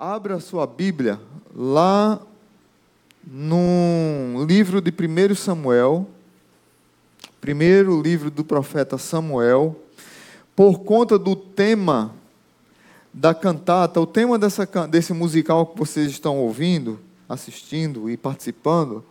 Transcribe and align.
Abra 0.00 0.38
sua 0.38 0.64
Bíblia 0.64 1.18
lá 1.52 2.20
no 3.26 4.44
livro 4.46 4.80
de 4.80 4.92
1 4.92 5.34
Samuel, 5.34 6.06
primeiro 7.40 8.00
livro 8.00 8.30
do 8.30 8.44
profeta 8.44 8.96
Samuel, 8.96 9.74
por 10.54 10.84
conta 10.84 11.18
do 11.18 11.34
tema 11.34 12.14
da 13.12 13.34
cantata, 13.34 14.00
o 14.00 14.06
tema 14.06 14.38
dessa, 14.38 14.64
desse 14.86 15.12
musical 15.12 15.66
que 15.66 15.76
vocês 15.76 16.08
estão 16.12 16.38
ouvindo, 16.38 17.00
assistindo 17.28 18.08
e 18.08 18.16
participando, 18.16 19.04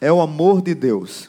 é 0.00 0.12
o 0.12 0.20
amor 0.20 0.62
de 0.62 0.76
Deus. 0.76 1.28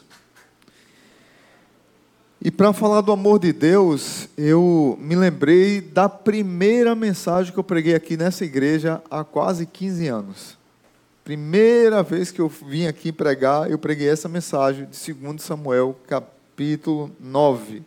E 2.44 2.50
para 2.50 2.72
falar 2.72 3.02
do 3.02 3.12
amor 3.12 3.38
de 3.38 3.52
Deus, 3.52 4.28
eu 4.36 4.98
me 5.00 5.14
lembrei 5.14 5.80
da 5.80 6.08
primeira 6.08 6.92
mensagem 6.92 7.52
que 7.52 7.58
eu 7.58 7.62
preguei 7.62 7.94
aqui 7.94 8.16
nessa 8.16 8.44
igreja 8.44 9.00
há 9.08 9.22
quase 9.22 9.64
15 9.64 10.08
anos. 10.08 10.58
Primeira 11.22 12.02
vez 12.02 12.32
que 12.32 12.40
eu 12.40 12.48
vim 12.48 12.88
aqui 12.88 13.12
pregar, 13.12 13.70
eu 13.70 13.78
preguei 13.78 14.08
essa 14.08 14.28
mensagem 14.28 14.86
de 14.86 15.14
2 15.14 15.40
Samuel, 15.40 15.96
capítulo 16.08 17.12
9. 17.20 17.84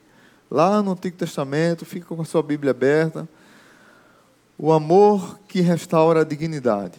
Lá 0.49 0.81
no 0.81 0.93
Antigo 0.93 1.17
Testamento, 1.17 1.85
fica 1.85 2.05
com 2.05 2.21
a 2.21 2.25
sua 2.25 2.41
Bíblia 2.41 2.71
aberta. 2.71 3.27
O 4.57 4.71
amor 4.71 5.37
que 5.49 5.59
restaura 5.59 6.21
a 6.21 6.23
dignidade. 6.23 6.97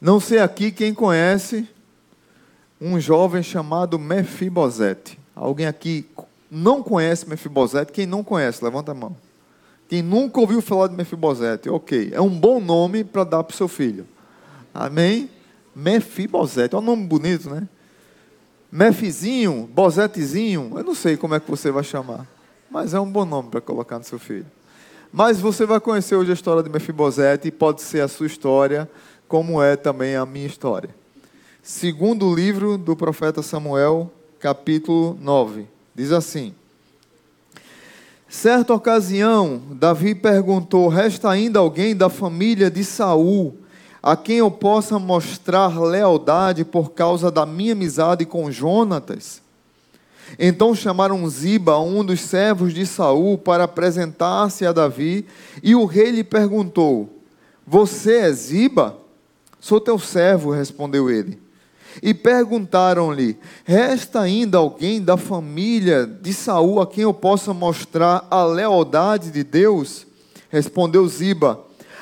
Não 0.00 0.18
sei 0.18 0.38
aqui 0.38 0.72
quem 0.72 0.94
conhece 0.94 1.68
um 2.80 2.98
jovem 2.98 3.42
chamado 3.42 3.98
Mefibosete. 3.98 5.25
Alguém 5.36 5.66
aqui 5.66 6.08
não 6.50 6.82
conhece 6.82 7.28
Mefibosete? 7.28 7.92
Quem 7.92 8.06
não 8.06 8.24
conhece, 8.24 8.64
levanta 8.64 8.92
a 8.92 8.94
mão. 8.94 9.14
Quem 9.86 10.00
nunca 10.00 10.40
ouviu 10.40 10.62
falar 10.62 10.88
de 10.88 10.96
Mefibosete? 10.96 11.68
Ok, 11.68 12.10
é 12.12 12.20
um 12.20 12.30
bom 12.30 12.58
nome 12.58 13.04
para 13.04 13.22
dar 13.22 13.44
para 13.44 13.52
o 13.52 13.56
seu 13.56 13.68
filho. 13.68 14.06
Amém? 14.72 15.28
Mefibosete, 15.74 16.74
é 16.74 16.78
um 16.78 16.82
nome 16.82 17.04
bonito, 17.06 17.50
né? 17.50 17.68
Mefizinho, 18.72 19.68
Bozetezinho, 19.72 20.72
eu 20.74 20.82
não 20.82 20.94
sei 20.94 21.16
como 21.16 21.34
é 21.34 21.40
que 21.40 21.48
você 21.48 21.70
vai 21.70 21.84
chamar, 21.84 22.26
mas 22.70 22.94
é 22.94 23.00
um 23.00 23.10
bom 23.10 23.24
nome 23.24 23.50
para 23.50 23.60
colocar 23.60 23.98
no 23.98 24.04
seu 24.04 24.18
filho. 24.18 24.46
Mas 25.12 25.38
você 25.38 25.64
vai 25.64 25.78
conhecer 25.80 26.16
hoje 26.16 26.30
a 26.30 26.34
história 26.34 26.62
de 26.62 26.68
Mefibosete 26.68 27.48
e 27.48 27.52
pode 27.52 27.82
ser 27.82 28.00
a 28.00 28.08
sua 28.08 28.26
história, 28.26 28.90
como 29.28 29.62
é 29.62 29.76
também 29.76 30.16
a 30.16 30.26
minha 30.26 30.46
história. 30.46 30.90
Segundo 31.62 32.34
livro 32.34 32.76
do 32.76 32.96
profeta 32.96 33.42
Samuel, 33.42 34.10
capítulo 34.46 35.18
9. 35.20 35.66
Diz 35.92 36.12
assim: 36.12 36.54
Certa 38.28 38.72
ocasião, 38.72 39.60
Davi 39.72 40.14
perguntou: 40.14 40.86
Resta 40.86 41.28
ainda 41.28 41.58
alguém 41.58 41.96
da 41.96 42.08
família 42.08 42.70
de 42.70 42.84
Saul 42.84 43.56
a 44.00 44.16
quem 44.16 44.36
eu 44.36 44.48
possa 44.48 45.00
mostrar 45.00 45.80
lealdade 45.80 46.64
por 46.64 46.92
causa 46.92 47.28
da 47.28 47.44
minha 47.44 47.72
amizade 47.72 48.24
com 48.24 48.48
Jonatas? 48.48 49.42
Então 50.38 50.76
chamaram 50.76 51.28
Ziba, 51.28 51.80
um 51.80 52.04
dos 52.04 52.20
servos 52.20 52.72
de 52.72 52.86
Saul, 52.86 53.36
para 53.36 53.64
apresentar-se 53.64 54.64
a 54.64 54.70
Davi, 54.70 55.26
e 55.60 55.74
o 55.74 55.86
rei 55.86 56.12
lhe 56.12 56.22
perguntou: 56.22 57.20
Você 57.66 58.18
é 58.18 58.30
Ziba? 58.30 58.96
Sou 59.58 59.80
teu 59.80 59.98
servo, 59.98 60.52
respondeu 60.52 61.10
ele. 61.10 61.45
E 62.02 62.12
perguntaram-lhe: 62.12 63.38
Resta 63.64 64.20
ainda 64.20 64.58
alguém 64.58 65.00
da 65.00 65.16
família 65.16 66.06
de 66.06 66.32
Saul 66.32 66.80
a 66.80 66.86
quem 66.86 67.04
eu 67.04 67.14
possa 67.14 67.54
mostrar 67.54 68.26
a 68.30 68.44
lealdade 68.44 69.30
de 69.30 69.42
Deus? 69.42 70.06
Respondeu 70.48 71.06
Ziba: 71.08 71.60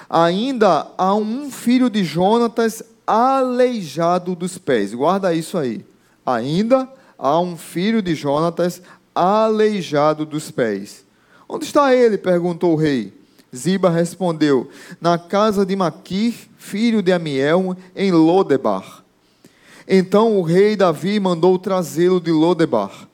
Ainda 0.08 0.86
há 0.96 1.14
um 1.14 1.50
filho 1.50 1.88
de 1.88 2.04
Jonatas 2.04 2.82
aleijado 3.06 4.34
dos 4.34 4.58
pés. 4.58 4.94
Guarda 4.94 5.34
isso 5.34 5.58
aí. 5.58 5.84
Ainda 6.24 6.88
há 7.18 7.38
um 7.38 7.56
filho 7.56 8.02
de 8.02 8.14
Jonatas 8.14 8.82
aleijado 9.14 10.24
dos 10.26 10.50
pés. 10.50 11.04
Onde 11.48 11.64
está 11.66 11.94
ele? 11.94 12.18
perguntou 12.18 12.72
o 12.72 12.76
rei. 12.76 13.12
Ziba 13.54 13.90
respondeu: 13.90 14.68
Na 15.00 15.16
casa 15.18 15.64
de 15.64 15.76
Maquir, 15.76 16.34
filho 16.56 17.02
de 17.02 17.12
Amiel, 17.12 17.76
em 17.94 18.10
Lodebar. 18.10 19.03
Então 19.86 20.38
o 20.38 20.42
rei 20.42 20.76
Davi 20.76 21.20
mandou 21.20 21.58
trazê-lo 21.58 22.20
de 22.20 22.30
Lodebar. 22.30 23.08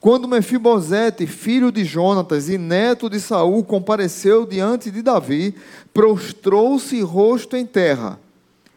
Quando 0.00 0.26
Mefibosete, 0.26 1.26
filho 1.28 1.70
de 1.70 1.84
Jonatas 1.84 2.48
e 2.48 2.58
neto 2.58 3.08
de 3.08 3.20
Saul, 3.20 3.62
compareceu 3.62 4.44
diante 4.44 4.90
de 4.90 5.00
Davi, 5.00 5.54
prostrou-se 5.94 7.00
rosto 7.02 7.56
em 7.56 7.64
terra. 7.64 8.18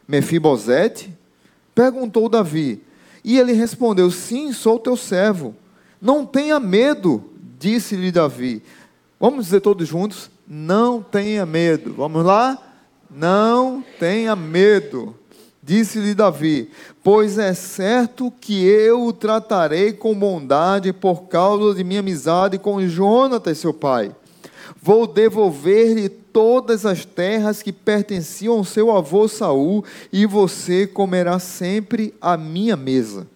Mefibosete? 0.06 1.10
Perguntou 1.74 2.28
Davi. 2.28 2.80
E 3.24 3.38
ele 3.38 3.52
respondeu: 3.52 4.08
Sim, 4.10 4.52
sou 4.52 4.78
teu 4.78 4.96
servo. 4.96 5.52
Não 6.00 6.24
tenha 6.24 6.60
medo, 6.60 7.24
disse-lhe 7.58 8.12
Davi. 8.12 8.62
Vamos 9.18 9.46
dizer 9.46 9.60
todos 9.60 9.88
juntos: 9.88 10.30
Não 10.46 11.02
tenha 11.02 11.44
medo. 11.44 11.92
Vamos 11.94 12.24
lá? 12.24 12.56
Não 13.10 13.84
tenha 13.98 14.36
medo. 14.36 15.12
Disse-lhe 15.66 16.14
Davi: 16.14 16.70
Pois 17.02 17.38
é 17.38 17.52
certo 17.52 18.32
que 18.40 18.64
eu 18.64 19.04
o 19.04 19.12
tratarei 19.12 19.92
com 19.92 20.14
bondade 20.14 20.92
por 20.92 21.22
causa 21.22 21.74
de 21.74 21.82
minha 21.82 21.98
amizade 21.98 22.56
com 22.56 22.86
Jonatas, 22.86 23.58
seu 23.58 23.74
pai. 23.74 24.14
Vou 24.80 25.08
devolver-lhe 25.08 26.08
todas 26.08 26.86
as 26.86 27.04
terras 27.04 27.62
que 27.62 27.72
pertenciam 27.72 28.54
ao 28.58 28.64
seu 28.64 28.96
avô 28.96 29.26
Saul, 29.26 29.84
e 30.12 30.24
você 30.24 30.86
comerá 30.86 31.40
sempre 31.40 32.14
à 32.20 32.36
minha 32.36 32.76
mesa. 32.76 33.26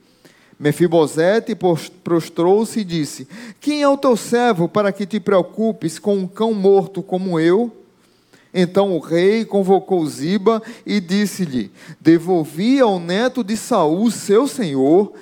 Mefibosete 0.56 1.58
prostrou-se 2.04 2.78
e 2.78 2.84
disse: 2.84 3.26
Quem 3.60 3.82
é 3.82 3.88
o 3.88 3.98
teu 3.98 4.16
servo 4.16 4.68
para 4.68 4.92
que 4.92 5.04
te 5.04 5.18
preocupes 5.18 5.98
com 5.98 6.14
um 6.18 6.28
cão 6.28 6.54
morto 6.54 7.02
como 7.02 7.40
eu? 7.40 7.79
Então 8.52 8.96
o 8.96 8.98
rei 8.98 9.44
convocou 9.44 10.04
Ziba 10.06 10.62
e 10.84 11.00
disse-lhe: 11.00 11.70
Devolvi 12.00 12.80
ao 12.80 12.98
neto 12.98 13.44
de 13.44 13.56
Saul, 13.56 14.10
seu 14.10 14.48
senhor, 14.48 15.12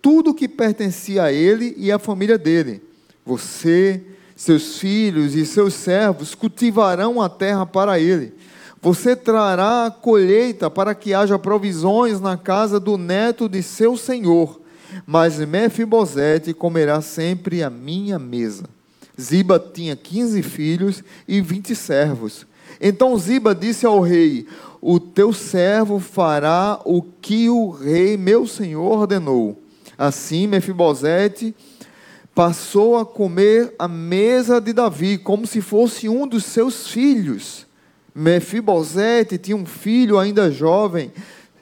tudo 0.00 0.34
que 0.34 0.48
pertencia 0.48 1.24
a 1.24 1.32
ele 1.32 1.74
e 1.76 1.92
à 1.92 1.98
família 1.98 2.36
dele. 2.36 2.82
Você, 3.24 4.02
seus 4.34 4.78
filhos 4.78 5.34
e 5.36 5.46
seus 5.46 5.74
servos 5.74 6.34
cultivarão 6.34 7.22
a 7.22 7.28
terra 7.28 7.64
para 7.64 8.00
ele. 8.00 8.34
Você 8.80 9.14
trará 9.14 9.86
a 9.86 9.90
colheita 9.92 10.68
para 10.68 10.92
que 10.92 11.14
haja 11.14 11.38
provisões 11.38 12.20
na 12.20 12.36
casa 12.36 12.80
do 12.80 12.98
neto 12.98 13.48
de 13.48 13.62
seu 13.62 13.96
senhor. 13.96 14.60
Mas 15.06 15.38
Mefibosete 15.38 16.52
comerá 16.52 17.00
sempre 17.00 17.62
a 17.62 17.70
minha 17.70 18.18
mesa. 18.18 18.64
Ziba 19.18 19.58
tinha 19.58 19.94
quinze 19.94 20.42
filhos 20.42 21.04
e 21.28 21.40
vinte 21.40 21.76
servos. 21.76 22.44
Então 22.80 23.16
Ziba 23.18 23.54
disse 23.54 23.86
ao 23.86 24.00
rei: 24.00 24.46
O 24.80 24.98
teu 24.98 25.32
servo 25.32 25.98
fará 25.98 26.80
o 26.84 27.02
que 27.02 27.48
o 27.48 27.70
rei, 27.70 28.16
meu 28.16 28.46
senhor, 28.46 29.00
ordenou. 29.00 29.60
Assim, 29.96 30.46
Mefibosete 30.46 31.54
passou 32.34 32.96
a 32.96 33.04
comer 33.04 33.74
a 33.78 33.86
mesa 33.86 34.60
de 34.60 34.72
Davi, 34.72 35.18
como 35.18 35.46
se 35.46 35.60
fosse 35.60 36.08
um 36.08 36.26
dos 36.26 36.44
seus 36.44 36.88
filhos. 36.88 37.66
Mefibosete 38.14 39.38
tinha 39.38 39.56
um 39.56 39.66
filho 39.66 40.18
ainda 40.18 40.50
jovem, 40.50 41.12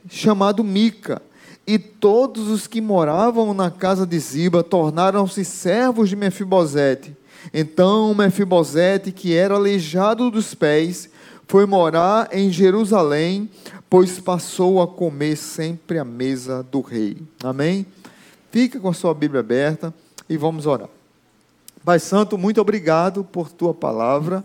chamado 0.08 0.64
Mica. 0.64 1.22
E 1.66 1.78
todos 1.78 2.48
os 2.48 2.66
que 2.66 2.80
moravam 2.80 3.54
na 3.54 3.70
casa 3.70 4.06
de 4.06 4.18
Ziba 4.18 4.62
tornaram-se 4.62 5.44
servos 5.44 6.08
de 6.08 6.16
Mefibosete. 6.16 7.16
Então 7.52 8.14
Mefibosete, 8.14 9.12
que 9.12 9.34
era 9.34 9.54
aleijado 9.54 10.30
dos 10.30 10.54
pés, 10.54 11.08
foi 11.46 11.66
morar 11.66 12.28
em 12.32 12.50
Jerusalém, 12.50 13.50
pois 13.88 14.20
passou 14.20 14.80
a 14.80 14.86
comer 14.86 15.36
sempre 15.36 15.98
à 15.98 16.04
mesa 16.04 16.62
do 16.62 16.80
rei. 16.80 17.16
Amém? 17.42 17.84
Fica 18.50 18.78
com 18.78 18.88
a 18.88 18.94
sua 18.94 19.14
Bíblia 19.14 19.40
aberta 19.40 19.92
e 20.28 20.36
vamos 20.36 20.66
orar. 20.66 20.88
Pai 21.84 21.98
Santo, 21.98 22.36
muito 22.36 22.60
obrigado 22.60 23.24
por 23.24 23.50
tua 23.50 23.72
palavra. 23.72 24.44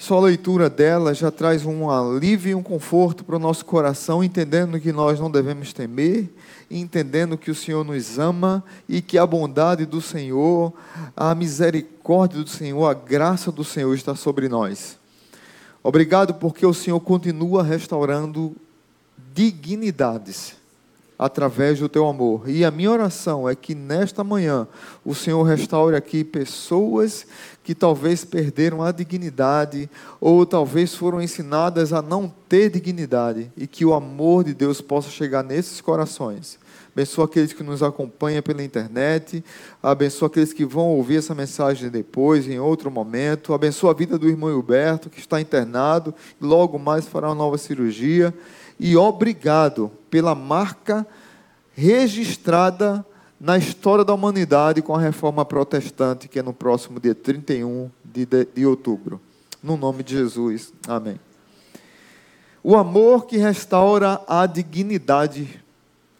Só 0.00 0.18
a 0.18 0.20
leitura 0.20 0.70
dela 0.70 1.12
já 1.12 1.28
traz 1.28 1.66
um 1.66 1.90
alívio 1.90 2.52
e 2.52 2.54
um 2.54 2.62
conforto 2.62 3.24
para 3.24 3.34
o 3.34 3.38
nosso 3.40 3.64
coração, 3.64 4.22
entendendo 4.22 4.78
que 4.78 4.92
nós 4.92 5.18
não 5.18 5.28
devemos 5.28 5.72
temer, 5.72 6.32
entendendo 6.70 7.36
que 7.36 7.50
o 7.50 7.54
Senhor 7.54 7.84
nos 7.84 8.16
ama 8.16 8.62
e 8.88 9.02
que 9.02 9.18
a 9.18 9.26
bondade 9.26 9.84
do 9.84 10.00
Senhor, 10.00 10.72
a 11.16 11.34
misericórdia 11.34 12.40
do 12.44 12.48
Senhor, 12.48 12.86
a 12.86 12.94
graça 12.94 13.50
do 13.50 13.64
Senhor 13.64 13.92
está 13.92 14.14
sobre 14.14 14.48
nós. 14.48 14.96
Obrigado 15.82 16.34
porque 16.34 16.64
o 16.64 16.72
Senhor 16.72 17.00
continua 17.00 17.64
restaurando 17.64 18.54
dignidades. 19.34 20.56
através 21.18 21.80
do 21.80 21.88
teu 21.88 22.06
amor. 22.06 22.48
E 22.48 22.64
a 22.64 22.70
minha 22.70 22.92
oração 22.92 23.48
é 23.48 23.56
que 23.56 23.74
nesta 23.74 24.22
manhã 24.22 24.68
o 25.04 25.14
Senhor 25.16 25.42
restaure 25.42 25.96
aqui 25.96 26.22
pessoas 26.22 27.26
que 27.68 27.74
talvez 27.74 28.24
perderam 28.24 28.82
a 28.82 28.90
dignidade 28.90 29.90
ou 30.18 30.46
talvez 30.46 30.94
foram 30.94 31.20
ensinadas 31.20 31.92
a 31.92 32.00
não 32.00 32.32
ter 32.48 32.70
dignidade 32.70 33.52
e 33.54 33.66
que 33.66 33.84
o 33.84 33.92
amor 33.92 34.42
de 34.42 34.54
Deus 34.54 34.80
possa 34.80 35.10
chegar 35.10 35.44
nesses 35.44 35.78
corações. 35.82 36.58
Abençoa 36.94 37.26
aqueles 37.26 37.52
que 37.52 37.62
nos 37.62 37.82
acompanham 37.82 38.40
pela 38.42 38.64
internet, 38.64 39.44
abençoa 39.82 40.28
aqueles 40.28 40.54
que 40.54 40.64
vão 40.64 40.86
ouvir 40.86 41.18
essa 41.18 41.34
mensagem 41.34 41.90
depois, 41.90 42.48
em 42.48 42.58
outro 42.58 42.90
momento. 42.90 43.52
Abençoa 43.52 43.90
a 43.90 43.94
vida 43.94 44.16
do 44.18 44.30
irmão 44.30 44.48
Hilberto, 44.48 45.10
que 45.10 45.20
está 45.20 45.38
internado 45.38 46.14
e 46.40 46.46
logo 46.46 46.78
mais 46.78 47.06
fará 47.06 47.28
uma 47.28 47.34
nova 47.34 47.58
cirurgia. 47.58 48.32
E 48.80 48.96
obrigado 48.96 49.92
pela 50.08 50.34
marca 50.34 51.06
registrada 51.74 53.04
na 53.40 53.56
história 53.56 54.04
da 54.04 54.12
humanidade 54.12 54.82
com 54.82 54.94
a 54.94 55.00
reforma 55.00 55.44
protestante, 55.44 56.28
que 56.28 56.38
é 56.38 56.42
no 56.42 56.52
próximo 56.52 56.98
dia 56.98 57.14
31 57.14 57.90
de, 58.04 58.26
de, 58.26 58.44
de 58.54 58.66
outubro. 58.66 59.20
No 59.62 59.76
nome 59.76 60.02
de 60.02 60.16
Jesus. 60.16 60.72
Amém. 60.86 61.20
O 62.62 62.76
amor 62.76 63.26
que 63.26 63.36
restaura 63.36 64.20
a 64.26 64.44
dignidade. 64.46 65.62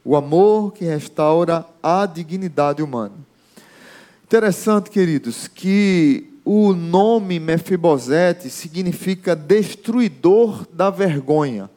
O 0.04 0.16
amor 0.16 0.72
que 0.72 0.84
restaura 0.84 1.66
a 1.82 2.06
dignidade 2.06 2.82
humana. 2.82 3.14
Interessante, 4.24 4.90
queridos, 4.90 5.48
que 5.48 6.30
o 6.44 6.72
nome 6.72 7.40
Mefibosete 7.40 8.48
significa 8.48 9.34
destruidor 9.34 10.66
da 10.72 10.90
vergonha. 10.90 11.68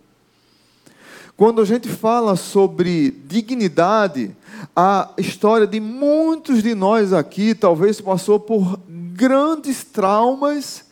Quando 1.36 1.62
a 1.62 1.66
gente 1.66 1.90
fala 1.90 2.36
sobre 2.36 3.12
dignidade, 3.12 4.36
a 4.76 5.10
história 5.18 5.68
de 5.68 5.80
muitos 5.80 6.62
de 6.62 6.76
nós 6.76 7.14
aqui 7.14 7.54
talvez 7.56 8.00
passou 8.00 8.40
por 8.40 8.80
grandes 8.88 9.84
traumas, 9.84 10.86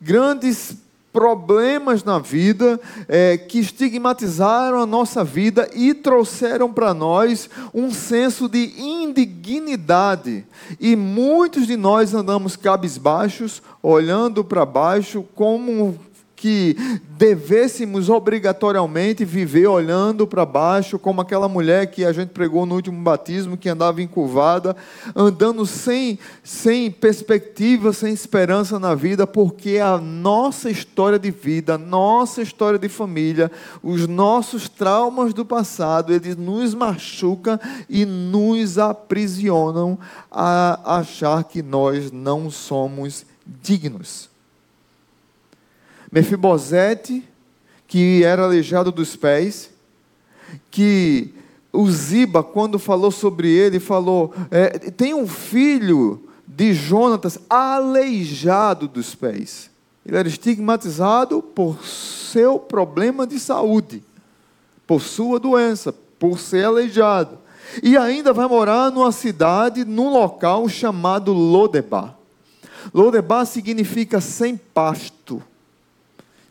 grandes 0.00 0.76
problemas 1.16 2.04
na 2.04 2.18
vida 2.18 2.78
é, 3.08 3.38
que 3.38 3.58
estigmatizaram 3.58 4.78
a 4.78 4.84
nossa 4.84 5.24
vida 5.24 5.66
e 5.74 5.94
trouxeram 5.94 6.70
para 6.70 6.92
nós 6.92 7.48
um 7.72 7.90
senso 7.90 8.50
de 8.50 8.74
indignidade. 8.78 10.44
E 10.78 10.94
muitos 10.94 11.66
de 11.66 11.74
nós 11.74 12.12
andamos 12.12 12.54
cabisbaixos, 12.54 13.62
olhando 13.82 14.44
para 14.44 14.66
baixo, 14.66 15.24
como 15.34 15.98
que 16.36 16.76
devêssemos 17.16 18.10
obrigatoriamente 18.10 19.24
viver 19.24 19.66
olhando 19.66 20.26
para 20.26 20.44
baixo, 20.44 20.98
como 20.98 21.22
aquela 21.22 21.48
mulher 21.48 21.86
que 21.86 22.04
a 22.04 22.12
gente 22.12 22.28
pregou 22.28 22.66
no 22.66 22.74
último 22.74 23.02
batismo, 23.02 23.56
que 23.56 23.70
andava 23.70 24.02
encurvada, 24.02 24.76
andando 25.14 25.64
sem, 25.64 26.18
sem 26.44 26.90
perspectiva, 26.90 27.90
sem 27.94 28.12
esperança 28.12 28.78
na 28.78 28.94
vida, 28.94 29.26
porque 29.26 29.78
a 29.78 29.96
nossa 29.96 30.70
história 30.70 31.18
de 31.18 31.30
vida, 31.30 31.74
a 31.74 31.78
nossa 31.78 32.42
história 32.42 32.78
de 32.78 32.88
família, 32.88 33.50
os 33.82 34.06
nossos 34.06 34.68
traumas 34.68 35.32
do 35.32 35.44
passado, 35.44 36.12
eles 36.12 36.36
nos 36.36 36.74
machucam 36.74 37.58
e 37.88 38.04
nos 38.04 38.76
aprisionam 38.76 39.98
a 40.30 40.98
achar 40.98 41.44
que 41.44 41.62
nós 41.62 42.12
não 42.12 42.50
somos 42.50 43.24
dignos. 43.62 44.35
Mefibosete, 46.16 47.22
que 47.86 48.24
era 48.24 48.44
aleijado 48.44 48.90
dos 48.90 49.14
pés, 49.14 49.68
que 50.70 51.34
o 51.70 51.90
Ziba, 51.90 52.42
quando 52.42 52.78
falou 52.78 53.10
sobre 53.10 53.50
ele, 53.50 53.78
falou: 53.78 54.32
é, 54.50 54.78
tem 54.78 55.12
um 55.12 55.28
filho 55.28 56.26
de 56.46 56.72
Jonatas 56.72 57.38
aleijado 57.50 58.88
dos 58.88 59.14
pés. 59.14 59.68
Ele 60.06 60.16
era 60.16 60.26
estigmatizado 60.26 61.42
por 61.42 61.84
seu 61.84 62.58
problema 62.58 63.26
de 63.26 63.38
saúde, 63.38 64.02
por 64.86 65.02
sua 65.02 65.38
doença, 65.38 65.92
por 66.18 66.38
ser 66.38 66.64
aleijado. 66.64 67.36
E 67.82 67.94
ainda 67.94 68.32
vai 68.32 68.48
morar 68.48 68.90
numa 68.90 69.12
cidade, 69.12 69.84
num 69.84 70.08
local 70.08 70.66
chamado 70.66 71.34
Lodebar. 71.34 72.16
Lodebar 72.94 73.44
significa 73.44 74.18
sem 74.18 74.56
pasto 74.56 75.42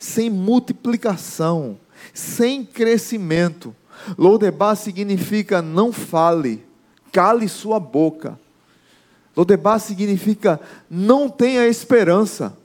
sem 0.06 0.30
multiplicação, 0.30 1.78
sem 2.14 2.64
crescimento. 2.64 3.76
Lodebar 4.18 4.76
significa 4.76 5.62
não 5.62 5.92
fale, 5.92 6.64
cale 7.12 7.50
sua 7.50 7.80
boca. 7.80 8.40
Lodebar 9.36 9.80
significa 9.80 10.62
não 10.90 11.28
tenha 11.28 11.68
esperança. 11.68 12.56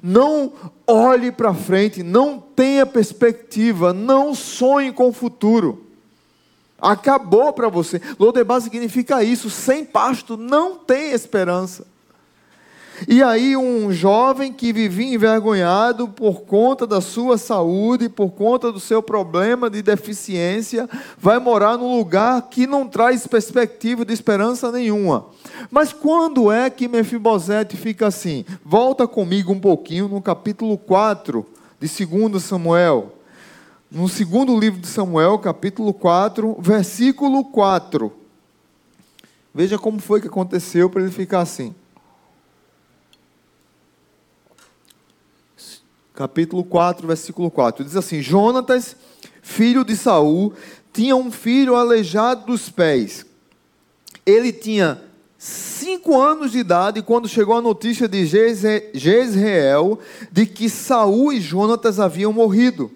Não 0.00 0.52
olhe 0.86 1.32
para 1.32 1.52
frente, 1.52 2.02
não 2.02 2.38
tenha 2.38 2.86
perspectiva, 2.86 3.92
não 3.92 4.34
sonhe 4.34 4.92
com 4.92 5.08
o 5.08 5.12
futuro. 5.12 5.86
Acabou 6.80 7.52
para 7.52 7.68
você. 7.68 8.00
Lodebar 8.18 8.60
significa 8.60 9.24
isso, 9.24 9.50
sem 9.50 9.84
pasto, 9.84 10.36
não 10.36 10.78
tem 10.78 11.12
esperança. 11.12 11.91
E 13.08 13.22
aí, 13.22 13.56
um 13.56 13.92
jovem 13.92 14.52
que 14.52 14.72
vivia 14.72 15.14
envergonhado 15.14 16.08
por 16.08 16.42
conta 16.42 16.86
da 16.86 17.00
sua 17.00 17.36
saúde, 17.38 18.08
por 18.08 18.30
conta 18.30 18.70
do 18.70 18.78
seu 18.78 19.02
problema 19.02 19.68
de 19.68 19.82
deficiência, 19.82 20.88
vai 21.18 21.38
morar 21.38 21.76
num 21.76 21.96
lugar 21.96 22.42
que 22.48 22.66
não 22.66 22.86
traz 22.86 23.26
perspectiva 23.26 24.04
de 24.04 24.12
esperança 24.12 24.70
nenhuma. 24.70 25.26
Mas 25.70 25.92
quando 25.92 26.50
é 26.50 26.70
que 26.70 26.88
Mefibosete 26.88 27.76
fica 27.76 28.06
assim? 28.06 28.44
Volta 28.64 29.06
comigo 29.08 29.52
um 29.52 29.60
pouquinho 29.60 30.08
no 30.08 30.20
capítulo 30.20 30.78
4 30.78 31.44
de 31.80 32.06
2 32.06 32.42
Samuel. 32.42 33.12
No 33.90 34.08
segundo 34.08 34.58
livro 34.58 34.80
de 34.80 34.86
Samuel, 34.86 35.38
capítulo 35.38 35.92
4, 35.92 36.56
versículo 36.60 37.44
4. 37.44 38.12
Veja 39.54 39.78
como 39.78 39.98
foi 39.98 40.20
que 40.20 40.28
aconteceu 40.28 40.88
para 40.88 41.02
ele 41.02 41.10
ficar 41.10 41.40
assim. 41.40 41.74
Capítulo 46.22 46.62
4, 46.62 47.04
versículo 47.04 47.50
4. 47.50 47.84
Diz 47.84 47.96
assim: 47.96 48.22
Jonatas, 48.22 48.94
filho 49.42 49.84
de 49.84 49.96
Saul, 49.96 50.52
tinha 50.92 51.16
um 51.16 51.32
filho 51.32 51.74
aleijado 51.74 52.46
dos 52.46 52.68
pés. 52.68 53.26
Ele 54.24 54.52
tinha 54.52 55.02
cinco 55.36 56.20
anos 56.20 56.52
de 56.52 56.58
idade 56.58 57.02
quando 57.02 57.26
chegou 57.26 57.56
a 57.56 57.60
notícia 57.60 58.06
de 58.06 58.24
Jezreel 58.94 59.98
de 60.30 60.46
que 60.46 60.70
Saul 60.70 61.32
e 61.32 61.40
Jonatas 61.40 61.98
haviam 61.98 62.32
morrido. 62.32 62.88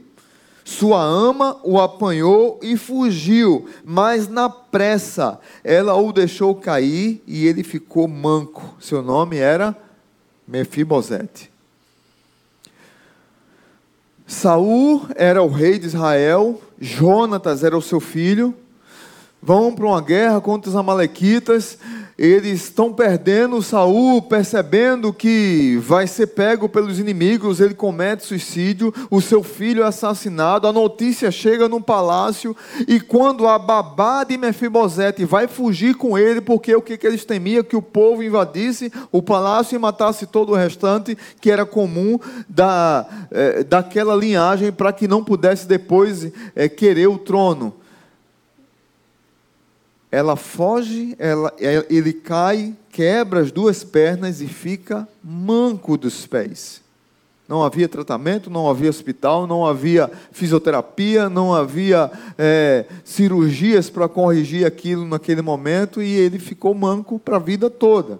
Sua 0.65 1.03
ama 1.03 1.59
o 1.65 1.81
apanhou 1.81 2.61
e 2.63 2.77
fugiu, 2.77 3.69
mas 3.85 4.29
na 4.29 4.49
pressa 4.49 5.41
ela 5.65 5.95
o 5.97 6.13
deixou 6.13 6.55
cair 6.55 7.21
e 7.27 7.45
ele 7.45 7.65
ficou 7.65 8.07
manco. 8.07 8.77
Seu 8.79 9.03
nome 9.03 9.37
era 9.37 9.77
Mefibosete. 10.47 11.56
Saul 14.27 15.07
era 15.15 15.41
o 15.43 15.49
rei 15.49 15.79
de 15.79 15.87
Israel, 15.87 16.61
Jonatas 16.81 17.63
era 17.63 17.77
o 17.77 17.83
seu 17.83 18.01
filho. 18.01 18.55
Vão 19.41 19.73
para 19.73 19.87
uma 19.87 20.01
guerra 20.01 20.41
contra 20.41 20.69
os 20.69 20.75
amalequitas. 20.75 21.79
Eles 22.19 22.63
estão 22.63 22.95
perdendo 22.95 23.61
Saul, 23.61 24.23
percebendo 24.23 25.13
que 25.13 25.79
vai 25.83 26.07
ser 26.07 26.29
pego 26.29 26.67
pelos 26.67 26.99
inimigos, 26.99 27.61
ele 27.61 27.75
comete 27.75 28.25
suicídio, 28.25 28.93
o 29.11 29.21
seu 29.21 29.43
filho 29.43 29.83
é 29.83 29.87
assassinado, 29.87 30.67
a 30.67 30.73
notícia 30.73 31.31
chega 31.31 31.69
no 31.69 31.79
palácio, 31.79 32.57
e 32.89 32.99
quando 32.99 33.47
a 33.47 33.59
babá 33.59 34.25
de 34.25 34.39
Mefibosete 34.39 35.27
vai 35.27 35.47
fugir 35.47 35.95
com 35.95 36.17
ele, 36.17 36.41
porque 36.41 36.75
o 36.75 36.81
que, 36.81 36.97
que 36.97 37.07
eles 37.07 37.23
temiam? 37.23 37.63
Que 37.63 37.77
o 37.77 37.83
povo 37.83 38.23
invadisse 38.23 38.91
o 39.13 39.21
palácio 39.21 39.77
e 39.77 39.79
matasse 39.79 40.27
todo 40.27 40.53
o 40.53 40.57
restante, 40.57 41.19
que 41.39 41.51
era 41.51 41.67
comum 41.67 42.19
da, 42.49 43.07
é, 43.31 43.63
daquela 43.63 44.17
linhagem, 44.17 44.73
para 44.73 44.91
que 44.91 45.07
não 45.07 45.23
pudesse 45.23 45.69
depois 45.69 46.33
é, 46.55 46.67
querer 46.67 47.09
o 47.09 47.19
trono 47.19 47.75
ela 50.11 50.37
foge, 50.37 51.15
ela, 51.19 51.53
ele 51.59 52.13
cai, 52.13 52.75
quebra 52.91 53.41
as 53.41 53.51
duas 53.51 53.83
pernas 53.83 54.41
e 54.41 54.47
fica 54.47 55.07
manco 55.23 55.97
dos 55.97 56.27
pés. 56.27 56.81
Não 57.49 57.63
havia 57.63 57.89
tratamento, 57.89 58.51
não 58.51 58.69
havia 58.69 58.91
hospital, 58.91 59.47
não 59.47 59.65
havia 59.65 60.11
fisioterapia, 60.33 61.29
não 61.29 61.55
havia 61.55 62.11
é, 62.37 62.87
cirurgias 63.05 63.89
para 63.89 64.09
corrigir 64.09 64.67
aquilo 64.67 65.07
naquele 65.07 65.43
momento 65.43 66.03
e 66.03 66.13
ele 66.13 66.41
ficou 66.41 66.75
manco 66.75 67.21
para 67.21 67.37
a 67.37 67.41
vida 67.41 67.71
toda. 67.71 68.19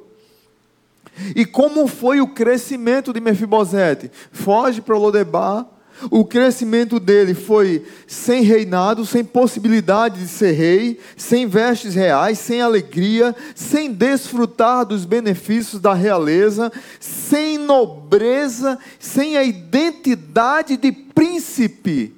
E 1.35 1.45
como 1.45 1.89
foi 1.89 2.21
o 2.21 2.29
crescimento 2.29 3.13
de 3.13 3.21
Mefibosete? 3.21 4.11
Foge 4.31 4.81
para 4.81 4.99
Lodebar, 4.99 5.67
O 6.11 6.25
crescimento 6.25 7.01
dele 7.01 7.35
foi 7.35 7.85
sem 8.07 8.43
reinado, 8.43 9.07
sem 9.07 9.25
possibilidade 9.25 10.21
de 10.21 10.29
ser 10.29 10.53
rei, 10.53 11.01
sem 11.17 11.47
vestes 11.47 11.95
reais, 11.95 12.39
sem 12.39 12.61
alegria, 12.61 13.35
sem 13.55 13.91
desfrutar 13.91 14.85
dos 14.85 15.05
benefícios 15.05 15.81
da 15.81 15.95
realeza, 15.95 16.71
sem 17.01 17.57
nobreza, 17.57 18.79
sem 18.99 19.37
a 19.37 19.45
identidade 19.45 20.77
de 20.77 20.93
príncipe. 20.93 22.15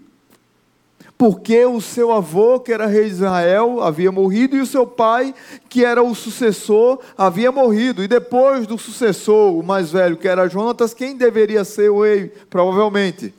Porque 1.16 1.64
o 1.64 1.80
seu 1.80 2.12
avô, 2.12 2.60
que 2.60 2.72
era 2.72 2.86
rei 2.86 3.06
de 3.06 3.10
Israel, 3.10 3.82
havia 3.82 4.12
morrido, 4.12 4.56
e 4.56 4.60
o 4.60 4.66
seu 4.66 4.86
pai, 4.86 5.34
que 5.68 5.84
era 5.84 6.00
o 6.00 6.14
sucessor, 6.14 7.00
havia 7.16 7.50
morrido. 7.50 8.04
E 8.04 8.08
depois 8.08 8.68
do 8.68 8.78
sucessor, 8.78 9.58
o 9.58 9.62
mais 9.62 9.90
velho, 9.90 10.16
que 10.16 10.28
era 10.28 10.48
Jonatas, 10.48 10.94
quem 10.94 11.16
deveria 11.16 11.64
ser 11.64 11.90
o 11.90 12.02
rei? 12.02 12.32
Provavelmente 12.48 13.34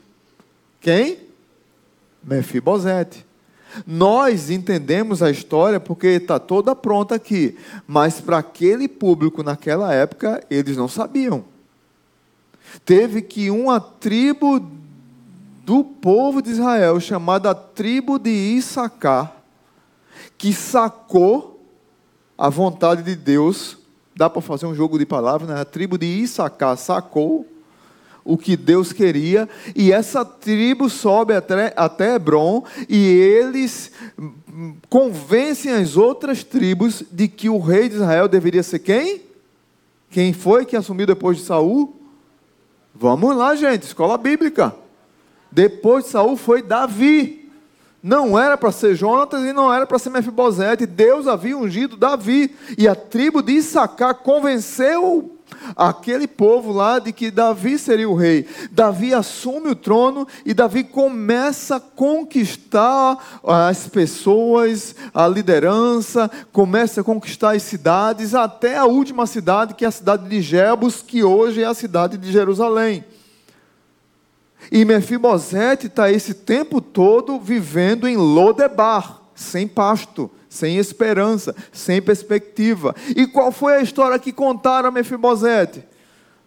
quem? 0.80 1.18
Mefibosete. 2.22 3.26
Nós 3.86 4.50
entendemos 4.50 5.22
a 5.22 5.30
história 5.30 5.78
porque 5.78 6.08
está 6.08 6.38
toda 6.38 6.74
pronta 6.74 7.14
aqui, 7.14 7.56
mas 7.86 8.20
para 8.20 8.38
aquele 8.38 8.88
público 8.88 9.42
naquela 9.42 9.94
época, 9.94 10.44
eles 10.50 10.76
não 10.76 10.88
sabiam. 10.88 11.44
Teve 12.84 13.22
que 13.22 13.50
uma 13.50 13.80
tribo 13.80 14.60
do 15.64 15.84
povo 15.84 16.42
de 16.42 16.50
Israel, 16.50 16.98
chamada 16.98 17.54
tribo 17.54 18.18
de 18.18 18.30
Issacar, 18.30 19.36
que 20.36 20.52
sacou 20.52 21.64
a 22.36 22.48
vontade 22.48 23.02
de 23.02 23.14
Deus, 23.14 23.78
dá 24.16 24.28
para 24.28 24.42
fazer 24.42 24.66
um 24.66 24.74
jogo 24.74 24.98
de 24.98 25.06
palavras, 25.06 25.48
né? 25.48 25.60
a 25.60 25.64
tribo 25.64 25.96
de 25.96 26.06
Issacar 26.06 26.76
sacou 26.76 27.46
o 28.30 28.38
que 28.38 28.56
Deus 28.56 28.92
queria, 28.92 29.48
e 29.74 29.92
essa 29.92 30.24
tribo 30.24 30.88
sobe 30.88 31.34
até, 31.34 31.72
até 31.76 32.14
Hebron, 32.14 32.62
e 32.88 32.96
eles 32.96 33.90
convencem 34.88 35.72
as 35.72 35.96
outras 35.96 36.44
tribos 36.44 37.02
de 37.10 37.26
que 37.26 37.48
o 37.48 37.58
rei 37.58 37.88
de 37.88 37.96
Israel 37.96 38.28
deveria 38.28 38.62
ser 38.62 38.78
quem? 38.78 39.22
Quem 40.10 40.32
foi 40.32 40.64
que 40.64 40.76
assumiu 40.76 41.06
depois 41.06 41.38
de 41.38 41.44
Saul? 41.44 41.96
Vamos 42.94 43.36
lá, 43.36 43.56
gente, 43.56 43.82
escola 43.82 44.16
bíblica. 44.16 44.74
Depois 45.50 46.04
de 46.04 46.10
Saul 46.10 46.36
foi 46.36 46.62
Davi. 46.62 47.50
Não 48.02 48.38
era 48.38 48.56
para 48.56 48.72
ser 48.72 48.94
Jonatas 48.94 49.42
e 49.44 49.52
não 49.52 49.72
era 49.72 49.86
para 49.86 49.98
ser 49.98 50.10
Mefibosete. 50.10 50.86
Deus 50.86 51.26
havia 51.26 51.56
ungido 51.56 51.96
Davi. 51.96 52.54
E 52.78 52.88
a 52.88 52.94
tribo 52.94 53.42
de 53.42 53.52
Issacar 53.52 54.14
convenceu 54.16 55.36
aquele 55.76 56.26
povo 56.26 56.72
lá 56.72 56.98
de 56.98 57.12
que 57.12 57.30
Davi 57.30 57.78
seria 57.78 58.08
o 58.08 58.14
rei. 58.14 58.46
Davi 58.70 59.14
assume 59.14 59.70
o 59.70 59.74
trono 59.74 60.26
e 60.44 60.52
Davi 60.52 60.84
começa 60.84 61.76
a 61.76 61.80
conquistar 61.80 63.40
as 63.44 63.86
pessoas, 63.86 64.94
a 65.14 65.26
liderança, 65.26 66.30
começa 66.52 67.00
a 67.00 67.04
conquistar 67.04 67.54
as 67.54 67.62
cidades, 67.62 68.34
até 68.34 68.76
a 68.76 68.86
última 68.86 69.26
cidade, 69.26 69.74
que 69.74 69.84
é 69.84 69.88
a 69.88 69.92
cidade 69.92 70.28
de 70.28 70.40
Jebus, 70.40 71.02
que 71.02 71.22
hoje 71.22 71.62
é 71.62 71.66
a 71.66 71.74
cidade 71.74 72.16
de 72.16 72.30
Jerusalém. 72.32 73.04
E 74.70 74.84
Mefibosete 74.84 75.86
está 75.86 76.10
esse 76.10 76.34
tempo 76.34 76.80
todo 76.80 77.40
vivendo 77.40 78.06
em 78.06 78.16
Lodebar, 78.16 79.20
sem 79.34 79.66
pasto 79.66 80.30
sem 80.50 80.76
esperança, 80.76 81.54
sem 81.72 82.02
perspectiva. 82.02 82.94
E 83.16 83.26
qual 83.26 83.52
foi 83.52 83.76
a 83.76 83.80
história 83.80 84.18
que 84.18 84.32
contaram 84.32 84.88
a 84.88 84.92
Mefibosete? 84.92 85.84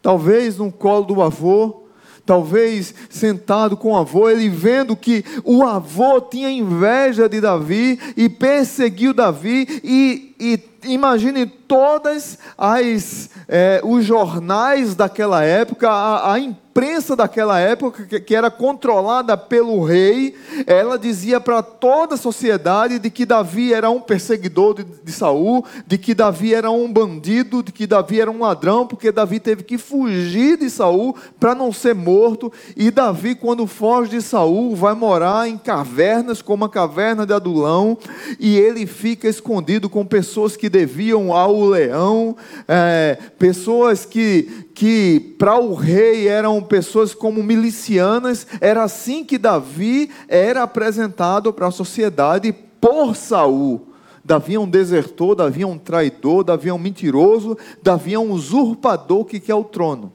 Talvez 0.01 0.57
no 0.57 0.69
colo 0.69 1.05
do 1.05 1.21
avô, 1.21 1.83
talvez 2.25 2.93
sentado 3.09 3.77
com 3.77 3.93
o 3.93 3.97
avô, 3.97 4.29
ele 4.29 4.49
vendo 4.49 4.93
que 4.93 5.23
o 5.45 5.63
avô 5.63 6.19
tinha 6.19 6.51
inveja 6.51 7.29
de 7.29 7.39
Davi 7.39 7.97
e 8.17 8.27
perseguiu 8.27 9.13
Davi 9.13 9.81
e, 9.81 10.32
e 10.43 10.59
imagine 10.83 11.45
todas 11.45 12.37
as 12.57 13.29
é, 13.47 13.81
os 13.83 14.05
jornais 14.05 14.95
daquela 14.95 15.43
época, 15.43 15.89
a, 15.89 16.33
a 16.33 16.39
imprensa 16.39 17.15
daquela 17.15 17.59
época, 17.59 18.05
que, 18.05 18.19
que 18.19 18.35
era 18.35 18.49
controlada 18.49 19.37
pelo 19.37 19.83
rei, 19.83 20.35
ela 20.65 20.97
dizia 20.97 21.39
para 21.39 21.61
toda 21.61 22.15
a 22.15 22.17
sociedade 22.17 22.97
de 22.97 23.11
que 23.11 23.25
Davi 23.25 23.71
era 23.73 23.91
um 23.91 24.01
perseguidor 24.01 24.73
de, 24.73 24.83
de 24.83 25.11
Saul, 25.11 25.63
de 25.85 25.97
que 25.97 26.15
Davi 26.15 26.53
era 26.53 26.71
um 26.71 26.91
bandido, 26.91 27.61
de 27.61 27.71
que 27.71 27.85
Davi 27.85 28.19
era 28.19 28.31
um 28.31 28.39
ladrão, 28.39 28.87
porque 28.87 29.11
Davi 29.11 29.39
teve 29.39 29.63
que 29.63 29.77
fugir 29.77 30.57
de 30.57 30.69
Saul 30.69 31.15
para 31.39 31.53
não 31.53 31.71
ser 31.71 31.93
morto. 31.93 32.51
E 32.75 32.89
Davi, 32.89 33.35
quando 33.35 33.67
foge 33.67 34.11
de 34.11 34.21
Saul, 34.21 34.75
vai 34.75 34.95
morar 34.95 35.47
em 35.47 35.57
cavernas, 35.57 36.41
como 36.41 36.65
a 36.65 36.69
caverna 36.69 37.25
de 37.25 37.33
Adulão, 37.33 37.97
e 38.39 38.57
ele 38.57 38.87
fica 38.87 39.27
escondido 39.27 39.89
com 39.89 40.03
pessoas 40.03 40.32
que 40.57 40.69
deviam 40.69 41.31
ao 41.31 41.61
leão, 41.65 42.35
é, 42.67 43.17
pessoas 43.37 44.05
que, 44.05 44.67
que 44.73 45.35
para 45.37 45.57
o 45.57 45.73
rei 45.73 46.27
eram 46.27 46.61
pessoas 46.61 47.13
como 47.13 47.43
milicianas, 47.43 48.47
era 48.59 48.83
assim 48.83 49.23
que 49.23 49.37
Davi 49.37 50.09
era 50.27 50.63
apresentado 50.63 51.53
para 51.53 51.67
a 51.67 51.71
sociedade 51.71 52.53
por 52.81 53.15
Saul. 53.15 53.87
Davi 54.23 54.55
é 54.55 54.59
um 54.59 54.69
desertor, 54.69 55.35
Davi 55.35 55.63
é 55.63 55.67
um 55.67 55.77
traidor, 55.77 56.43
Davi 56.43 56.69
é 56.69 56.73
um 56.73 56.79
mentiroso, 56.79 57.57
Davi 57.81 58.13
é 58.13 58.19
um 58.19 58.31
usurpador 58.31 59.25
que 59.25 59.39
quer 59.39 59.55
o 59.55 59.63
trono. 59.63 60.11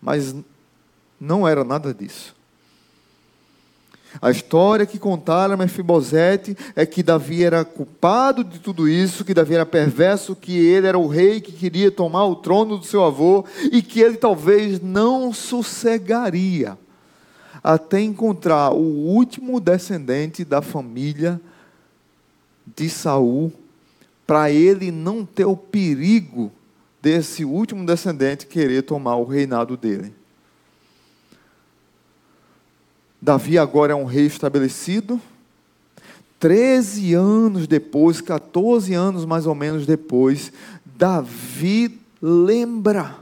Mas 0.00 0.34
não 1.18 1.46
era 1.46 1.64
nada 1.64 1.94
disso. 1.94 2.34
A 4.20 4.30
história 4.30 4.84
que 4.84 4.98
contaram 4.98 5.54
a 5.54 5.56
Mefibosete 5.56 6.56
é 6.76 6.84
que 6.84 7.02
Davi 7.02 7.44
era 7.44 7.64
culpado 7.64 8.44
de 8.44 8.58
tudo 8.58 8.88
isso, 8.88 9.24
que 9.24 9.32
Davi 9.32 9.54
era 9.54 9.64
perverso, 9.64 10.36
que 10.36 10.56
ele 10.56 10.86
era 10.86 10.98
o 10.98 11.08
rei 11.08 11.40
que 11.40 11.52
queria 11.52 11.90
tomar 11.90 12.26
o 12.26 12.36
trono 12.36 12.76
do 12.76 12.84
seu 12.84 13.04
avô 13.04 13.44
e 13.70 13.80
que 13.80 14.00
ele 14.00 14.16
talvez 14.16 14.80
não 14.80 15.32
sossegaria 15.32 16.76
até 17.62 18.00
encontrar 18.00 18.72
o 18.72 18.80
último 18.80 19.60
descendente 19.60 20.44
da 20.44 20.60
família 20.60 21.40
de 22.76 22.88
Saul, 22.88 23.52
para 24.26 24.50
ele 24.50 24.90
não 24.90 25.24
ter 25.24 25.44
o 25.44 25.56
perigo 25.56 26.50
desse 27.00 27.44
último 27.44 27.84
descendente 27.84 28.46
querer 28.46 28.82
tomar 28.82 29.16
o 29.16 29.24
reinado 29.24 29.76
dele. 29.76 30.14
Davi 33.22 33.56
agora 33.56 33.92
é 33.92 33.94
um 33.94 34.04
rei 34.04 34.26
estabelecido. 34.26 35.20
Treze 36.40 37.14
anos 37.14 37.68
depois, 37.68 38.20
14 38.20 38.92
anos 38.94 39.24
mais 39.24 39.46
ou 39.46 39.54
menos 39.54 39.86
depois, 39.86 40.52
Davi 40.84 42.00
lembra 42.20 43.14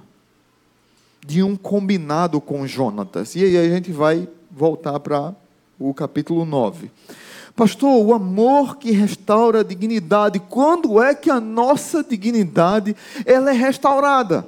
de 1.25 1.43
um 1.43 1.55
combinado 1.55 2.41
com 2.41 2.67
Jonatas. 2.67 3.37
E 3.37 3.45
aí 3.45 3.59
a 3.59 3.69
gente 3.69 3.93
vai 3.93 4.27
voltar 4.51 4.99
para 5.01 5.35
o 5.79 5.93
capítulo 5.93 6.47
9. 6.47 6.91
Pastor, 7.55 8.03
o 8.03 8.15
amor 8.15 8.79
que 8.79 8.93
restaura 8.93 9.61
a 9.61 9.65
dignidade, 9.65 10.41
quando 10.41 11.03
é 11.03 11.15
que 11.15 11.29
a 11.29 11.39
nossa 11.39 12.03
dignidade 12.03 12.97
ela 13.27 13.51
é 13.51 13.53
restaurada? 13.53 14.47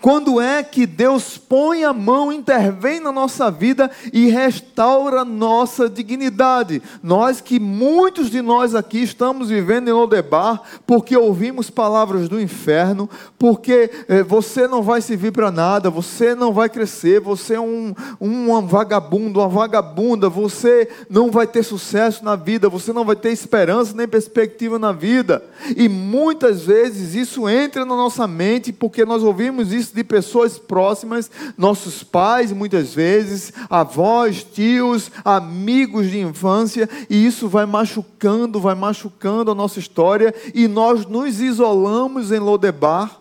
Quando 0.00 0.40
é 0.40 0.62
que 0.62 0.86
Deus 0.86 1.36
põe 1.36 1.84
a 1.84 1.92
mão, 1.92 2.32
intervém 2.32 3.00
na 3.00 3.12
nossa 3.12 3.50
vida 3.50 3.90
e 4.12 4.28
restaura 4.28 5.24
nossa 5.24 5.88
dignidade? 5.88 6.82
Nós 7.02 7.40
que 7.40 7.58
muitos 7.60 8.30
de 8.30 8.40
nós 8.40 8.74
aqui 8.74 9.02
estamos 9.02 9.48
vivendo 9.48 9.88
em 9.88 9.92
Lodebar 9.92 10.62
porque 10.86 11.16
ouvimos 11.16 11.70
palavras 11.70 12.28
do 12.28 12.40
inferno, 12.40 13.08
porque 13.38 13.90
eh, 14.08 14.22
você 14.22 14.66
não 14.66 14.82
vai 14.82 15.00
servir 15.00 15.32
para 15.32 15.50
nada, 15.50 15.90
você 15.90 16.34
não 16.34 16.52
vai 16.52 16.68
crescer, 16.68 17.20
você 17.20 17.54
é 17.54 17.60
um, 17.60 17.94
um 18.20 18.66
vagabundo, 18.66 19.40
uma 19.40 19.48
vagabunda, 19.48 20.28
você 20.28 20.88
não 21.10 21.30
vai 21.30 21.46
ter 21.46 21.62
sucesso 21.62 22.24
na 22.24 22.36
vida, 22.36 22.68
você 22.68 22.92
não 22.92 23.04
vai 23.04 23.16
ter 23.16 23.30
esperança 23.30 23.94
nem 23.94 24.08
perspectiva 24.08 24.78
na 24.78 24.92
vida. 24.92 25.42
E 25.76 25.88
muitas 25.88 26.62
vezes 26.62 27.14
isso 27.14 27.48
entra 27.48 27.84
na 27.84 27.94
nossa 27.94 28.26
mente 28.26 28.72
porque 28.72 29.04
nós 29.04 29.22
ouvimos 29.22 29.72
isso 29.74 29.94
de 29.94 30.02
pessoas 30.02 30.58
próximas, 30.58 31.30
nossos 31.58 32.02
pais, 32.02 32.52
muitas 32.52 32.94
vezes, 32.94 33.52
avós, 33.68 34.42
tios, 34.42 35.10
amigos 35.24 36.10
de 36.10 36.20
infância, 36.20 36.88
e 37.10 37.26
isso 37.26 37.48
vai 37.48 37.66
machucando, 37.66 38.60
vai 38.60 38.74
machucando 38.74 39.50
a 39.50 39.54
nossa 39.54 39.78
história, 39.78 40.34
e 40.54 40.66
nós 40.66 41.04
nos 41.04 41.40
isolamos 41.40 42.32
em 42.32 42.38
Lodebar. 42.38 43.20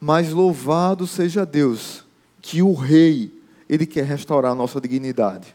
Mas 0.00 0.32
louvado 0.32 1.06
seja 1.06 1.44
Deus, 1.44 2.04
que 2.40 2.62
o 2.62 2.72
Rei, 2.74 3.32
Ele 3.68 3.86
quer 3.86 4.04
restaurar 4.04 4.52
a 4.52 4.54
nossa 4.56 4.80
dignidade. 4.80 5.54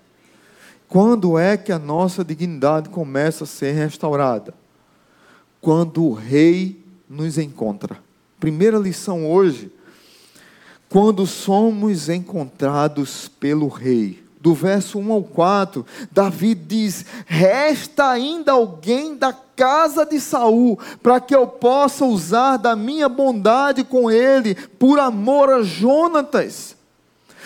Quando 0.87 1.37
é 1.37 1.57
que 1.57 1.71
a 1.71 1.79
nossa 1.79 2.23
dignidade 2.23 2.89
começa 2.89 3.43
a 3.43 3.47
ser 3.47 3.71
restaurada? 3.71 4.53
Quando 5.59 6.03
o 6.05 6.13
Rei 6.13 6.85
nos 7.09 7.37
encontra. 7.37 8.04
Primeira 8.45 8.77
lição 8.77 9.27
hoje. 9.27 9.71
quando 10.87 11.25
somos 11.25 12.09
encontrados 12.09 13.27
pelo 13.27 13.67
Rei. 13.67 14.23
Do 14.39 14.53
verso 14.53 14.99
1 14.99 15.11
ao 15.11 15.23
4, 15.23 15.83
Davi 16.11 16.53
diz: 16.53 17.03
Resta 17.25 18.07
ainda 18.07 18.51
alguém 18.51 19.15
da 19.15 19.33
casa 19.33 20.05
de 20.05 20.19
Saul, 20.19 20.77
para 21.01 21.19
que 21.19 21.35
eu 21.35 21.47
possa 21.47 22.05
usar 22.05 22.57
da 22.57 22.75
minha 22.75 23.09
bondade 23.09 23.83
com 23.83 24.11
ele, 24.11 24.53
por 24.77 24.99
amor 24.99 25.49
a 25.49 25.63
Jonatas. 25.63 26.75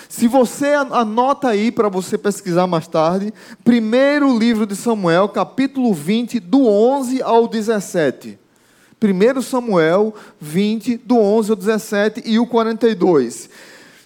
Se 0.09 0.27
você 0.27 0.73
anota 0.73 1.47
aí 1.47 1.71
para 1.71 1.87
você 1.87 2.17
pesquisar 2.17 2.67
mais 2.67 2.89
tarde, 2.89 3.33
primeiro 3.63 4.37
livro 4.37 4.65
de 4.65 4.75
Samuel, 4.75 5.29
capítulo 5.29 5.93
20, 5.93 6.41
do 6.41 6.67
11 6.67 7.21
ao 7.21 7.47
17. 7.47 8.38
1 9.01 9.41
Samuel 9.41 10.13
20, 10.39 10.97
do 10.97 11.17
11 11.17 11.51
ao 11.51 11.55
17 11.55 12.23
e 12.25 12.37
o 12.37 12.45
42. 12.45 13.49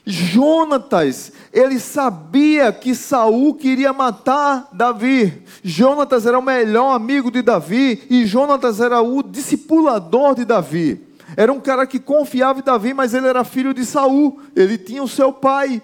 Jonatas, 0.06 1.32
ele 1.52 1.80
sabia 1.80 2.72
que 2.74 2.94
Saul 2.94 3.54
queria 3.56 3.94
matar 3.94 4.68
Davi. 4.74 5.42
Jonatas 5.64 6.26
era 6.26 6.38
o 6.38 6.42
melhor 6.42 6.94
amigo 6.94 7.32
de 7.32 7.42
Davi 7.42 8.04
e 8.10 8.26
Jonatas 8.26 8.82
era 8.82 9.02
o 9.02 9.24
discipulador 9.24 10.36
de 10.36 10.44
Davi. 10.44 11.02
Era 11.38 11.54
um 11.54 11.60
cara 11.60 11.88
que 11.88 12.00
confiava 12.00 12.60
em 12.60 12.64
Davi, 12.64 12.94
mas 12.94 13.14
ele 13.14 13.28
era 13.28 13.44
filho 13.44 13.74
de 13.74 13.86
Saul. 13.86 14.40
Ele 14.56 14.78
tinha 14.78 15.02
o 15.02 15.08
seu 15.08 15.32
pai. 15.32 15.82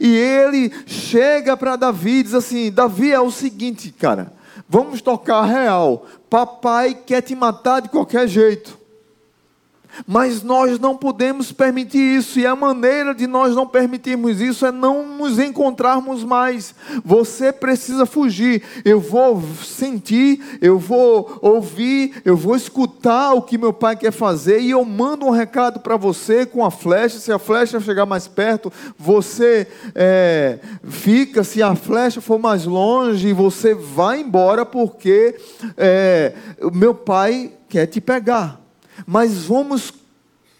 E 0.00 0.14
ele 0.14 0.72
chega 0.86 1.56
para 1.56 1.76
Davi 1.76 2.18
e 2.18 2.22
diz 2.22 2.34
assim: 2.34 2.70
Davi 2.70 3.12
é 3.12 3.20
o 3.20 3.30
seguinte, 3.30 3.92
cara. 3.92 4.32
Vamos 4.68 5.00
tocar 5.00 5.44
real. 5.44 6.04
Papai 6.28 6.94
quer 6.94 7.22
te 7.22 7.34
matar 7.34 7.82
de 7.82 7.88
qualquer 7.88 8.26
jeito. 8.26 8.85
Mas 10.06 10.42
nós 10.42 10.78
não 10.78 10.96
podemos 10.96 11.52
permitir 11.52 12.18
isso, 12.18 12.38
e 12.38 12.46
a 12.46 12.56
maneira 12.56 13.14
de 13.14 13.26
nós 13.26 13.54
não 13.54 13.66
permitirmos 13.66 14.40
isso 14.40 14.66
é 14.66 14.72
não 14.72 15.16
nos 15.16 15.38
encontrarmos 15.38 16.24
mais. 16.24 16.74
Você 17.04 17.52
precisa 17.52 18.04
fugir. 18.04 18.62
Eu 18.84 19.00
vou 19.00 19.42
sentir, 19.64 20.58
eu 20.60 20.78
vou 20.78 21.38
ouvir, 21.40 22.20
eu 22.24 22.36
vou 22.36 22.56
escutar 22.56 23.32
o 23.32 23.42
que 23.42 23.56
meu 23.56 23.72
pai 23.72 23.96
quer 23.96 24.12
fazer, 24.12 24.60
e 24.60 24.70
eu 24.70 24.84
mando 24.84 25.26
um 25.26 25.30
recado 25.30 25.80
para 25.80 25.96
você 25.96 26.44
com 26.44 26.64
a 26.64 26.70
flecha. 26.70 27.18
Se 27.18 27.32
a 27.32 27.38
flecha 27.38 27.80
chegar 27.80 28.06
mais 28.06 28.26
perto, 28.26 28.72
você 28.98 29.66
é, 29.94 30.58
fica, 30.84 31.44
se 31.44 31.62
a 31.62 31.74
flecha 31.74 32.20
for 32.20 32.38
mais 32.38 32.64
longe, 32.64 33.32
você 33.32 33.74
vai 33.74 34.20
embora, 34.20 34.66
porque 34.66 35.36
é, 35.76 36.32
meu 36.72 36.94
pai 36.94 37.52
quer 37.68 37.86
te 37.86 38.00
pegar. 38.00 38.65
Mas 39.04 39.44
vamos 39.44 39.92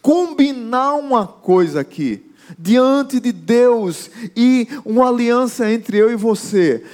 combinar 0.02 0.95
uma 0.95 1.26
coisa 1.26 1.81
aqui, 1.81 2.23
diante 2.59 3.19
de 3.19 3.33
Deus 3.33 4.11
e 4.37 4.69
uma 4.85 5.09
aliança 5.09 5.71
entre 5.71 5.97
eu 5.97 6.11
e 6.11 6.16
você. 6.16 6.85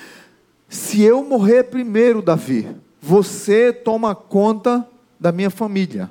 Se 0.69 1.03
eu 1.03 1.23
morrer 1.23 1.65
primeiro, 1.65 2.23
Davi, 2.23 2.67
você 3.01 3.73
toma 3.73 4.15
conta 4.15 4.87
da 5.21 5.31
minha 5.31 5.51
família. 5.51 6.09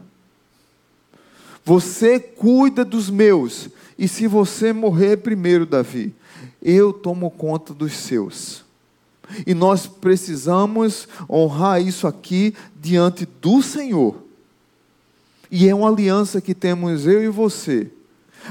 Você 1.65 2.19
cuida 2.19 2.85
dos 2.85 3.09
meus. 3.09 3.69
E 3.97 4.07
se 4.07 4.27
você 4.27 4.73
morrer 4.73 5.17
primeiro, 5.17 5.65
Davi, 5.65 6.13
eu 6.61 6.93
tomo 6.93 7.31
conta 7.31 7.73
dos 7.73 7.93
seus. 7.93 8.63
E 9.45 9.53
nós 9.53 9.88
precisamos 9.88 11.07
honrar 11.29 11.81
isso 11.81 12.05
aqui 12.05 12.53
diante 12.79 13.27
do 13.41 13.61
Senhor. 13.61 14.30
E 15.51 15.67
é 15.67 15.75
uma 15.75 15.89
aliança 15.89 16.39
que 16.39 16.55
temos 16.55 17.05
eu 17.05 17.22
e 17.22 17.27
você. 17.27 17.91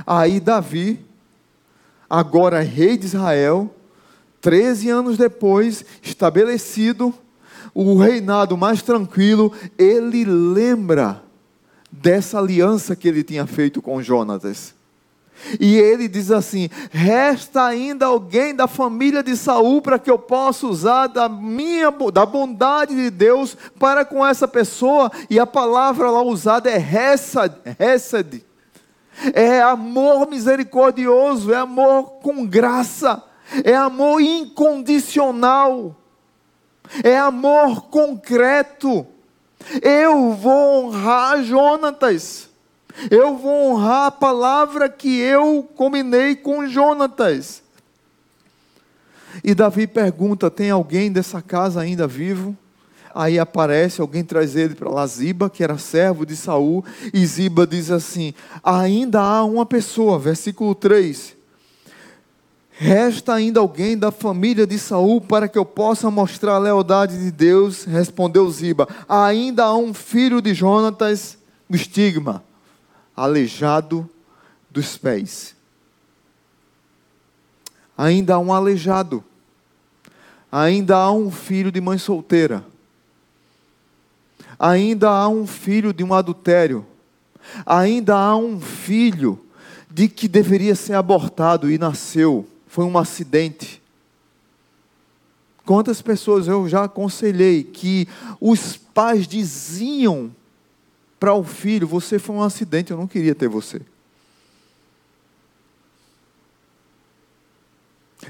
Aí 0.06 0.38
Davi, 0.38 1.00
agora 2.08 2.60
rei 2.60 2.98
de 2.98 3.06
Israel, 3.06 3.74
13 4.42 4.90
anos 4.90 5.16
depois, 5.16 5.84
estabelecido, 6.02 7.14
o 7.74 7.96
reinado 7.96 8.56
mais 8.56 8.82
tranquilo, 8.82 9.52
ele 9.78 10.24
lembra 10.24 11.22
dessa 11.90 12.38
aliança 12.38 12.94
que 12.94 13.08
ele 13.08 13.22
tinha 13.22 13.46
feito 13.46 13.80
com 13.80 14.02
Jonatas. 14.02 14.74
E 15.58 15.76
ele 15.76 16.08
diz 16.08 16.30
assim: 16.30 16.68
resta 16.90 17.64
ainda 17.64 18.06
alguém 18.06 18.54
da 18.54 18.66
família 18.66 19.22
de 19.22 19.36
Saul 19.36 19.80
para 19.80 19.98
que 19.98 20.10
eu 20.10 20.18
possa 20.18 20.66
usar 20.66 21.06
da 21.06 21.28
minha 21.28 21.90
da 22.12 22.26
bondade 22.26 22.94
de 22.94 23.10
Deus 23.10 23.56
para 23.78 24.04
com 24.04 24.26
essa 24.26 24.46
pessoa. 24.46 25.10
E 25.28 25.38
a 25.38 25.46
palavra 25.46 26.10
lá 26.10 26.22
usada 26.22 26.70
é 26.70 26.78
hesed, 26.78 28.44
é 29.34 29.60
amor 29.60 30.28
misericordioso, 30.28 31.52
é 31.52 31.56
amor 31.56 32.20
com 32.22 32.46
graça, 32.46 33.22
é 33.64 33.74
amor 33.74 34.20
incondicional, 34.20 35.96
é 37.02 37.16
amor 37.16 37.82
concreto. 37.82 39.06
Eu 39.82 40.32
vou 40.32 40.86
honrar 40.86 41.42
Jonatas. 41.42 42.49
Eu 43.10 43.36
vou 43.36 43.72
honrar 43.72 44.06
a 44.06 44.10
palavra 44.10 44.88
que 44.88 45.20
eu 45.20 45.68
combinei 45.74 46.36
com 46.36 46.66
Jonatas. 46.66 47.62
E 49.44 49.54
Davi 49.54 49.86
pergunta: 49.86 50.50
tem 50.50 50.70
alguém 50.70 51.10
dessa 51.10 51.40
casa 51.40 51.80
ainda 51.80 52.06
vivo? 52.06 52.56
Aí 53.14 53.38
aparece, 53.38 54.00
alguém 54.00 54.22
traz 54.22 54.54
ele 54.54 54.74
para 54.74 54.88
lá, 54.88 55.04
Ziba, 55.04 55.50
que 55.50 55.64
era 55.64 55.76
servo 55.78 56.24
de 56.24 56.36
Saul, 56.36 56.84
e 57.12 57.24
Ziba 57.26 57.66
diz 57.66 57.90
assim: 57.90 58.34
ainda 58.62 59.20
há 59.20 59.44
uma 59.44 59.66
pessoa, 59.66 60.18
versículo 60.18 60.74
3. 60.74 61.38
Resta 62.72 63.34
ainda 63.34 63.60
alguém 63.60 63.98
da 63.98 64.10
família 64.10 64.66
de 64.66 64.78
Saul 64.78 65.20
para 65.20 65.48
que 65.48 65.58
eu 65.58 65.66
possa 65.66 66.10
mostrar 66.10 66.54
a 66.54 66.58
lealdade 66.58 67.18
de 67.18 67.30
Deus? 67.30 67.84
Respondeu 67.84 68.50
Ziba: 68.50 68.88
ainda 69.08 69.64
há 69.64 69.76
um 69.76 69.92
filho 69.92 70.40
de 70.40 70.54
Jonatas, 70.54 71.36
o 71.68 71.74
estigma 71.74 72.42
aleijado 73.16 74.08
dos 74.70 74.96
pés. 74.96 75.54
Ainda 77.96 78.34
há 78.34 78.38
um 78.38 78.52
aleijado. 78.52 79.22
Ainda 80.50 80.96
há 80.96 81.12
um 81.12 81.30
filho 81.30 81.70
de 81.70 81.80
mãe 81.80 81.98
solteira. 81.98 82.64
Ainda 84.58 85.10
há 85.10 85.28
um 85.28 85.46
filho 85.46 85.92
de 85.92 86.02
um 86.02 86.14
adultério. 86.14 86.86
Ainda 87.64 88.16
há 88.16 88.36
um 88.36 88.60
filho 88.60 89.44
de 89.90 90.08
que 90.08 90.28
deveria 90.28 90.74
ser 90.74 90.94
abortado 90.94 91.70
e 91.70 91.78
nasceu. 91.78 92.48
Foi 92.66 92.84
um 92.84 92.96
acidente. 92.96 93.82
Quantas 95.64 96.00
pessoas 96.02 96.48
eu 96.48 96.68
já 96.68 96.84
aconselhei 96.84 97.62
que 97.62 98.08
os 98.40 98.76
pais 98.76 99.26
diziam 99.26 100.30
para 101.20 101.34
o 101.34 101.44
filho: 101.44 101.86
Você 101.86 102.18
foi 102.18 102.34
um 102.34 102.42
acidente, 102.42 102.90
eu 102.90 102.96
não 102.96 103.06
queria 103.06 103.34
ter 103.34 103.48
você. 103.48 103.82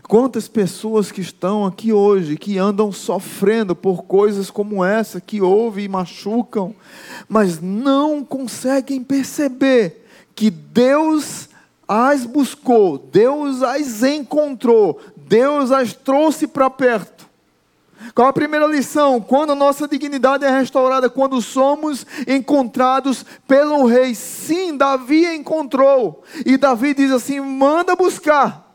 Quantas 0.09 0.49
pessoas 0.49 1.13
que 1.13 1.21
estão 1.21 1.65
aqui 1.65 1.93
hoje, 1.93 2.37
que 2.37 2.59
andam 2.59 2.91
sofrendo 2.91 3.77
por 3.77 4.05
coisas 4.05 4.51
como 4.51 4.85
essa, 4.85 5.21
que 5.21 5.41
ouvem 5.41 5.85
e 5.85 5.89
machucam, 5.89 6.75
mas 7.29 7.61
não 7.61 8.25
conseguem 8.25 9.03
perceber 9.03 10.07
que 10.35 10.51
Deus 10.51 11.49
as 11.87 12.25
buscou, 12.25 12.99
Deus 12.99 13.63
as 13.63 14.03
encontrou, 14.03 15.01
Deus 15.17 15.71
as 15.71 15.93
trouxe 15.93 16.47
para 16.47 16.71
perto 16.71 17.30
qual 18.15 18.29
a 18.29 18.33
primeira 18.33 18.67
lição? 18.67 19.21
Quando 19.21 19.53
a 19.53 19.55
nossa 19.55 19.87
dignidade 19.87 20.45
é 20.45 20.51
restaurada, 20.51 21.09
quando 21.09 21.41
somos 21.41 22.07
encontrados 22.27 23.25
pelo 23.47 23.87
rei. 23.87 24.15
Sim, 24.15 24.77
Davi 24.77 25.27
encontrou. 25.27 26.23
E 26.45 26.57
Davi 26.57 26.95
diz 26.95 27.13
assim: 27.13 27.41
manda 27.41 27.95
buscar. 27.95 28.75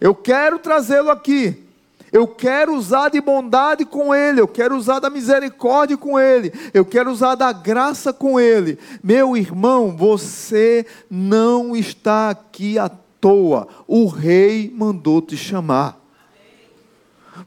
Eu 0.00 0.14
quero 0.14 0.58
trazê-lo 0.58 1.10
aqui. 1.10 1.66
Eu 2.12 2.26
quero 2.26 2.74
usar 2.74 3.08
de 3.08 3.20
bondade 3.20 3.84
com 3.84 4.12
ele, 4.12 4.40
eu 4.40 4.48
quero 4.48 4.76
usar 4.76 4.98
da 4.98 5.08
misericórdia 5.08 5.96
com 5.96 6.18
ele, 6.18 6.52
eu 6.74 6.84
quero 6.84 7.08
usar 7.08 7.36
da 7.36 7.52
graça 7.52 8.12
com 8.12 8.40
ele. 8.40 8.80
Meu 9.00 9.36
irmão, 9.36 9.96
você 9.96 10.84
não 11.08 11.76
está 11.76 12.30
aqui 12.30 12.80
à 12.80 12.88
toa. 12.88 13.68
O 13.86 14.06
rei 14.06 14.72
mandou 14.74 15.22
te 15.22 15.36
chamar. 15.36 15.99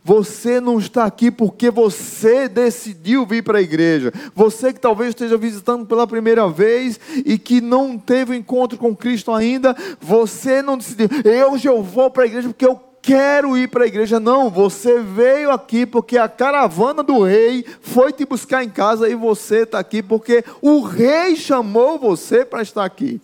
Você 0.03 0.61
não 0.61 0.79
está 0.79 1.05
aqui 1.05 1.29
porque 1.29 1.69
você 1.69 2.47
decidiu 2.47 3.25
vir 3.25 3.43
para 3.43 3.57
a 3.57 3.61
igreja. 3.61 4.13
Você 4.33 4.71
que 4.71 4.79
talvez 4.79 5.09
esteja 5.09 5.37
visitando 5.37 5.85
pela 5.85 6.07
primeira 6.07 6.47
vez 6.47 6.99
e 7.25 7.37
que 7.37 7.59
não 7.59 7.97
teve 7.97 8.31
um 8.31 8.35
encontro 8.35 8.77
com 8.77 8.95
Cristo 8.95 9.31
ainda, 9.31 9.75
você 9.99 10.61
não 10.61 10.77
decidiu, 10.77 11.09
eu 11.23 11.57
já 11.57 11.73
vou 11.73 12.09
para 12.09 12.23
a 12.23 12.27
igreja 12.27 12.47
porque 12.47 12.65
eu 12.65 12.79
quero 13.03 13.57
ir 13.57 13.67
para 13.67 13.83
a 13.83 13.87
igreja. 13.87 14.19
Não, 14.19 14.49
você 14.49 14.99
veio 14.99 15.51
aqui 15.51 15.85
porque 15.85 16.17
a 16.17 16.29
caravana 16.29 17.03
do 17.03 17.21
rei 17.21 17.65
foi 17.81 18.13
te 18.13 18.25
buscar 18.25 18.63
em 18.63 18.69
casa 18.69 19.09
e 19.09 19.13
você 19.13 19.63
está 19.63 19.77
aqui 19.77 20.01
porque 20.01 20.43
o 20.61 20.81
rei 20.81 21.35
chamou 21.35 21.99
você 21.99 22.45
para 22.45 22.61
estar 22.61 22.85
aqui. 22.85 23.21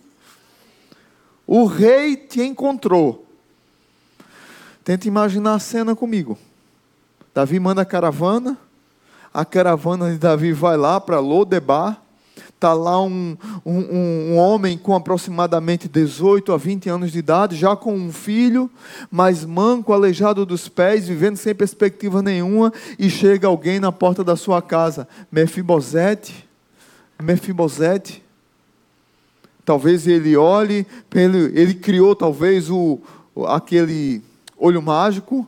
O 1.46 1.64
rei 1.64 2.14
te 2.14 2.42
encontrou. 2.42 3.26
Tenta 4.84 5.08
imaginar 5.08 5.54
a 5.54 5.58
cena 5.58 5.96
comigo. 5.96 6.38
Davi 7.34 7.60
manda 7.60 7.82
a 7.82 7.84
caravana, 7.84 8.58
a 9.32 9.44
caravana 9.44 10.10
de 10.10 10.18
Davi 10.18 10.52
vai 10.52 10.76
lá 10.76 11.00
para 11.00 11.20
Lodebar, 11.20 12.02
está 12.48 12.72
lá 12.74 13.00
um, 13.00 13.36
um, 13.64 13.78
um, 13.78 14.36
homem 14.36 14.76
com 14.76 14.94
aproximadamente 14.94 15.88
18 15.88 16.52
a 16.52 16.56
20 16.56 16.88
anos 16.90 17.12
de 17.12 17.18
idade, 17.20 17.56
já 17.56 17.76
com 17.76 17.94
um 17.94 18.12
filho, 18.12 18.68
mas 19.10 19.44
manco, 19.44 19.92
aleijado 19.92 20.44
dos 20.44 20.68
pés, 20.68 21.08
vivendo 21.08 21.36
sem 21.36 21.54
perspectiva 21.54 22.20
nenhuma, 22.20 22.72
e 22.98 23.08
chega 23.08 23.46
alguém 23.46 23.78
na 23.78 23.92
porta 23.92 24.22
da 24.24 24.36
sua 24.36 24.60
casa, 24.60 25.08
Mefibosete, 25.30 26.46
Mefibosete, 27.22 28.22
talvez 29.64 30.06
ele 30.06 30.36
olhe, 30.36 30.86
ele, 31.14 31.52
ele 31.58 31.74
criou 31.74 32.14
talvez 32.16 32.68
o, 32.68 32.98
aquele 33.46 34.20
olho 34.58 34.82
mágico, 34.82 35.46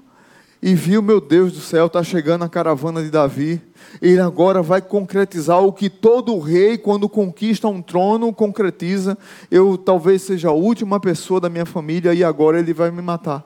e 0.62 0.76
viu, 0.76 1.02
meu 1.02 1.20
Deus 1.20 1.52
do 1.52 1.58
céu, 1.58 1.86
está 1.86 2.04
chegando 2.04 2.44
a 2.44 2.48
caravana 2.48 3.02
de 3.02 3.10
Davi. 3.10 3.60
Ele 4.00 4.20
agora 4.20 4.62
vai 4.62 4.80
concretizar 4.80 5.60
o 5.60 5.72
que 5.72 5.90
todo 5.90 6.38
rei, 6.38 6.78
quando 6.78 7.08
conquista 7.08 7.66
um 7.66 7.82
trono, 7.82 8.32
concretiza. 8.32 9.18
Eu 9.50 9.76
talvez 9.76 10.22
seja 10.22 10.50
a 10.50 10.52
última 10.52 11.00
pessoa 11.00 11.40
da 11.40 11.48
minha 11.48 11.66
família 11.66 12.14
e 12.14 12.22
agora 12.22 12.60
ele 12.60 12.72
vai 12.72 12.92
me 12.92 13.02
matar. 13.02 13.44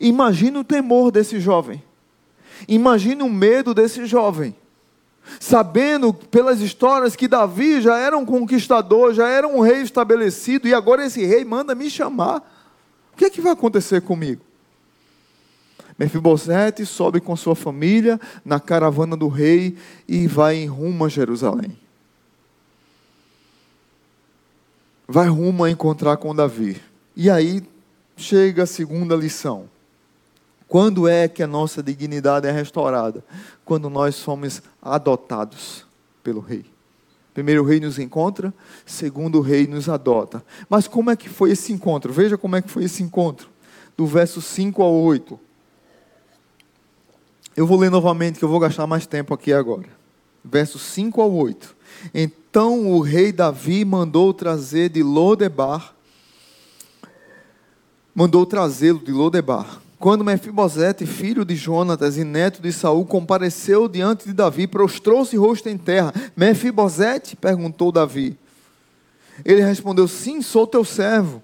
Imagine 0.00 0.58
o 0.58 0.64
temor 0.64 1.10
desse 1.10 1.40
jovem. 1.40 1.82
Imagine 2.68 3.24
o 3.24 3.28
medo 3.28 3.74
desse 3.74 4.06
jovem. 4.06 4.54
Sabendo 5.40 6.14
pelas 6.14 6.60
histórias 6.60 7.16
que 7.16 7.26
Davi 7.26 7.80
já 7.80 7.98
era 7.98 8.16
um 8.16 8.24
conquistador, 8.24 9.12
já 9.12 9.28
era 9.28 9.48
um 9.48 9.58
rei 9.58 9.80
estabelecido, 9.82 10.68
e 10.68 10.74
agora 10.74 11.04
esse 11.04 11.24
rei 11.26 11.44
manda 11.44 11.74
me 11.74 11.90
chamar. 11.90 12.38
O 13.12 13.16
que, 13.16 13.24
é 13.24 13.30
que 13.30 13.40
vai 13.40 13.52
acontecer 13.52 14.02
comigo? 14.02 14.43
Mefibosete 15.98 16.84
sobe 16.84 17.20
com 17.20 17.36
sua 17.36 17.54
família 17.54 18.20
na 18.44 18.58
caravana 18.58 19.16
do 19.16 19.28
rei 19.28 19.76
e 20.08 20.26
vai 20.26 20.56
em 20.56 20.66
rumo 20.66 21.04
a 21.04 21.08
Jerusalém. 21.08 21.78
Vai 25.06 25.28
rumo 25.28 25.64
a 25.64 25.70
encontrar 25.70 26.16
com 26.16 26.34
Davi. 26.34 26.80
E 27.14 27.30
aí 27.30 27.62
chega 28.16 28.64
a 28.64 28.66
segunda 28.66 29.14
lição. 29.14 29.68
Quando 30.66 31.06
é 31.06 31.28
que 31.28 31.42
a 31.42 31.46
nossa 31.46 31.82
dignidade 31.82 32.48
é 32.48 32.50
restaurada? 32.50 33.24
Quando 33.64 33.88
nós 33.88 34.16
somos 34.16 34.62
adotados 34.82 35.86
pelo 36.22 36.40
rei. 36.40 36.64
Primeiro 37.32 37.62
o 37.62 37.66
rei 37.66 37.80
nos 37.80 37.98
encontra, 37.98 38.54
segundo 38.86 39.38
o 39.38 39.40
rei 39.40 39.66
nos 39.66 39.88
adota. 39.88 40.44
Mas 40.68 40.88
como 40.88 41.10
é 41.10 41.16
que 41.16 41.28
foi 41.28 41.50
esse 41.50 41.72
encontro? 41.72 42.12
Veja 42.12 42.38
como 42.38 42.56
é 42.56 42.62
que 42.62 42.70
foi 42.70 42.84
esse 42.84 43.02
encontro. 43.02 43.48
Do 43.96 44.06
verso 44.06 44.40
5 44.40 44.82
ao 44.82 44.92
8. 44.92 45.38
Eu 47.56 47.66
vou 47.66 47.78
ler 47.78 47.90
novamente, 47.90 48.38
que 48.38 48.44
eu 48.44 48.48
vou 48.48 48.58
gastar 48.58 48.86
mais 48.86 49.06
tempo 49.06 49.32
aqui 49.32 49.52
agora. 49.52 49.88
Versos 50.44 50.82
5 50.82 51.20
ao 51.20 51.32
8. 51.32 51.76
Então 52.12 52.90
o 52.90 53.00
rei 53.00 53.30
Davi 53.30 53.84
mandou 53.84 54.34
trazer 54.34 54.88
de 54.88 55.02
Lodebar, 55.02 55.94
mandou 58.14 58.44
trazê-lo 58.44 58.98
de 58.98 59.12
Lodebar. 59.12 59.80
Quando 59.98 60.24
Mefibosete, 60.24 61.06
filho 61.06 61.44
de 61.44 61.54
Jonatas 61.54 62.18
e 62.18 62.24
neto 62.24 62.60
de 62.60 62.72
Saul, 62.72 63.06
compareceu 63.06 63.88
diante 63.88 64.26
de 64.26 64.34
Davi, 64.34 64.66
prostrou-se 64.66 65.36
rosto 65.36 65.68
em 65.68 65.78
terra. 65.78 66.12
Mefibosete? 66.36 67.36
perguntou 67.36 67.92
Davi. 67.92 68.36
Ele 69.44 69.62
respondeu: 69.62 70.06
Sim, 70.06 70.42
sou 70.42 70.66
teu 70.66 70.84
servo. 70.84 71.42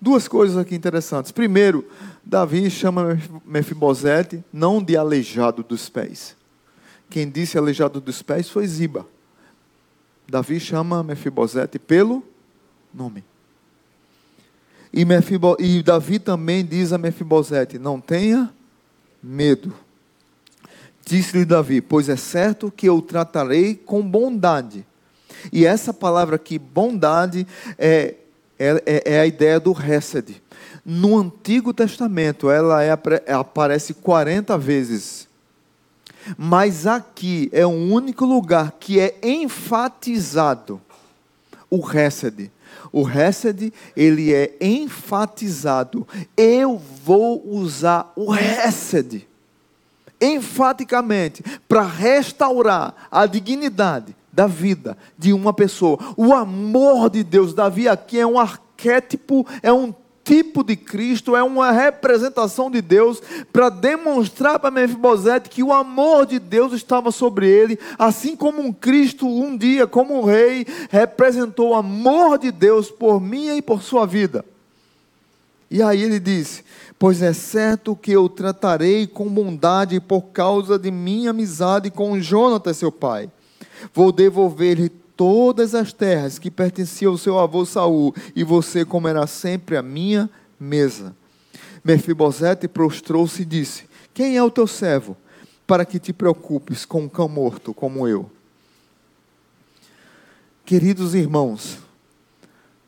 Duas 0.00 0.28
coisas 0.28 0.56
aqui 0.56 0.74
interessantes. 0.74 1.32
Primeiro, 1.32 1.84
Davi 2.28 2.68
chama 2.68 3.16
Mefibosete 3.44 4.42
não 4.52 4.82
de 4.82 4.96
aleijado 4.96 5.62
dos 5.62 5.88
pés. 5.88 6.34
Quem 7.08 7.30
disse 7.30 7.56
aleijado 7.56 8.00
dos 8.00 8.20
pés 8.20 8.50
foi 8.50 8.66
Ziba. 8.66 9.06
Davi 10.28 10.58
chama 10.58 11.04
Mefibosete 11.04 11.78
pelo 11.78 12.24
nome. 12.92 13.22
E, 14.92 15.04
Mefibo, 15.04 15.56
e 15.60 15.80
Davi 15.84 16.18
também 16.18 16.66
diz 16.66 16.92
a 16.92 16.98
Mefibosete: 16.98 17.78
Não 17.78 18.00
tenha 18.00 18.52
medo. 19.22 19.72
Disse-lhe 21.06 21.44
Davi: 21.44 21.80
Pois 21.80 22.08
é 22.08 22.16
certo 22.16 22.72
que 22.72 22.88
eu 22.88 23.00
tratarei 23.00 23.76
com 23.76 24.02
bondade. 24.02 24.84
E 25.52 25.64
essa 25.64 25.94
palavra 25.94 26.34
aqui, 26.34 26.58
bondade, 26.58 27.46
é 27.78 28.16
é, 28.58 28.82
é, 28.86 29.14
é 29.14 29.20
a 29.20 29.26
ideia 29.26 29.60
do 29.60 29.72
Hesed. 29.72 30.42
No 30.84 31.18
Antigo 31.18 31.74
Testamento, 31.74 32.50
ela 32.50 32.82
é, 32.82 32.90
aparece 33.32 33.94
40 33.94 34.56
vezes. 34.56 35.26
Mas 36.36 36.86
aqui 36.86 37.48
é 37.52 37.66
o 37.66 37.70
único 37.70 38.24
lugar 38.24 38.72
que 38.78 38.98
é 38.98 39.16
enfatizado 39.22 40.80
o 41.70 41.78
Hesed. 41.90 42.50
O 42.92 43.08
Hesed, 43.08 43.72
ele 43.96 44.32
é 44.32 44.56
enfatizado. 44.60 46.06
Eu 46.36 46.80
vou 47.04 47.42
usar 47.46 48.12
o 48.16 48.34
Hesed 48.34 49.26
enfaticamente 50.20 51.44
para 51.68 51.82
restaurar 51.82 52.94
a 53.10 53.26
dignidade 53.26 54.16
da 54.36 54.46
vida 54.46 54.98
de 55.18 55.32
uma 55.32 55.54
pessoa. 55.54 55.98
O 56.14 56.34
amor 56.34 57.08
de 57.08 57.24
Deus, 57.24 57.54
Davi 57.54 57.88
aqui 57.88 58.20
é 58.20 58.26
um 58.26 58.38
arquétipo, 58.38 59.46
é 59.62 59.72
um 59.72 59.94
tipo 60.22 60.62
de 60.62 60.76
Cristo, 60.76 61.34
é 61.34 61.42
uma 61.42 61.70
representação 61.70 62.70
de 62.70 62.82
Deus 62.82 63.22
para 63.50 63.70
demonstrar 63.70 64.58
para 64.58 64.70
Mefibosete 64.70 65.48
que 65.48 65.62
o 65.62 65.72
amor 65.72 66.26
de 66.26 66.38
Deus 66.38 66.74
estava 66.74 67.10
sobre 67.10 67.48
ele, 67.48 67.78
assim 67.98 68.36
como 68.36 68.60
um 68.60 68.72
Cristo 68.72 69.26
um 69.26 69.56
dia, 69.56 69.86
como 69.86 70.20
um 70.20 70.24
rei, 70.24 70.66
representou 70.90 71.70
o 71.70 71.74
amor 71.74 72.38
de 72.38 72.52
Deus 72.52 72.90
por 72.90 73.18
mim 73.18 73.56
e 73.56 73.62
por 73.62 73.82
sua 73.82 74.04
vida. 74.04 74.44
E 75.70 75.82
aí 75.82 76.02
ele 76.02 76.20
disse: 76.20 76.62
Pois 76.98 77.22
é 77.22 77.32
certo 77.32 77.96
que 77.96 78.12
eu 78.12 78.28
tratarei 78.28 79.06
com 79.06 79.28
bondade 79.28 79.98
por 79.98 80.22
causa 80.24 80.78
de 80.78 80.90
minha 80.90 81.30
amizade 81.30 81.90
com 81.90 82.20
Jonatas, 82.20 82.76
seu 82.76 82.92
pai. 82.92 83.30
Vou 83.92 84.12
devolver-lhe 84.12 84.88
todas 84.88 85.74
as 85.74 85.92
terras 85.92 86.38
que 86.38 86.50
pertenciam 86.50 87.12
ao 87.12 87.18
seu 87.18 87.38
avô 87.38 87.64
Saul, 87.64 88.14
e 88.34 88.44
você 88.44 88.84
comerá 88.84 89.26
sempre 89.26 89.76
a 89.76 89.82
minha 89.82 90.28
mesa. 90.60 91.14
Mefibosete 91.84 92.68
prostrou-se 92.68 93.42
e 93.42 93.44
disse: 93.44 93.84
Quem 94.12 94.36
é 94.36 94.42
o 94.42 94.50
teu 94.50 94.66
servo, 94.66 95.16
para 95.66 95.84
que 95.84 95.98
te 95.98 96.12
preocupes 96.12 96.84
com 96.84 97.02
um 97.02 97.08
cão 97.08 97.28
morto 97.28 97.72
como 97.72 98.06
eu? 98.06 98.30
Queridos 100.64 101.14
irmãos, 101.14 101.78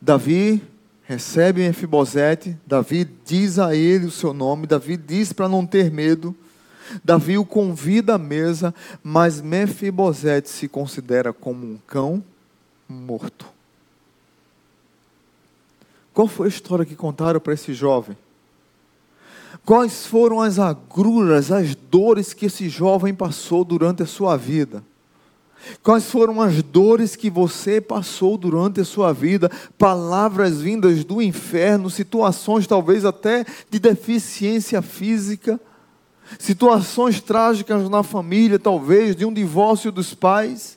Davi 0.01 0.61
recebe 1.05 1.63
Mefibosete, 1.63 2.57
Davi 2.67 3.09
diz 3.25 3.59
a 3.59 3.75
ele 3.75 4.07
o 4.07 4.11
seu 4.11 4.35
nome, 4.35 4.67
Davi 4.67 4.97
diz 4.97 5.33
para 5.33 5.49
não 5.49 5.65
ter 5.65 5.91
medo. 5.91 6.35
Davi 7.05 7.39
o 7.39 7.45
convida 7.45 8.15
à 8.15 8.19
mesa, 8.19 8.75
mas 9.03 9.41
Mefibosete 9.41 10.49
se 10.49 10.69
considera 10.69 11.33
como 11.33 11.67
um 11.67 11.79
cão 11.87 12.23
morto. 12.89 13.47
Qual 16.15 16.27
foi 16.27 16.47
a 16.47 16.49
história 16.49 16.85
que 16.85 16.97
contaram 16.97 17.39
para 17.39 17.55
esse 17.55 17.73
jovem? 17.73 18.17
Quais 19.65 20.07
foram 20.07 20.41
as 20.41 20.59
agruras, 20.59 21.53
as 21.53 21.75
dores 21.75 22.33
que 22.33 22.47
esse 22.47 22.69
jovem 22.69 23.15
passou 23.15 23.65
durante 23.65 24.03
a 24.03 24.07
sua 24.07 24.37
vida? 24.37 24.83
Quais 25.83 26.11
foram 26.11 26.41
as 26.41 26.63
dores 26.63 27.17
que 27.17 27.29
você 27.29 27.81
passou 27.81 28.37
durante 28.39 28.81
a 28.81 28.85
sua 28.85 29.13
vida? 29.13 29.51
Palavras 29.77 30.61
vindas 30.61 31.05
do 31.05 31.21
inferno, 31.21 31.91
situações 31.91 32.67
talvez 32.67 33.05
até 33.05 33.45
de 33.69 33.79
deficiência 33.79 34.81
física, 34.81 35.61
situações 36.39 37.21
trágicas 37.21 37.89
na 37.89 38.03
família, 38.03 38.59
talvez 38.59 39.15
de 39.15 39.25
um 39.25 39.33
divórcio 39.33 39.93
dos 39.93 40.15
pais. 40.15 40.77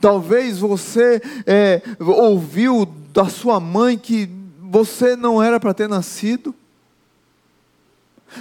Talvez 0.00 0.58
você 0.58 1.20
é, 1.46 1.82
ouviu 1.98 2.86
da 3.12 3.28
sua 3.28 3.58
mãe 3.58 3.98
que 3.98 4.30
você 4.60 5.16
não 5.16 5.42
era 5.42 5.58
para 5.58 5.74
ter 5.74 5.88
nascido. 5.88 6.54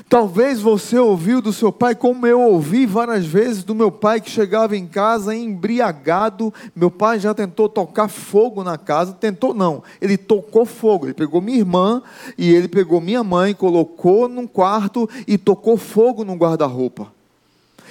Talvez 0.07 0.61
você 0.61 0.97
ouviu 0.97 1.41
do 1.41 1.51
seu 1.51 1.71
pai, 1.71 1.95
como 1.95 2.25
eu 2.27 2.39
ouvi 2.39 2.85
várias 2.85 3.25
vezes 3.25 3.63
do 3.63 3.73
meu 3.73 3.91
pai 3.91 4.21
que 4.21 4.29
chegava 4.29 4.77
em 4.77 4.85
casa 4.85 5.35
embriagado. 5.35 6.53
Meu 6.75 6.91
pai 6.91 7.19
já 7.19 7.33
tentou 7.33 7.67
tocar 7.67 8.07
fogo 8.07 8.63
na 8.63 8.77
casa, 8.77 9.13
tentou 9.13 9.53
não, 9.53 9.83
ele 10.01 10.17
tocou 10.17 10.65
fogo. 10.65 11.07
Ele 11.07 11.13
pegou 11.13 11.41
minha 11.41 11.57
irmã 11.57 12.01
e 12.37 12.53
ele 12.53 12.67
pegou 12.67 13.01
minha 13.01 13.23
mãe, 13.23 13.53
colocou 13.53 14.27
num 14.29 14.47
quarto 14.47 15.09
e 15.27 15.37
tocou 15.37 15.77
fogo 15.77 16.23
no 16.23 16.35
guarda-roupa. 16.35 17.11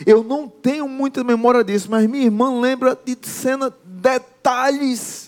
Eu 0.06 0.22
não 0.22 0.48
tenho 0.48 0.88
muita 0.88 1.24
memória 1.24 1.64
disso, 1.64 1.88
mas 1.90 2.08
minha 2.08 2.24
irmã 2.24 2.60
lembra 2.60 2.96
de 3.04 3.16
cena, 3.22 3.72
detalhes 3.84 5.27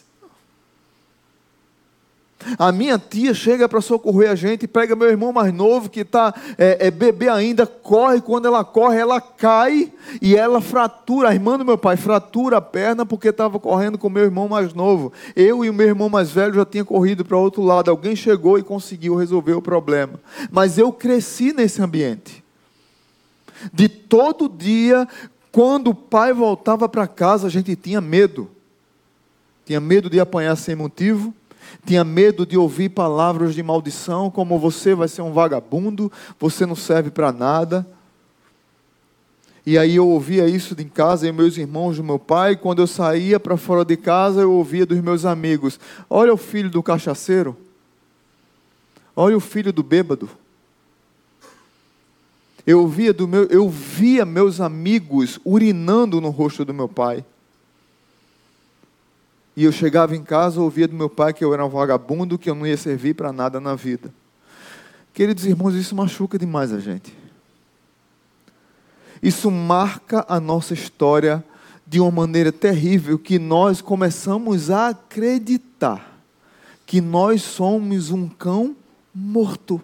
A 2.58 2.72
minha 2.72 2.98
tia 2.98 3.34
chega 3.34 3.68
para 3.68 3.80
socorrer 3.82 4.30
a 4.30 4.34
gente, 4.34 4.66
pega 4.66 4.96
meu 4.96 5.08
irmão 5.08 5.32
mais 5.32 5.52
novo, 5.52 5.90
que 5.90 6.00
está 6.00 6.34
é, 6.56 6.86
é, 6.86 6.90
bebê 6.90 7.28
ainda, 7.28 7.66
corre. 7.66 8.20
Quando 8.20 8.46
ela 8.46 8.64
corre, 8.64 8.98
ela 8.98 9.20
cai 9.20 9.92
e 10.22 10.34
ela 10.34 10.60
fratura. 10.60 11.28
A 11.28 11.34
irmã 11.34 11.58
do 11.58 11.64
meu 11.64 11.76
pai 11.76 11.96
fratura 11.96 12.56
a 12.56 12.60
perna 12.60 13.04
porque 13.04 13.28
estava 13.28 13.58
correndo 13.58 13.98
com 13.98 14.08
meu 14.08 14.24
irmão 14.24 14.48
mais 14.48 14.72
novo. 14.72 15.12
Eu 15.36 15.64
e 15.64 15.70
o 15.70 15.74
meu 15.74 15.86
irmão 15.86 16.08
mais 16.08 16.30
velho 16.30 16.54
já 16.54 16.64
tinha 16.64 16.84
corrido 16.84 17.24
para 17.24 17.36
outro 17.36 17.62
lado. 17.62 17.90
Alguém 17.90 18.16
chegou 18.16 18.58
e 18.58 18.62
conseguiu 18.62 19.14
resolver 19.16 19.52
o 19.52 19.62
problema. 19.62 20.14
Mas 20.50 20.78
eu 20.78 20.90
cresci 20.92 21.52
nesse 21.52 21.82
ambiente. 21.82 22.42
De 23.72 23.86
todo 23.86 24.48
dia, 24.48 25.06
quando 25.52 25.88
o 25.88 25.94
pai 25.94 26.32
voltava 26.32 26.88
para 26.88 27.06
casa, 27.06 27.46
a 27.46 27.50
gente 27.50 27.76
tinha 27.76 28.00
medo. 28.00 28.50
Tinha 29.66 29.78
medo 29.78 30.08
de 30.08 30.18
apanhar 30.18 30.56
sem 30.56 30.74
motivo 30.74 31.34
tinha 31.84 32.04
medo 32.04 32.44
de 32.46 32.56
ouvir 32.56 32.88
palavras 32.90 33.54
de 33.54 33.62
maldição, 33.62 34.30
como 34.30 34.58
você 34.58 34.94
vai 34.94 35.08
ser 35.08 35.22
um 35.22 35.32
vagabundo, 35.32 36.10
você 36.38 36.66
não 36.66 36.76
serve 36.76 37.10
para 37.10 37.32
nada. 37.32 37.86
E 39.64 39.76
aí 39.78 39.96
eu 39.96 40.08
ouvia 40.08 40.48
isso 40.48 40.74
em 40.78 40.88
casa, 40.88 41.28
e 41.28 41.32
meus 41.32 41.56
irmãos 41.56 41.96
do 41.96 42.04
meu 42.04 42.18
pai, 42.18 42.56
quando 42.56 42.80
eu 42.80 42.86
saía 42.86 43.38
para 43.38 43.56
fora 43.56 43.84
de 43.84 43.96
casa, 43.96 44.40
eu 44.40 44.52
ouvia 44.52 44.86
dos 44.86 45.00
meus 45.00 45.24
amigos: 45.24 45.78
Olha 46.08 46.32
o 46.32 46.36
filho 46.36 46.70
do 46.70 46.82
cachaceiro, 46.82 47.56
olha 49.14 49.36
o 49.36 49.40
filho 49.40 49.72
do 49.72 49.82
bêbado. 49.82 50.28
Eu 52.66 52.86
via, 52.86 53.12
do 53.12 53.26
meu, 53.26 53.44
eu 53.44 53.68
via 53.68 54.24
meus 54.24 54.60
amigos 54.60 55.40
urinando 55.44 56.20
no 56.20 56.30
rosto 56.30 56.64
do 56.64 56.74
meu 56.74 56.88
pai. 56.88 57.24
E 59.56 59.64
eu 59.64 59.72
chegava 59.72 60.14
em 60.14 60.22
casa, 60.22 60.60
ouvia 60.60 60.86
do 60.86 60.94
meu 60.94 61.08
pai 61.08 61.32
que 61.32 61.44
eu 61.44 61.52
era 61.52 61.64
um 61.64 61.68
vagabundo, 61.68 62.38
que 62.38 62.48
eu 62.48 62.54
não 62.54 62.66
ia 62.66 62.76
servir 62.76 63.14
para 63.14 63.32
nada 63.32 63.60
na 63.60 63.74
vida. 63.74 64.12
Queridos 65.12 65.44
irmãos, 65.44 65.74
isso 65.74 65.94
machuca 65.94 66.38
demais 66.38 66.72
a 66.72 66.78
gente. 66.78 67.12
Isso 69.22 69.50
marca 69.50 70.24
a 70.28 70.40
nossa 70.40 70.72
história 70.72 71.44
de 71.86 72.00
uma 72.00 72.10
maneira 72.10 72.52
terrível 72.52 73.18
que 73.18 73.38
nós 73.38 73.80
começamos 73.80 74.70
a 74.70 74.88
acreditar 74.88 76.10
que 76.90 77.00
nós 77.00 77.42
somos 77.42 78.10
um 78.10 78.28
cão 78.28 78.74
morto. 79.14 79.80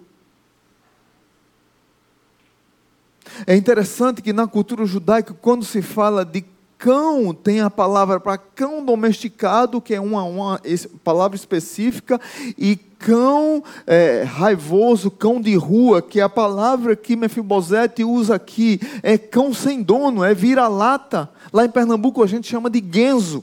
É 3.47 3.55
interessante 3.55 4.21
que 4.21 4.33
na 4.33 4.49
cultura 4.49 4.85
judaica, 4.85 5.33
quando 5.33 5.65
se 5.65 5.81
fala 5.83 6.25
de 6.25 6.45
cão 6.79 7.33
tem 7.33 7.61
a 7.61 7.71
palavra 7.71 8.21
para 8.21 8.39
cão 8.39 8.85
domesticado, 8.85 9.81
que 9.81 9.95
é 9.95 10.01
uma, 10.01 10.25
uma 10.25 10.61
palavra 11.03 11.37
específica, 11.37 12.21
e 12.57 12.77
cão 12.99 13.62
é, 13.87 14.23
raivoso, 14.23 15.11
cão 15.11 15.41
de 15.41 15.55
rua, 15.55 16.03
que 16.03 16.21
é 16.21 16.23
a 16.23 16.29
palavra 16.29 16.97
que 16.97 17.17
Mefibosete 17.17 18.05
usa 18.05 18.35
aqui, 18.35 18.81
é 19.03 19.17
cão 19.19 19.53
sem 19.53 19.83
dono, 19.83 20.25
é 20.25 20.35
vira-lata. 20.35 21.29
Lá 21.53 21.65
em 21.65 21.71
Pernambuco 21.71 22.23
a 22.23 22.27
gente 22.27 22.49
chama 22.49 22.71
de 22.71 22.81
guenzo. 22.81 23.43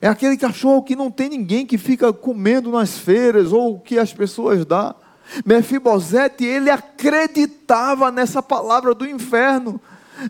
É 0.00 0.08
aquele 0.08 0.36
cachorro 0.36 0.82
que 0.82 0.96
não 0.96 1.10
tem 1.10 1.28
ninguém 1.28 1.66
que 1.66 1.76
fica 1.76 2.12
comendo 2.12 2.70
nas 2.70 2.96
feiras 2.98 3.52
ou 3.52 3.78
que 3.78 3.98
as 3.98 4.12
pessoas 4.12 4.64
dão. 4.64 4.94
Mefibosete, 5.44 6.44
ele 6.44 6.70
acreditava 6.70 8.10
nessa 8.10 8.42
palavra 8.42 8.94
do 8.94 9.06
inferno 9.06 9.80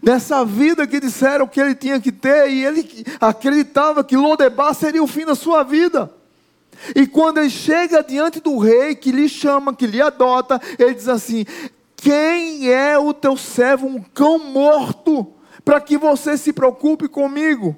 dessa 0.02 0.44
vida 0.44 0.86
que 0.86 1.00
disseram 1.00 1.46
que 1.46 1.60
ele 1.60 1.74
tinha 1.74 2.00
que 2.00 2.12
ter, 2.12 2.50
e 2.50 2.64
ele 2.64 3.04
acreditava 3.20 4.04
que 4.04 4.16
Lodebar 4.16 4.74
seria 4.74 5.02
o 5.02 5.06
fim 5.06 5.24
da 5.24 5.34
sua 5.34 5.62
vida. 5.62 6.10
E 6.94 7.06
quando 7.06 7.38
ele 7.38 7.50
chega 7.50 8.02
diante 8.02 8.40
do 8.40 8.58
rei, 8.58 8.94
que 8.94 9.12
lhe 9.12 9.28
chama, 9.28 9.74
que 9.74 9.86
lhe 9.86 10.00
adota, 10.00 10.60
ele 10.78 10.94
diz 10.94 11.08
assim: 11.08 11.44
Quem 11.96 12.70
é 12.72 12.98
o 12.98 13.12
teu 13.12 13.36
servo, 13.36 13.86
um 13.86 14.00
cão 14.00 14.38
morto, 14.38 15.26
para 15.64 15.80
que 15.80 15.98
você 15.98 16.36
se 16.36 16.52
preocupe 16.52 17.08
comigo? 17.08 17.76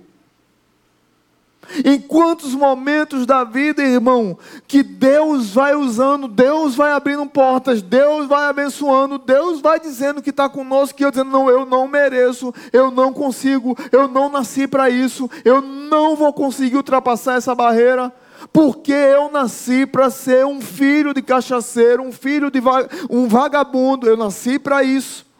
Em 1.85 1.99
quantos 1.99 2.55
momentos 2.55 3.25
da 3.25 3.45
vida, 3.45 3.83
irmão, 3.83 4.37
que 4.67 4.83
Deus 4.83 5.55
vai 5.55 5.75
usando, 5.75 6.29
Deus 6.29 6.75
vai 6.75 6.93
abrindo 6.93 7.25
portas, 7.27 7.81
Deus 7.81 8.27
vai 8.27 8.49
abençoando, 8.49 9.17
Deus 9.17 9.61
vai 9.61 9.81
dizendo 9.81 10.21
que 10.21 10.31
está 10.31 10.49
conosco, 10.49 10.97
que 10.97 11.05
eu 11.05 11.11
dizendo, 11.11 11.31
não, 11.31 11.49
eu 11.49 11.65
não 11.65 11.89
mereço, 11.89 12.53
eu 12.73 12.91
não 12.91 13.13
consigo, 13.13 13.77
eu 13.91 14.07
não 14.07 14.29
nasci 14.29 14.67
para 14.67 14.91
isso, 14.91 15.31
eu 15.45 15.63
não 15.63 16.15
vou 16.15 16.33
conseguir 16.33 16.77
ultrapassar 16.77 17.37
essa 17.37 17.55
barreira, 17.55 18.13
porque 18.53 18.93
eu 18.93 19.31
nasci 19.31 19.87
para 19.87 20.11
ser 20.11 20.45
um 20.45 20.61
filho 20.61 21.15
de 21.15 21.23
cachaceiro, 21.23 22.03
um 22.03 22.13
filho 22.13 22.51
de 22.51 22.61
um 23.09 23.29
vagabundo, 23.29 24.07
eu 24.07 24.17
nasci 24.17 24.59
para 24.59 24.83
isso. 24.83 25.32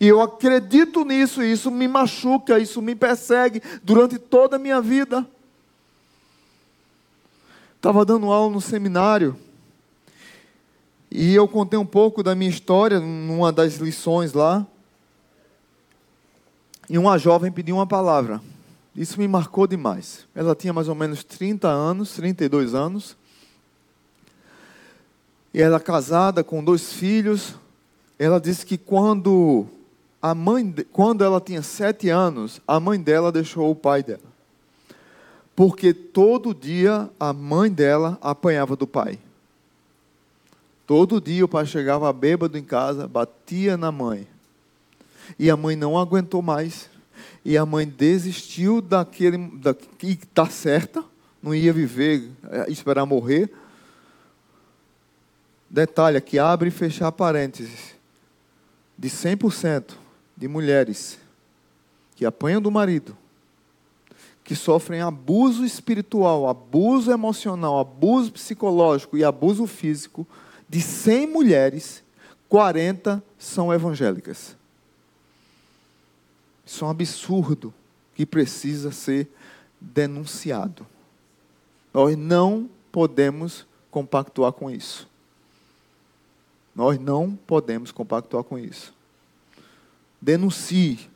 E 0.00 0.06
eu 0.06 0.20
acredito 0.20 1.04
nisso, 1.04 1.42
e 1.42 1.52
isso 1.52 1.70
me 1.70 1.88
machuca, 1.88 2.58
isso 2.58 2.80
me 2.80 2.94
persegue 2.94 3.60
durante 3.82 4.18
toda 4.18 4.56
a 4.56 4.58
minha 4.58 4.80
vida. 4.80 5.26
Estava 7.76 8.04
dando 8.04 8.30
aula 8.30 8.52
no 8.52 8.60
seminário, 8.60 9.36
e 11.10 11.34
eu 11.34 11.48
contei 11.48 11.78
um 11.78 11.86
pouco 11.86 12.22
da 12.22 12.34
minha 12.34 12.50
história 12.50 13.00
numa 13.00 13.50
das 13.50 13.76
lições 13.76 14.32
lá. 14.32 14.66
E 16.88 16.98
uma 16.98 17.18
jovem 17.18 17.50
pediu 17.50 17.76
uma 17.76 17.86
palavra. 17.86 18.40
Isso 18.94 19.18
me 19.18 19.26
marcou 19.26 19.66
demais. 19.66 20.26
Ela 20.34 20.54
tinha 20.54 20.72
mais 20.72 20.88
ou 20.88 20.94
menos 20.94 21.24
30 21.24 21.68
anos, 21.68 22.12
32 22.12 22.74
anos. 22.74 23.16
E 25.54 25.62
ela 25.62 25.80
casada 25.80 26.44
com 26.44 26.62
dois 26.62 26.92
filhos. 26.92 27.54
Ela 28.18 28.38
disse 28.38 28.66
que 28.66 28.76
quando 28.76 29.66
a 30.20 30.34
mãe, 30.34 30.74
quando 30.92 31.22
ela 31.22 31.40
tinha 31.40 31.62
sete 31.62 32.08
anos, 32.08 32.60
a 32.66 32.80
mãe 32.80 33.00
dela 33.00 33.30
deixou 33.30 33.70
o 33.70 33.76
pai 33.76 34.02
dela. 34.02 34.20
Porque 35.54 35.92
todo 35.92 36.54
dia 36.54 37.08
a 37.18 37.32
mãe 37.32 37.70
dela 37.70 38.18
apanhava 38.20 38.76
do 38.76 38.86
pai. 38.86 39.18
Todo 40.86 41.20
dia 41.20 41.44
o 41.44 41.48
pai 41.48 41.66
chegava 41.66 42.12
bêbado 42.12 42.56
em 42.56 42.64
casa, 42.64 43.06
batia 43.06 43.76
na 43.76 43.92
mãe. 43.92 44.26
E 45.38 45.50
a 45.50 45.56
mãe 45.56 45.76
não 45.76 45.98
aguentou 45.98 46.40
mais. 46.42 46.88
E 47.44 47.56
a 47.56 47.66
mãe 47.66 47.86
desistiu 47.86 48.80
daquele. 48.80 49.36
Da, 49.58 49.74
que 49.74 50.12
está 50.12 50.46
certa, 50.46 51.04
não 51.42 51.54
ia 51.54 51.72
viver, 51.72 52.30
é, 52.50 52.70
esperar 52.70 53.04
morrer. 53.04 53.52
Detalhe 55.68 56.16
aqui, 56.16 56.38
abre 56.38 56.68
e 56.68 56.72
fechar 56.72 57.12
parênteses. 57.12 57.94
De 58.96 59.08
100%, 59.08 59.92
de 60.38 60.46
mulheres 60.46 61.18
que 62.14 62.24
apanham 62.24 62.62
do 62.62 62.70
marido, 62.70 63.16
que 64.44 64.54
sofrem 64.54 65.00
abuso 65.00 65.64
espiritual, 65.64 66.48
abuso 66.48 67.10
emocional, 67.10 67.80
abuso 67.80 68.32
psicológico 68.32 69.16
e 69.16 69.24
abuso 69.24 69.66
físico, 69.66 70.24
de 70.68 70.80
100 70.80 71.26
mulheres, 71.26 72.04
40 72.48 73.22
são 73.36 73.74
evangélicas. 73.74 74.56
Isso 76.64 76.84
é 76.84 76.88
um 76.88 76.90
absurdo 76.90 77.74
que 78.14 78.24
precisa 78.24 78.92
ser 78.92 79.28
denunciado. 79.80 80.86
Nós 81.92 82.16
não 82.16 82.70
podemos 82.92 83.66
compactuar 83.90 84.52
com 84.52 84.70
isso. 84.70 85.08
Nós 86.76 86.98
não 86.98 87.34
podemos 87.34 87.90
compactuar 87.90 88.44
com 88.44 88.56
isso 88.56 88.97
denuncie, 90.20 91.10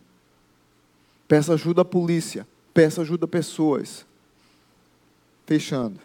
peça 1.27 1.55
ajuda 1.55 1.83
à 1.83 1.85
polícia, 1.85 2.47
peça 2.73 3.03
ajuda 3.03 3.25
a 3.25 3.29
pessoas. 3.29 4.05
Fechando. 5.47 5.99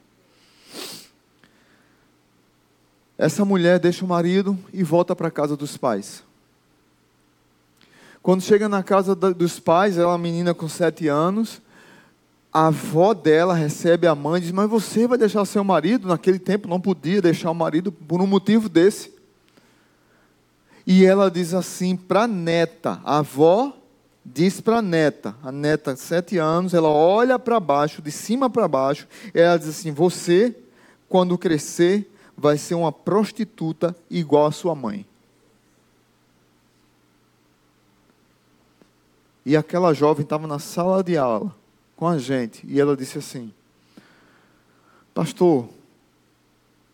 Essa 3.17 3.43
mulher 3.43 3.79
deixa 3.79 4.05
o 4.05 4.07
marido 4.07 4.57
e 4.71 4.83
volta 4.83 5.15
para 5.15 5.27
a 5.27 5.31
casa 5.31 5.55
dos 5.57 5.75
pais. 5.77 6.23
Quando 8.21 8.41
chega 8.41 8.67
na 8.67 8.83
casa 8.83 9.15
dos 9.15 9.59
pais, 9.59 9.97
ela 9.97 10.03
é 10.03 10.11
uma 10.11 10.17
menina 10.17 10.53
com 10.53 10.67
sete 10.67 11.07
anos, 11.07 11.61
a 12.51 12.67
avó 12.67 13.13
dela 13.13 13.53
recebe 13.53 14.07
a 14.07 14.15
mãe 14.15 14.39
e 14.39 14.41
diz: 14.41 14.51
Mas 14.51 14.69
você 14.69 15.07
vai 15.07 15.17
deixar 15.17 15.45
seu 15.45 15.63
marido? 15.63 16.07
Naquele 16.07 16.39
tempo 16.39 16.67
não 16.67 16.81
podia 16.81 17.21
deixar 17.21 17.51
o 17.51 17.55
marido 17.55 17.91
por 17.91 18.21
um 18.21 18.27
motivo 18.27 18.67
desse. 18.67 19.16
E 20.89 21.05
ela 21.05 21.29
diz 21.29 21.53
assim 21.53 21.97
para 21.97 22.23
a 22.23 22.27
neta, 22.27 23.01
a 23.03 23.17
avó 23.17 23.77
diz 24.25 24.61
para 24.61 24.77
a 24.77 24.81
neta, 24.81 25.35
a 25.43 25.51
neta, 25.51 25.97
sete 25.97 26.37
anos, 26.37 26.73
ela 26.73 26.87
olha 26.87 27.37
para 27.37 27.59
baixo, 27.59 28.01
de 28.01 28.09
cima 28.09 28.49
para 28.49 28.69
baixo, 28.69 29.05
e 29.35 29.39
ela 29.39 29.59
diz 29.59 29.67
assim: 29.67 29.91
Você, 29.91 30.55
quando 31.09 31.37
crescer, 31.37 32.09
vai 32.37 32.57
ser 32.57 32.75
uma 32.75 32.89
prostituta 32.89 33.93
igual 34.09 34.45
a 34.45 34.51
sua 34.53 34.73
mãe. 34.73 35.05
E 39.45 39.57
aquela 39.57 39.93
jovem 39.93 40.23
estava 40.23 40.47
na 40.47 40.57
sala 40.57 41.03
de 41.03 41.17
aula 41.17 41.53
com 41.97 42.07
a 42.07 42.17
gente, 42.17 42.65
e 42.65 42.79
ela 42.79 42.95
disse 42.95 43.17
assim: 43.17 43.53
Pastor, 45.13 45.67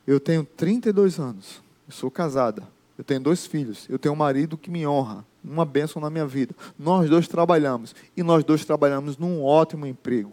eu 0.08 0.20
tenho 0.20 0.44
32 0.44 1.20
anos, 1.20 1.62
eu 1.88 1.94
sou 1.94 2.10
casada, 2.10 2.73
eu 2.98 3.04
tenho 3.04 3.20
dois 3.20 3.46
filhos, 3.46 3.88
eu 3.90 3.98
tenho 3.98 4.14
um 4.14 4.18
marido 4.18 4.58
que 4.58 4.70
me 4.70 4.86
honra, 4.86 5.26
uma 5.44 5.66
bênção 5.66 6.02
na 6.02 6.10
minha 6.10 6.26
vida. 6.26 6.56
Nós 6.78 7.10
dois 7.10 7.28
trabalhamos 7.28 7.96
e 8.16 8.22
nós 8.22 8.44
dois 8.44 8.64
trabalhamos 8.64 9.18
num 9.18 9.44
ótimo 9.44 9.86
emprego, 9.86 10.32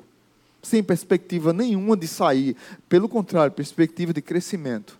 sem 0.62 0.82
perspectiva 0.82 1.52
nenhuma 1.52 1.96
de 1.96 2.06
sair, 2.06 2.56
pelo 2.88 3.08
contrário, 3.08 3.52
perspectiva 3.52 4.12
de 4.12 4.20
crescimento. 4.20 4.98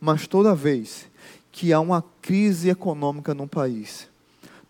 Mas 0.00 0.26
toda 0.26 0.54
vez 0.54 1.06
que 1.52 1.72
há 1.72 1.80
uma 1.80 2.04
crise 2.20 2.68
econômica 2.68 3.34
num 3.34 3.48
país, 3.48 4.08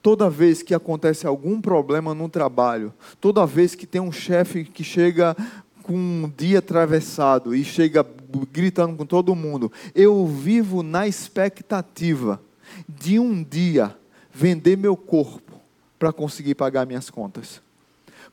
toda 0.03 0.31
vez 0.31 0.63
que 0.63 0.75
acontece 0.75 1.27
algum 1.27 1.61
problema 1.61 2.15
no 2.15 2.29
trabalho, 2.29 2.93
toda 3.21 3.47
vez 3.47 3.75
que 3.75 3.87
tem 3.87 4.01
um 4.01 4.13
chefe 4.13 4.65
que 4.65 4.85
chega 4.85 5.37
com 5.83 5.95
um 5.95 6.33
dia 6.37 6.59
atravessado 6.59 7.55
e 7.55 7.65
chega 7.65 8.07
gritando 8.51 8.97
com 8.97 9.07
todo 9.07 9.35
mundo, 9.35 9.71
eu 9.95 10.27
vivo 10.27 10.83
na 10.83 11.07
expectativa 11.07 12.41
de 12.89 13.19
um 13.19 13.43
dia 13.43 13.97
vender 14.33 14.77
meu 14.77 14.97
corpo 14.97 15.61
para 15.99 16.13
conseguir 16.13 16.55
pagar 16.55 16.87
minhas 16.87 17.11
contas. 17.11 17.61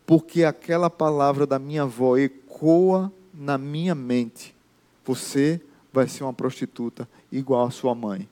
Porque 0.05 0.43
aquela 0.43 0.89
palavra 0.89 1.45
da 1.45 1.59
minha 1.59 1.83
avó 1.83 2.17
ecoa 2.17 3.11
na 3.33 3.57
minha 3.57 3.93
mente. 3.93 4.55
Você 5.05 5.61
vai 5.91 6.07
ser 6.07 6.23
uma 6.23 6.33
prostituta 6.33 7.07
igual 7.31 7.65
a 7.65 7.71
sua 7.71 7.93
mãe. 7.93 8.27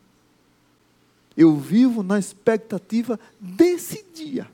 Eu 1.35 1.57
vivo 1.57 2.01
na 2.01 2.17
expectativa 2.17 3.19
desse 3.39 4.05
dia. 4.13 4.47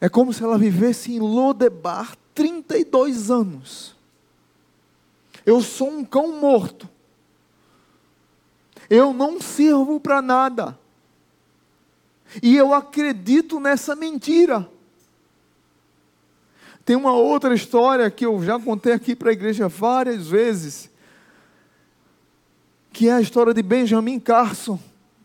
É 0.00 0.08
como 0.08 0.32
se 0.32 0.42
ela 0.42 0.58
vivesse 0.58 1.12
em 1.12 1.18
Lodebar 1.18 2.16
32 2.34 3.30
anos. 3.30 3.96
Eu 5.44 5.60
sou 5.60 5.90
um 5.90 6.04
cão 6.04 6.38
morto. 6.40 6.88
Eu 8.90 9.12
não 9.12 9.40
sirvo 9.40 9.98
para 9.98 10.20
nada. 10.20 10.78
E 12.42 12.56
eu 12.56 12.74
acredito 12.74 13.58
nessa 13.58 13.96
mentira. 13.96 14.68
Tem 16.84 16.94
uma 16.94 17.12
outra 17.12 17.54
história 17.54 18.10
que 18.10 18.24
eu 18.24 18.42
já 18.44 18.60
contei 18.60 18.92
aqui 18.92 19.16
para 19.16 19.30
a 19.30 19.32
igreja 19.32 19.66
várias 19.68 20.28
vezes, 20.28 20.88
que 22.92 23.08
é 23.08 23.14
a 23.14 23.20
história 23.20 23.52
de 23.52 23.62
Benjamin 23.62 24.20
Carson, 24.20 24.78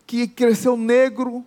que 0.08 0.28
cresceu 0.28 0.76
negro. 0.76 1.46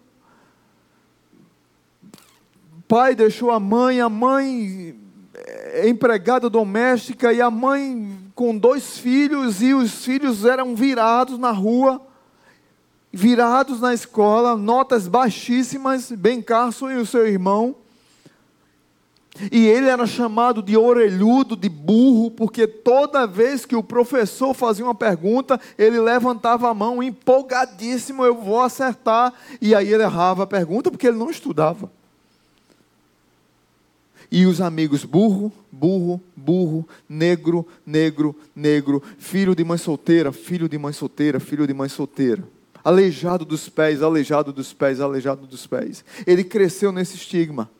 Pai 2.86 3.14
deixou 3.14 3.50
a 3.50 3.58
mãe, 3.58 4.00
a 4.00 4.08
mãe 4.08 4.96
é 5.72 5.88
empregada 5.88 6.48
doméstica 6.48 7.32
e 7.32 7.40
a 7.40 7.50
mãe 7.50 8.16
com 8.34 8.56
dois 8.56 8.98
filhos 8.98 9.62
e 9.62 9.74
os 9.74 10.04
filhos 10.04 10.44
eram 10.44 10.74
virados 10.74 11.38
na 11.38 11.50
rua, 11.50 12.00
virados 13.12 13.80
na 13.80 13.94
escola, 13.94 14.56
notas 14.56 15.08
baixíssimas, 15.08 16.10
Ben 16.10 16.42
Carson 16.42 16.90
e 16.90 16.96
o 16.96 17.06
seu 17.06 17.26
irmão. 17.26 17.76
E 19.50 19.66
ele 19.66 19.88
era 19.88 20.06
chamado 20.06 20.62
de 20.62 20.76
orelhudo, 20.76 21.56
de 21.56 21.68
burro, 21.68 22.30
porque 22.30 22.68
toda 22.68 23.26
vez 23.26 23.66
que 23.66 23.74
o 23.74 23.82
professor 23.82 24.54
fazia 24.54 24.84
uma 24.84 24.94
pergunta, 24.94 25.60
ele 25.76 25.98
levantava 25.98 26.70
a 26.70 26.74
mão 26.74 27.02
empolgadíssimo, 27.02 28.24
eu 28.24 28.36
vou 28.36 28.60
acertar. 28.60 29.32
E 29.60 29.74
aí 29.74 29.92
ele 29.92 30.04
errava 30.04 30.44
a 30.44 30.46
pergunta 30.46 30.88
porque 30.88 31.08
ele 31.08 31.18
não 31.18 31.30
estudava. 31.30 31.90
E 34.34 34.46
os 34.46 34.60
amigos 34.60 35.04
burro, 35.04 35.52
burro, 35.70 36.20
burro, 36.34 36.84
negro, 37.08 37.64
negro, 37.86 38.34
negro, 38.52 39.00
filho 39.16 39.54
de 39.54 39.62
mãe 39.62 39.78
solteira, 39.78 40.32
filho 40.32 40.68
de 40.68 40.76
mãe 40.76 40.92
solteira, 40.92 41.38
filho 41.38 41.64
de 41.64 41.72
mãe 41.72 41.88
solteira. 41.88 42.42
Aleijado 42.82 43.44
dos 43.44 43.68
pés, 43.68 44.02
aleijado 44.02 44.52
dos 44.52 44.72
pés, 44.72 45.00
aleijado 45.00 45.46
dos 45.46 45.68
pés. 45.68 46.04
Ele 46.26 46.42
cresceu 46.42 46.90
nesse 46.90 47.14
estigma. 47.14 47.70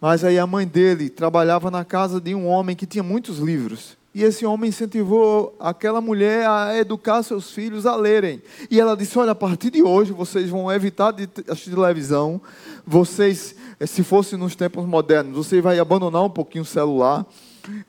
Mas 0.00 0.24
aí 0.24 0.36
a 0.36 0.48
mãe 0.48 0.66
dele 0.66 1.10
trabalhava 1.10 1.70
na 1.70 1.84
casa 1.84 2.20
de 2.20 2.34
um 2.34 2.48
homem 2.48 2.74
que 2.74 2.86
tinha 2.86 3.04
muitos 3.04 3.38
livros. 3.38 3.96
E 4.16 4.22
esse 4.22 4.46
homem 4.46 4.70
incentivou 4.70 5.54
aquela 5.60 6.00
mulher 6.00 6.48
a 6.48 6.74
educar 6.78 7.22
seus 7.22 7.50
filhos 7.50 7.84
a 7.84 7.94
lerem. 7.94 8.42
E 8.70 8.80
ela 8.80 8.96
disse: 8.96 9.18
Olha, 9.18 9.32
a 9.32 9.34
partir 9.34 9.70
de 9.70 9.82
hoje 9.82 10.10
vocês 10.10 10.48
vão 10.48 10.72
evitar 10.72 11.12
de 11.12 11.28
assistir 11.46 11.74
televisão. 11.74 12.40
Vocês, 12.86 13.54
se 13.84 14.02
fosse 14.02 14.36
nos 14.36 14.56
tempos 14.56 14.86
modernos, 14.86 15.36
você 15.36 15.60
vai 15.60 15.78
abandonar 15.78 16.24
um 16.24 16.30
pouquinho 16.30 16.62
o 16.62 16.66
celular. 16.66 17.26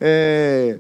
É, 0.02 0.80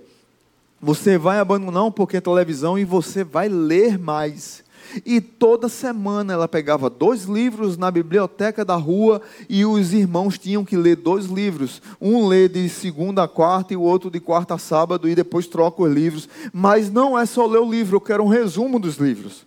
você 0.81 1.17
vai 1.17 1.39
abandonar 1.39 1.85
um 1.85 1.91
pouquinho 1.91 2.19
a 2.19 2.21
televisão 2.21 2.77
e 2.77 2.83
você 2.83 3.23
vai 3.23 3.47
ler 3.47 3.97
mais. 3.97 4.63
E 5.05 5.19
toda 5.19 5.69
semana 5.69 6.33
ela 6.33 6.47
pegava 6.47 6.89
dois 6.89 7.23
livros 7.23 7.77
na 7.77 7.91
biblioteca 7.91 8.63
da 8.63 8.75
rua 8.75 9.21
e 9.49 9.65
os 9.65 9.93
irmãos 9.93 10.37
tinham 10.37 10.63
que 10.63 10.77
ler 10.77 10.95
dois 10.95 11.25
livros. 11.25 11.81
Um 12.01 12.27
lê 12.27 12.47
de 12.47 12.67
segunda 12.69 13.23
a 13.23 13.27
quarta 13.27 13.73
e 13.73 13.77
o 13.77 13.81
outro 13.81 14.09
de 14.09 14.19
quarta 14.19 14.55
a 14.55 14.57
sábado 14.57 15.07
e 15.07 15.15
depois 15.15 15.47
troca 15.47 15.83
os 15.83 15.93
livros. 15.93 16.29
Mas 16.53 16.89
não 16.91 17.17
é 17.17 17.25
só 17.25 17.45
ler 17.45 17.59
o 17.59 17.69
livro, 17.69 17.97
eu 17.97 18.01
quero 18.01 18.23
um 18.23 18.27
resumo 18.27 18.79
dos 18.79 18.97
livros. 18.97 19.45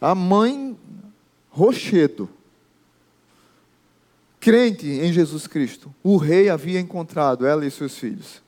A 0.00 0.14
mãe 0.14 0.76
Rochedo, 1.50 2.28
crente 4.40 4.88
em 4.88 5.12
Jesus 5.12 5.46
Cristo, 5.46 5.94
o 6.02 6.16
rei 6.16 6.48
havia 6.48 6.80
encontrado 6.80 7.46
ela 7.46 7.64
e 7.64 7.70
seus 7.70 7.96
filhos 7.96 8.42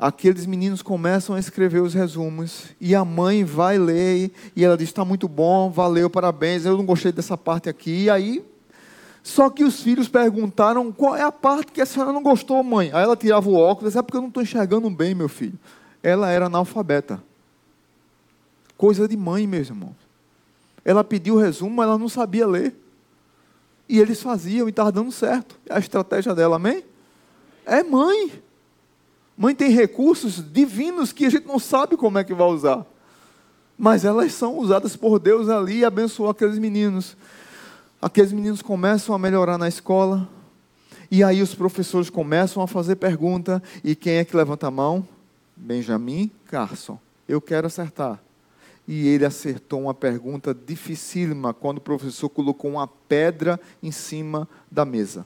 aqueles 0.00 0.46
meninos 0.46 0.80
começam 0.80 1.36
a 1.36 1.38
escrever 1.38 1.82
os 1.82 1.92
resumos 1.92 2.68
e 2.80 2.94
a 2.94 3.04
mãe 3.04 3.44
vai 3.44 3.76
ler 3.76 4.32
e 4.56 4.64
ela 4.64 4.76
diz: 4.76 4.88
está 4.88 5.04
muito 5.04 5.28
bom, 5.28 5.70
valeu, 5.70 6.08
parabéns. 6.08 6.64
Eu 6.64 6.76
não 6.76 6.86
gostei 6.86 7.12
dessa 7.12 7.36
parte 7.36 7.68
aqui. 7.68 8.04
E 8.04 8.10
aí, 8.10 8.42
só 9.22 9.50
que 9.50 9.62
os 9.62 9.82
filhos 9.82 10.08
perguntaram 10.08 10.90
qual 10.90 11.14
é 11.14 11.22
a 11.22 11.30
parte 11.30 11.70
que 11.70 11.82
a 11.82 11.86
senhora 11.86 12.12
não 12.12 12.22
gostou, 12.22 12.62
mãe. 12.64 12.90
Aí 12.94 13.02
ela 13.02 13.16
tirava 13.16 13.48
o 13.48 13.54
óculos, 13.54 13.94
é 13.94 14.00
porque 14.00 14.16
eu 14.16 14.22
não 14.22 14.28
estou 14.28 14.42
enxergando 14.42 14.88
bem, 14.88 15.14
meu 15.14 15.28
filho. 15.28 15.58
Ela 16.02 16.30
era 16.30 16.46
analfabeta. 16.46 17.22
Coisa 18.78 19.06
de 19.06 19.16
mãe, 19.18 19.46
meus 19.46 19.68
irmãos. 19.68 19.96
Ela 20.82 21.04
pediu 21.04 21.34
o 21.34 21.38
resumo, 21.38 21.76
mas 21.76 21.86
ela 21.86 21.98
não 21.98 22.08
sabia 22.08 22.46
ler. 22.46 22.74
E 23.90 23.98
eles 23.98 24.22
faziam 24.22 24.68
e 24.68 24.70
estava 24.70 24.92
dando 24.92 25.10
certo. 25.10 25.58
A 25.68 25.80
estratégia 25.80 26.32
dela, 26.32 26.54
amém? 26.54 26.84
É 27.66 27.82
mãe. 27.82 28.40
Mãe 29.36 29.52
tem 29.52 29.68
recursos 29.72 30.40
divinos 30.52 31.12
que 31.12 31.26
a 31.26 31.28
gente 31.28 31.44
não 31.44 31.58
sabe 31.58 31.96
como 31.96 32.16
é 32.16 32.22
que 32.22 32.32
vai 32.32 32.46
usar. 32.46 32.86
Mas 33.76 34.04
elas 34.04 34.32
são 34.32 34.56
usadas 34.58 34.94
por 34.94 35.18
Deus 35.18 35.48
ali 35.48 35.78
e 35.78 35.84
abençoou 35.84 36.30
aqueles 36.30 36.56
meninos. 36.56 37.16
Aqueles 38.00 38.30
meninos 38.30 38.62
começam 38.62 39.12
a 39.12 39.18
melhorar 39.18 39.58
na 39.58 39.66
escola. 39.66 40.28
E 41.10 41.24
aí 41.24 41.42
os 41.42 41.52
professores 41.52 42.08
começam 42.08 42.62
a 42.62 42.68
fazer 42.68 42.94
pergunta. 42.94 43.60
E 43.82 43.96
quem 43.96 44.18
é 44.18 44.24
que 44.24 44.36
levanta 44.36 44.68
a 44.68 44.70
mão? 44.70 45.04
Benjamin 45.56 46.30
Carson. 46.46 46.96
Eu 47.26 47.40
quero 47.40 47.66
acertar. 47.66 48.20
E 48.92 49.06
ele 49.06 49.24
acertou 49.24 49.82
uma 49.82 49.94
pergunta 49.94 50.52
dificílima 50.52 51.54
quando 51.54 51.78
o 51.78 51.80
professor 51.80 52.28
colocou 52.28 52.72
uma 52.72 52.88
pedra 52.88 53.60
em 53.80 53.92
cima 53.92 54.48
da 54.68 54.84
mesa. 54.84 55.24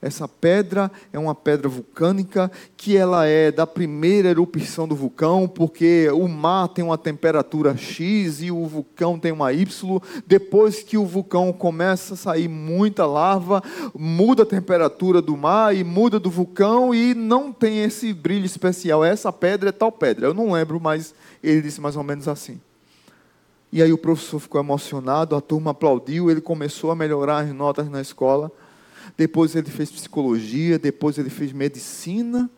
Essa 0.00 0.28
pedra 0.28 0.92
é 1.12 1.18
uma 1.18 1.34
pedra 1.34 1.68
vulcânica 1.68 2.50
que 2.76 2.96
ela 2.96 3.26
é 3.26 3.50
da 3.50 3.66
primeira 3.66 4.28
erupção 4.28 4.86
do 4.86 4.94
vulcão, 4.94 5.48
porque 5.48 6.08
o 6.10 6.28
mar 6.28 6.68
tem 6.68 6.84
uma 6.84 6.96
temperatura 6.96 7.76
X 7.76 8.40
e 8.40 8.52
o 8.52 8.64
vulcão 8.64 9.18
tem 9.18 9.32
uma 9.32 9.52
Y. 9.52 10.00
Depois 10.24 10.84
que 10.84 10.96
o 10.96 11.04
vulcão 11.04 11.52
começa 11.52 12.14
a 12.14 12.16
sair 12.16 12.46
muita 12.46 13.04
lava, 13.06 13.60
muda 13.92 14.44
a 14.44 14.46
temperatura 14.46 15.20
do 15.20 15.36
mar 15.36 15.74
e 15.74 15.82
muda 15.82 16.20
do 16.20 16.30
vulcão 16.30 16.94
e 16.94 17.12
não 17.12 17.52
tem 17.52 17.82
esse 17.82 18.12
brilho 18.12 18.46
especial. 18.46 19.04
Essa 19.04 19.32
pedra 19.32 19.70
é 19.70 19.72
tal 19.72 19.90
pedra. 19.90 20.28
Eu 20.28 20.34
não 20.34 20.52
lembro, 20.52 20.80
mas 20.80 21.12
ele 21.42 21.60
disse 21.60 21.80
mais 21.80 21.96
ou 21.96 22.04
menos 22.04 22.28
assim. 22.28 22.60
E 23.72 23.82
aí 23.82 23.92
o 23.92 23.98
professor 23.98 24.38
ficou 24.38 24.60
emocionado, 24.60 25.34
a 25.34 25.40
turma 25.40 25.72
aplaudiu, 25.72 26.30
ele 26.30 26.40
começou 26.40 26.92
a 26.92 26.94
melhorar 26.94 27.40
as 27.40 27.52
notas 27.52 27.90
na 27.90 28.00
escola 28.00 28.50
depois 29.16 29.54
ele 29.54 29.70
fez 29.70 29.90
psicologia, 29.90 30.78
depois 30.78 31.18
ele 31.18 31.30
fez 31.30 31.52
medicina, 31.52 32.50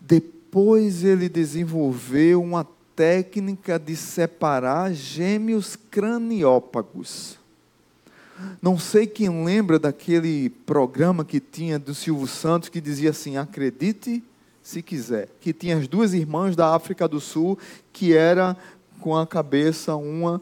depois 0.00 1.04
ele 1.04 1.28
desenvolveu 1.28 2.42
uma 2.42 2.66
técnica 2.94 3.78
de 3.78 3.96
separar 3.96 4.92
gêmeos 4.92 5.76
craniópagos. 5.90 7.38
Não 8.60 8.78
sei 8.78 9.06
quem 9.06 9.44
lembra 9.44 9.78
daquele 9.78 10.50
programa 10.50 11.24
que 11.24 11.40
tinha 11.40 11.78
do 11.78 11.94
Silvio 11.94 12.26
Santos 12.26 12.68
que 12.68 12.80
dizia 12.80 13.10
assim: 13.10 13.36
acredite 13.36 14.22
se 14.62 14.82
quiser, 14.82 15.28
que 15.40 15.52
tinha 15.52 15.76
as 15.76 15.88
duas 15.88 16.14
irmãs 16.14 16.54
da 16.54 16.74
África 16.74 17.08
do 17.08 17.20
Sul 17.20 17.58
que 17.92 18.14
era 18.14 18.56
com 19.00 19.16
a 19.16 19.26
cabeça 19.26 19.94
uma 19.96 20.40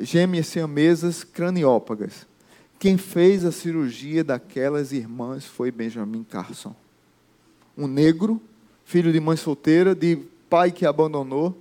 gêmeas 0.00 0.46
siamesas 0.46 1.24
craniópagas 1.24 2.26
Quem 2.80 2.96
fez 2.96 3.44
a 3.44 3.52
cirurgia 3.52 4.24
daquelas 4.24 4.90
irmãs 4.90 5.44
foi 5.44 5.70
Benjamin 5.70 6.24
Carson. 6.24 6.74
Um 7.76 7.86
negro, 7.86 8.40
filho 8.86 9.12
de 9.12 9.20
mãe 9.20 9.36
solteira, 9.36 9.94
de 9.94 10.16
pai 10.48 10.72
que 10.72 10.86
abandonou, 10.86 11.54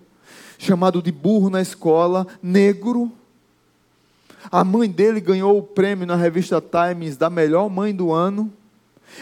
chamado 0.57 1.01
de 1.01 1.11
burro 1.11 1.49
na 1.49 1.61
escola, 1.61 2.25
negro. 2.41 3.11
A 4.49 4.63
mãe 4.63 4.89
dele 4.89 5.19
ganhou 5.19 5.57
o 5.57 5.61
prêmio 5.61 6.07
na 6.07 6.15
revista 6.15 6.61
Times 6.61 7.17
da 7.17 7.29
melhor 7.29 7.69
mãe 7.69 7.93
do 7.93 8.13
ano. 8.13 8.49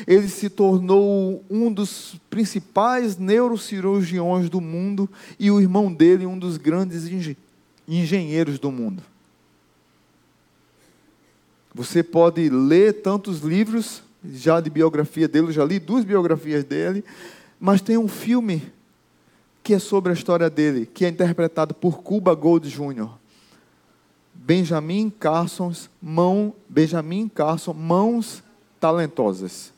Ele 0.06 0.30
se 0.30 0.52
tornou 0.52 1.44
um 1.50 1.74
dos 1.74 2.16
principais 2.30 3.18
neurocirurgiões 3.18 4.52
do 4.52 4.62
mundo 4.62 5.10
e 5.40 5.50
o 5.50 5.60
irmão 5.60 5.92
dele 5.92 6.28
um 6.28 6.38
dos 6.38 6.58
grandes 6.58 7.10
engenheiros 7.88 8.60
do 8.60 8.72
mundo. 8.72 9.02
Você 11.78 12.02
pode 12.02 12.50
ler 12.50 13.04
tantos 13.04 13.42
livros 13.42 14.02
já 14.34 14.60
de 14.60 14.68
biografia 14.68 15.28
dele, 15.28 15.52
já 15.52 15.64
li 15.64 15.78
duas 15.78 16.04
biografias 16.04 16.64
dele, 16.64 17.06
mas 17.60 17.82
tem 17.82 18.00
um 18.00 18.08
filme 18.08 18.64
que 19.62 19.76
é 19.76 19.80
sobre 19.80 20.10
a 20.10 20.16
história 20.16 20.50
dele, 20.50 20.88
que 20.92 21.06
é 21.06 21.08
interpretado 21.08 21.76
por 21.76 22.02
Cuba 22.02 22.34
Gold 22.34 22.68
Jr. 22.68 23.10
Benjamin 24.34 25.12
Carson, 25.12 25.72
mão, 26.02 26.52
Benjamin 26.68 27.30
Carson, 27.30 27.74
mãos 27.74 28.42
talentosas. 28.80 29.72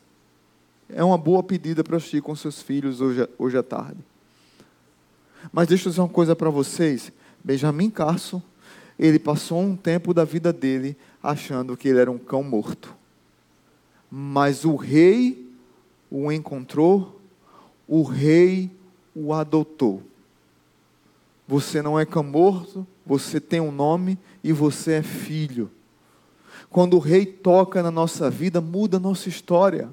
É 0.88 1.04
uma 1.04 1.18
boa 1.18 1.42
pedida 1.42 1.84
para 1.84 1.98
assistir 1.98 2.22
com 2.22 2.34
seus 2.34 2.62
filhos 2.62 3.02
hoje, 3.02 3.28
hoje 3.38 3.58
à 3.58 3.62
tarde. 3.62 4.00
Mas 5.52 5.68
deixa 5.68 5.86
eu 5.86 5.90
dizer 5.90 6.00
uma 6.00 6.08
coisa 6.08 6.34
para 6.34 6.48
vocês. 6.48 7.12
Benjamin 7.44 7.90
Carson, 7.90 8.40
ele 8.98 9.18
passou 9.18 9.60
um 9.60 9.76
tempo 9.76 10.14
da 10.14 10.24
vida 10.24 10.50
dele 10.50 10.96
achando 11.22 11.76
que 11.76 11.88
ele 11.88 12.00
era 12.00 12.10
um 12.10 12.18
cão 12.18 12.42
morto. 12.42 12.94
Mas 14.10 14.64
o 14.64 14.76
rei 14.76 15.48
o 16.10 16.32
encontrou, 16.32 17.20
o 17.86 18.02
rei 18.02 18.70
o 19.14 19.32
adotou. 19.32 20.02
Você 21.46 21.82
não 21.82 21.98
é 21.98 22.06
cão 22.06 22.22
morto, 22.22 22.86
você 23.04 23.40
tem 23.40 23.60
um 23.60 23.72
nome 23.72 24.18
e 24.42 24.52
você 24.52 24.94
é 24.94 25.02
filho. 25.02 25.70
Quando 26.68 26.94
o 26.94 27.00
rei 27.00 27.26
toca 27.26 27.82
na 27.82 27.90
nossa 27.90 28.30
vida, 28.30 28.60
muda 28.60 28.96
a 28.96 29.00
nossa 29.00 29.28
história. 29.28 29.92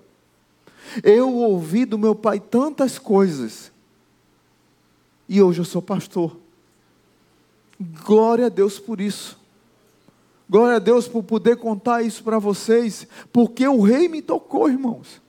Eu 1.04 1.34
ouvi 1.34 1.86
do 1.86 1.98
meu 1.98 2.16
pai 2.16 2.40
tantas 2.40 2.98
coisas, 2.98 3.72
e 5.28 5.42
hoje 5.42 5.60
eu 5.60 5.66
sou 5.66 5.82
pastor. 5.82 6.38
Glória 8.06 8.46
a 8.46 8.50
Deus 8.50 8.80
por 8.80 9.02
isso. 9.02 9.37
Glória 10.50 10.78
a 10.78 10.80
Deus 10.80 11.08
por 11.08 11.24
poder 11.24 11.58
contar 11.58 12.02
isso 12.04 12.24
para 12.24 12.40
vocês, 12.40 13.06
porque 13.34 13.68
o 13.68 13.82
rei 13.82 14.08
me 14.08 14.22
tocou, 14.22 14.70
irmãos. 14.70 15.22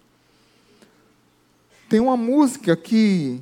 Tem 1.89 1.99
uma 1.99 2.17
música 2.17 2.77
que 2.77 3.41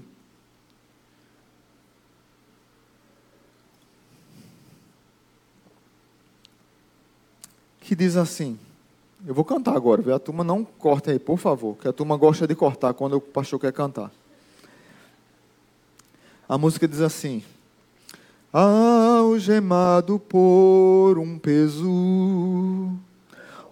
que 7.80 7.94
diz 7.94 8.16
assim: 8.16 8.58
Eu 9.26 9.34
vou 9.34 9.44
cantar 9.44 9.76
agora, 9.76 10.00
viu? 10.00 10.14
a 10.14 10.18
turma 10.18 10.42
não 10.42 10.64
corta 10.64 11.10
aí, 11.10 11.18
por 11.18 11.38
favor, 11.38 11.76
que 11.76 11.86
a 11.86 11.92
turma 11.92 12.16
gosta 12.16 12.46
de 12.46 12.54
cortar 12.54 12.94
quando 12.94 13.16
o 13.16 13.20
pastor 13.20 13.60
quer 13.60 13.72
cantar. 13.72 14.10
A 16.48 16.56
música 16.56 16.88
diz 16.88 17.00
assim: 17.00 17.44
algemado 18.52 20.18
por 20.18 21.18
um 21.18 21.38
peso. 21.38 22.90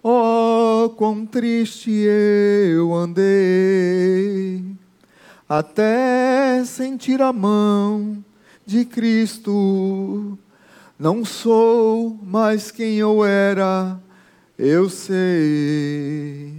Oh, 0.03 0.89
quão 0.97 1.25
triste 1.25 1.89
eu 1.89 2.93
andei, 2.93 4.63
até 5.49 6.63
sentir 6.63 7.23
a 7.23 7.33
mão 7.33 8.23
de 8.63 8.85
Cristo. 8.85 10.37
Não 10.99 11.25
sou 11.25 12.19
mais 12.21 12.69
quem 12.69 12.97
eu 12.97 13.25
era, 13.25 13.99
eu 14.59 14.89
sei. 14.89 16.53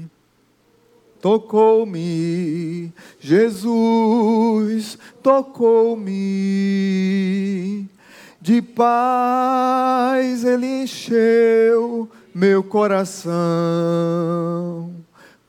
Tocou-me, 1.21 2.93
Jesus 3.21 4.99
tocou-me 5.23 6.17
de 8.47 8.63
paz 8.63 10.45
ele 10.45 10.85
encheu 10.85 12.09
meu 12.33 12.63
coração. 12.63 13.35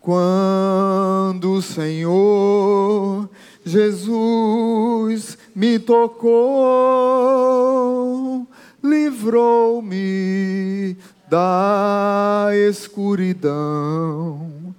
Quando 0.02 1.54
o 1.54 1.62
Senhor 1.62 3.30
Jesus 3.64 5.38
me 5.56 5.78
tocou, 5.78 6.48
livrou-me 8.84 10.98
da 11.30 12.48
escuridão. 12.68 14.74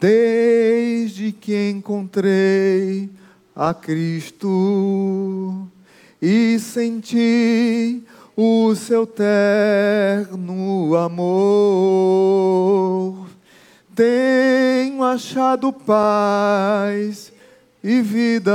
Desde 0.00 1.30
que 1.30 1.70
encontrei 1.70 3.08
a 3.54 3.72
Cristo, 3.72 5.69
e 6.20 6.58
senti 6.58 8.02
o 8.36 8.74
seu 8.74 9.06
terno 9.06 10.94
amor. 10.96 12.10
Tenho 13.94 15.02
achado 15.02 15.72
paz 15.72 17.32
e 17.82 18.02
vida, 18.02 18.52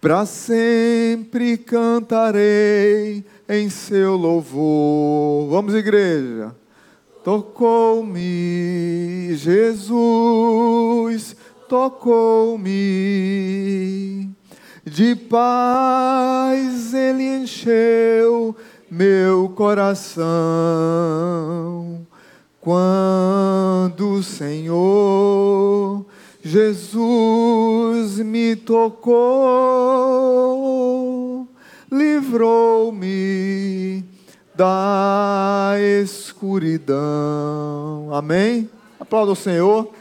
para 0.00 0.24
sempre 0.26 1.58
cantarei 1.58 3.24
em 3.48 3.68
seu 3.68 4.16
louvor. 4.16 5.50
Vamos, 5.50 5.74
igreja. 5.74 6.54
Tocou-me, 7.22 9.36
Jesus, 9.36 11.36
tocou-me 11.68 12.70
de 14.84 15.14
paz 15.14 16.94
ele 16.94 17.42
encheu 17.42 18.56
meu 18.90 19.50
coração. 19.50 20.26
Quando 22.60 24.14
o 24.14 24.22
Senhor 24.22 26.04
Jesus 26.42 28.18
me 28.18 28.56
tocou, 28.56 29.16
livrou-me 31.92 34.02
da 34.54 35.74
escuridão. 36.02 38.08
Amém? 38.12 38.70
Aplauda 38.98 39.32
o 39.32 39.36
Senhor. 39.36 39.92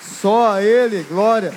Só 0.00 0.52
a 0.52 0.62
Ele, 0.62 1.02
glória. 1.04 1.52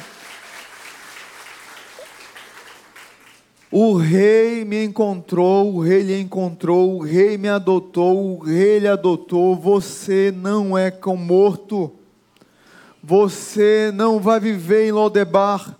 O 3.70 3.98
rei 3.98 4.64
me 4.64 4.86
encontrou, 4.86 5.76
o 5.76 5.82
rei 5.82 6.02
lhe 6.02 6.22
encontrou, 6.22 6.96
o 6.96 7.04
rei 7.04 7.38
me 7.38 7.50
adotou, 7.50 8.38
o 8.38 8.40
rei 8.40 8.80
lhe 8.80 8.88
adotou. 8.88 9.58
Você 9.58 10.34
não 10.36 10.78
é 10.78 10.90
cão 10.90 11.18
morto. 11.18 11.92
Você 13.04 13.92
não 13.94 14.20
vai 14.20 14.40
viver 14.40 14.88
em 14.88 14.92
Lodebar. 14.92 15.78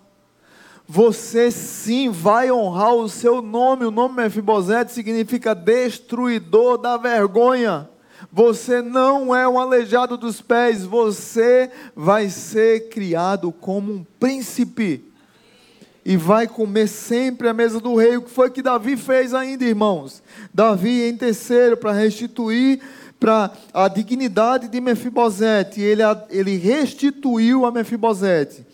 Você 0.86 1.50
sim 1.50 2.10
vai 2.10 2.52
honrar 2.52 2.94
o 2.94 3.08
seu 3.08 3.40
nome. 3.40 3.86
O 3.86 3.90
nome 3.90 4.16
Mefibosete 4.16 4.92
significa 4.92 5.54
destruidor 5.54 6.76
da 6.76 6.98
vergonha. 6.98 7.88
Você 8.30 8.82
não 8.82 9.34
é 9.34 9.48
um 9.48 9.58
aleijado 9.58 10.16
dos 10.18 10.42
pés, 10.42 10.84
você 10.84 11.70
vai 11.94 12.28
ser 12.28 12.88
criado 12.88 13.52
como 13.52 13.92
um 13.92 14.04
príncipe 14.18 15.07
e 16.08 16.16
vai 16.16 16.48
comer 16.48 16.88
sempre 16.88 17.50
a 17.50 17.52
mesa 17.52 17.78
do 17.78 17.94
rei. 17.94 18.16
O 18.16 18.22
que 18.22 18.30
foi 18.30 18.48
que 18.48 18.62
Davi 18.62 18.96
fez 18.96 19.34
ainda, 19.34 19.62
irmãos? 19.62 20.22
Davi 20.54 21.02
em 21.02 21.14
terceiro 21.14 21.76
para 21.76 21.92
restituir 21.92 22.80
para 23.20 23.52
a 23.74 23.88
dignidade 23.88 24.68
de 24.68 24.80
Mefibosete. 24.80 25.82
Ele, 25.82 26.00
ele 26.30 26.56
restituiu 26.56 27.66
a 27.66 27.70
Mefibosete. 27.70 28.64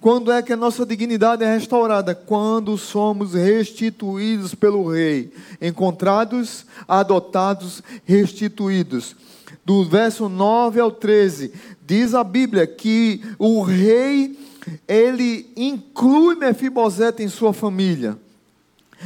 Quando 0.00 0.32
é 0.32 0.40
que 0.40 0.50
a 0.50 0.56
nossa 0.56 0.86
dignidade 0.86 1.44
é 1.44 1.52
restaurada? 1.52 2.14
Quando 2.14 2.78
somos 2.78 3.34
restituídos 3.34 4.54
pelo 4.54 4.90
rei, 4.90 5.30
encontrados, 5.60 6.64
adotados, 6.88 7.82
restituídos. 8.06 9.14
Do 9.62 9.84
verso 9.84 10.26
9 10.26 10.80
ao 10.80 10.90
13, 10.90 11.52
diz 11.86 12.14
a 12.14 12.24
Bíblia 12.24 12.66
que 12.66 13.20
o 13.38 13.60
rei 13.60 14.47
ele 14.86 15.50
inclui 15.56 16.34
Mefibosete 16.34 17.22
em 17.22 17.28
sua 17.28 17.52
família. 17.52 18.18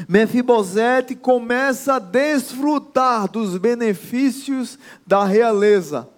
Mefibosete 0.08 1.14
começa 1.14 1.94
a 1.94 1.98
desfrutar 1.98 3.30
dos 3.30 3.58
benefícios 3.58 4.78
da 5.06 5.24
realeza, 5.24 6.08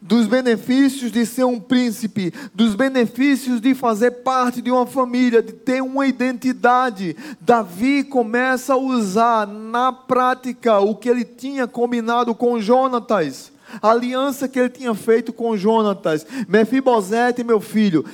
dos 0.00 0.26
benefícios 0.26 1.12
de 1.12 1.24
ser 1.24 1.44
um 1.44 1.60
príncipe, 1.60 2.32
dos 2.52 2.74
benefícios 2.74 3.60
de 3.60 3.74
fazer 3.74 4.10
parte 4.22 4.60
de 4.60 4.70
uma 4.70 4.86
família, 4.86 5.42
de 5.42 5.52
ter 5.52 5.80
uma 5.80 6.06
identidade. 6.06 7.16
Davi 7.40 8.02
começa 8.02 8.74
a 8.74 8.78
usar 8.78 9.46
na 9.46 9.92
prática 9.92 10.80
o 10.80 10.96
que 10.96 11.08
ele 11.08 11.24
tinha 11.24 11.68
combinado 11.68 12.34
com 12.34 12.60
Jonatas, 12.60 13.52
a 13.80 13.90
aliança 13.90 14.48
que 14.48 14.58
ele 14.58 14.70
tinha 14.70 14.94
feito 14.94 15.32
com 15.32 15.56
Jonatas. 15.56 16.26
Mefibosete, 16.48 17.44
meu 17.44 17.60
filho, 17.60 18.04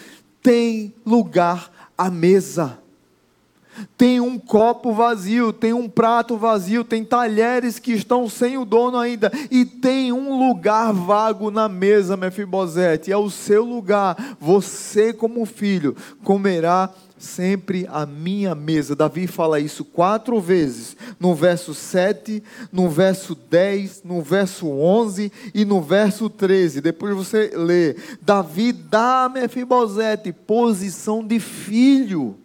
tem 0.46 0.94
lugar 1.04 1.72
à 1.98 2.08
mesa. 2.08 2.78
Tem 3.98 4.20
um 4.20 4.38
copo 4.38 4.92
vazio, 4.92 5.52
tem 5.52 5.72
um 5.72 5.88
prato 5.88 6.36
vazio, 6.36 6.84
tem 6.84 7.04
talheres 7.04 7.80
que 7.80 7.90
estão 7.90 8.28
sem 8.28 8.56
o 8.56 8.64
dono 8.64 8.96
ainda, 8.96 9.30
e 9.50 9.64
tem 9.64 10.12
um 10.12 10.38
lugar 10.38 10.92
vago 10.92 11.50
na 11.50 11.68
mesa, 11.68 12.16
Mefibosete, 12.16 13.10
é 13.10 13.16
o 13.16 13.28
seu 13.28 13.64
lugar. 13.64 14.36
Você, 14.38 15.12
como 15.12 15.44
filho, 15.44 15.96
comerá 16.22 16.90
sempre 17.18 17.86
a 17.90 18.04
minha 18.04 18.54
mesa. 18.54 18.94
Davi 18.94 19.26
fala 19.26 19.60
isso 19.60 19.84
quatro 19.84 20.40
vezes, 20.40 20.96
no 21.18 21.34
verso 21.34 21.74
7, 21.74 22.42
no 22.72 22.88
verso 22.88 23.34
10, 23.34 24.02
no 24.04 24.20
verso 24.20 24.68
11 24.68 25.32
e 25.54 25.64
no 25.64 25.80
verso 25.80 26.28
13. 26.28 26.80
Depois 26.80 27.14
você 27.14 27.52
lê. 27.56 27.96
Davi 28.20 28.72
dá 28.72 29.24
a 29.24 29.28
Mefibosete 29.28 30.32
posição 30.32 31.26
de 31.26 31.40
filho. 31.40 32.36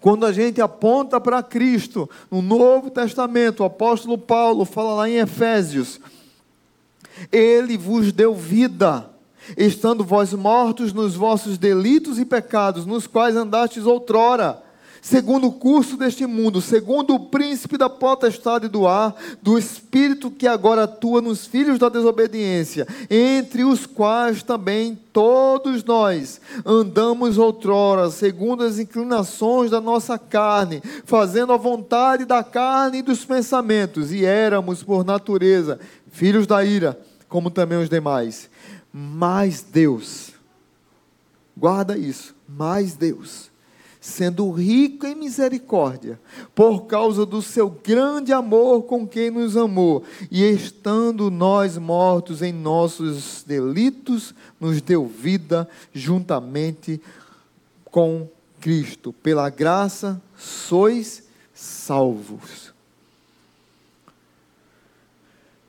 Quando 0.00 0.24
a 0.24 0.32
gente 0.32 0.62
aponta 0.62 1.20
para 1.20 1.42
Cristo, 1.42 2.08
no 2.30 2.40
Novo 2.40 2.90
Testamento, 2.90 3.60
o 3.60 3.66
apóstolo 3.66 4.16
Paulo 4.16 4.64
fala 4.64 4.94
lá 4.94 5.08
em 5.08 5.16
Efésios: 5.18 6.00
Ele 7.30 7.76
vos 7.76 8.10
deu 8.10 8.34
vida, 8.34 9.10
estando 9.56 10.04
vós 10.04 10.32
mortos 10.32 10.92
nos 10.92 11.14
vossos 11.14 11.58
delitos 11.58 12.18
e 12.18 12.24
pecados, 12.24 12.86
nos 12.86 13.06
quais 13.06 13.36
andastes 13.36 13.84
outrora 13.84 14.64
segundo 15.04 15.48
o 15.48 15.52
curso 15.52 15.98
deste 15.98 16.24
mundo, 16.24 16.62
segundo 16.62 17.14
o 17.14 17.20
príncipe 17.20 17.76
da 17.76 17.90
potestade 17.90 18.68
do 18.68 18.86
ar, 18.86 19.14
do 19.42 19.58
espírito 19.58 20.30
que 20.30 20.48
agora 20.48 20.84
atua 20.84 21.20
nos 21.20 21.46
filhos 21.46 21.78
da 21.78 21.90
desobediência, 21.90 22.88
entre 23.10 23.64
os 23.64 23.84
quais 23.84 24.42
também 24.42 24.98
todos 25.12 25.84
nós 25.84 26.40
andamos 26.64 27.36
outrora, 27.36 28.10
segundo 28.10 28.64
as 28.64 28.78
inclinações 28.78 29.70
da 29.70 29.80
nossa 29.80 30.18
carne, 30.18 30.82
fazendo 31.04 31.52
a 31.52 31.58
vontade 31.58 32.24
da 32.24 32.42
carne 32.42 32.98
e 32.98 33.02
dos 33.02 33.26
pensamentos, 33.26 34.10
e 34.10 34.24
éramos, 34.24 34.82
por 34.82 35.04
natureza, 35.04 35.78
filhos 36.10 36.46
da 36.46 36.64
ira, 36.64 36.98
como 37.28 37.50
também 37.50 37.76
os 37.76 37.90
demais. 37.90 38.48
Mas 38.96 39.60
Deus, 39.60 40.34
guarda 41.56 41.98
isso, 41.98 42.32
mas 42.48 42.94
Deus 42.94 43.50
sendo 44.04 44.50
rico 44.50 45.06
em 45.06 45.14
misericórdia, 45.14 46.20
por 46.54 46.82
causa 46.82 47.24
do 47.24 47.40
seu 47.40 47.70
grande 47.70 48.34
amor 48.34 48.82
com 48.82 49.08
quem 49.08 49.30
nos 49.30 49.56
amou, 49.56 50.04
e 50.30 50.44
estando 50.44 51.30
nós 51.30 51.78
mortos 51.78 52.42
em 52.42 52.52
nossos 52.52 53.42
delitos, 53.46 54.34
nos 54.60 54.82
deu 54.82 55.06
vida 55.06 55.66
juntamente 55.94 57.00
com 57.86 58.28
Cristo. 58.60 59.10
Pela 59.10 59.48
graça 59.48 60.20
sois 60.36 61.22
salvos. 61.54 62.74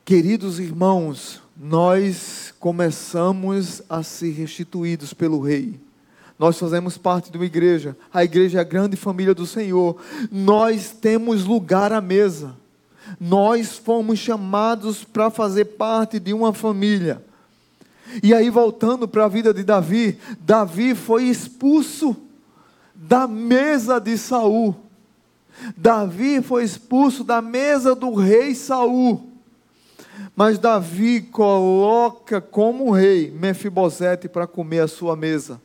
Queridos 0.04 0.60
irmãos, 0.60 1.42
nós 1.56 2.54
começamos 2.60 3.82
a 3.90 4.04
ser 4.04 4.32
restituídos 4.32 5.14
pelo 5.14 5.40
Rei 5.40 5.80
nós 6.38 6.60
fazemos 6.60 6.98
parte 6.98 7.32
de 7.32 7.38
uma 7.38 7.46
igreja, 7.46 7.96
a 8.14 8.24
igreja 8.24 8.58
é 8.58 8.62
a 8.62 8.66
grande 8.66 8.98
família 8.98 9.34
do 9.34 9.46
Senhor. 9.46 9.98
Nós 10.30 10.92
temos 10.92 11.46
lugar 11.46 11.94
à 11.94 12.02
mesa. 12.02 12.56
Nós 13.20 13.78
fomos 13.78 14.20
chamados 14.20 15.04
para 15.04 15.30
fazer 15.30 15.66
parte 15.66 16.20
de 16.20 16.34
uma 16.34 16.54
família. 16.54 17.24
E 18.22 18.34
aí, 18.34 18.50
voltando 18.50 19.08
para 19.08 19.26
a 19.26 19.30
vida 19.30 19.54
de 19.54 19.64
Davi, 19.64 20.20
Davi 20.42 20.94
foi 20.94 21.24
expulso 21.24 22.16
da 22.94 23.28
mesa 23.28 24.00
de 24.00 24.18
Saul. 24.18 24.76
Davi 25.78 26.42
foi 26.42 26.66
expulso 26.66 27.24
da 27.24 27.42
mesa 27.42 27.96
do 27.96 28.14
rei 28.14 28.54
Saul. 28.54 29.35
Mas 30.36 30.60
Davi 30.60 31.22
coloca 31.22 32.42
como 32.42 32.92
rei 32.92 33.32
Mefibosete 33.32 34.28
para 34.28 34.48
comer 34.48 34.80
a 34.80 34.88
sua 34.88 35.16
mesa. 35.16 35.62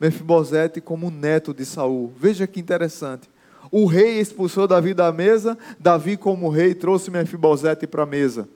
Mefibosete 0.00 0.80
como 0.80 1.10
neto 1.10 1.52
de 1.54 1.64
Saul. 1.64 2.12
Veja 2.16 2.46
que 2.46 2.60
interessante. 2.60 3.28
O 3.70 3.86
rei 3.86 4.20
expulsou 4.20 4.68
Davi 4.68 4.94
da 4.94 5.10
mesa, 5.10 5.58
Davi 5.80 6.16
como 6.16 6.48
rei 6.48 6.74
trouxe 6.74 7.10
Mefibosete 7.10 7.86
para 7.86 8.04
a 8.04 8.06
mesa. 8.06 8.48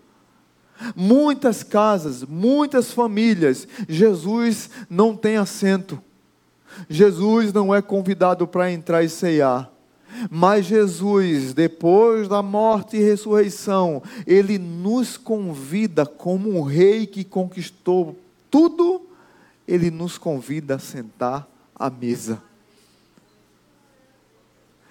Muitas 0.95 1.63
casas, 1.63 2.23
muitas 2.23 2.93
famílias, 2.93 3.67
Jesus 3.89 4.71
não 4.89 5.17
tem 5.17 5.37
assento. 5.37 6.01
Jesus 6.89 7.53
não 7.53 7.75
é 7.75 7.83
convidado 7.83 8.47
para 8.47 8.71
entrar 8.71 9.03
e 9.03 9.09
ceiar. 9.09 9.71
Mas 10.31 10.67
Jesus, 10.67 11.53
depois 11.55 12.29
da 12.29 12.43
morte 12.43 12.97
e 12.97 13.03
ressurreição, 13.03 14.03
ele 14.27 14.59
nos 14.59 15.17
convida 15.17 16.07
como 16.07 16.59
um 16.59 16.63
rei 16.63 17.07
que 17.07 17.25
conquistou 17.25 18.19
tudo 18.51 19.09
ele 19.69 19.91
nos 19.91 20.17
convida 20.17 20.77
a 20.77 20.79
sentar 20.79 21.47
à 21.75 21.91
mesa. 21.91 22.43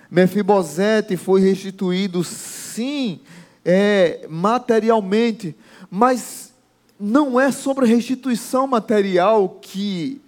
Mefibosete 0.10 1.18
foi 1.18 1.42
restituído, 1.42 2.24
sim, 2.24 3.20
é, 3.66 4.26
materialmente, 4.30 5.56
mas 5.90 6.54
não 7.00 7.40
é 7.40 7.52
sobre 7.52 7.88
restituição 7.88 8.68
material 8.68 9.58
que, 9.62 10.22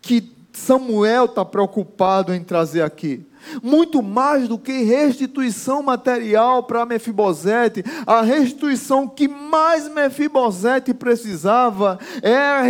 que 0.00 0.32
Samuel 0.52 1.26
está 1.26 1.44
preocupado 1.44 2.34
em 2.34 2.42
trazer 2.42 2.82
aqui 2.82 3.24
muito 3.62 4.02
mais 4.02 4.48
do 4.48 4.58
que 4.58 4.82
restituição 4.82 5.82
material 5.82 6.62
para 6.62 6.86
Mefibosete, 6.86 7.84
a 8.06 8.22
restituição 8.22 9.08
que 9.08 9.28
mais 9.28 9.88
Mefibosete 9.88 10.94
precisava 10.94 11.98
é 12.22 12.36
a 12.36 12.62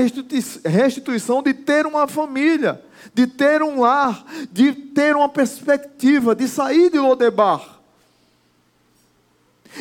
restituição 0.65 1.43
de 1.43 1.55
ter 1.55 1.87
uma 1.87 2.07
família, 2.07 2.81
de 3.15 3.27
ter 3.27 3.63
um 3.63 3.81
lar, 3.81 4.25
de 4.51 4.73
ter 4.73 5.17
uma 5.17 5.29
perspectiva, 5.29 6.35
de 6.35 6.49
sair 6.49 6.91
de 6.91 6.99
Lodebar. 6.99 7.81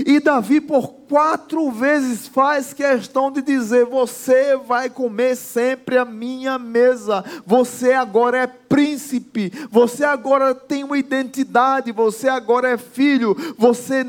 E 0.05 0.19
Davi, 0.19 0.61
por 0.61 1.00
quatro 1.11 1.69
vezes, 1.69 2.25
faz 2.25 2.71
questão 2.73 3.29
de 3.29 3.41
dizer: 3.41 3.83
Você 3.83 4.55
vai 4.55 4.89
comer 4.89 5.35
sempre 5.35 5.97
a 5.97 6.05
minha 6.05 6.57
mesa. 6.57 7.21
Você 7.45 7.91
agora 7.91 8.37
é 8.37 8.47
príncipe. 8.47 9.51
Você 9.69 10.05
agora 10.05 10.55
tem 10.55 10.85
uma 10.85 10.97
identidade. 10.97 11.91
Você 11.91 12.29
agora 12.29 12.69
é 12.69 12.77
filho. 12.77 13.35
Você 13.57 14.05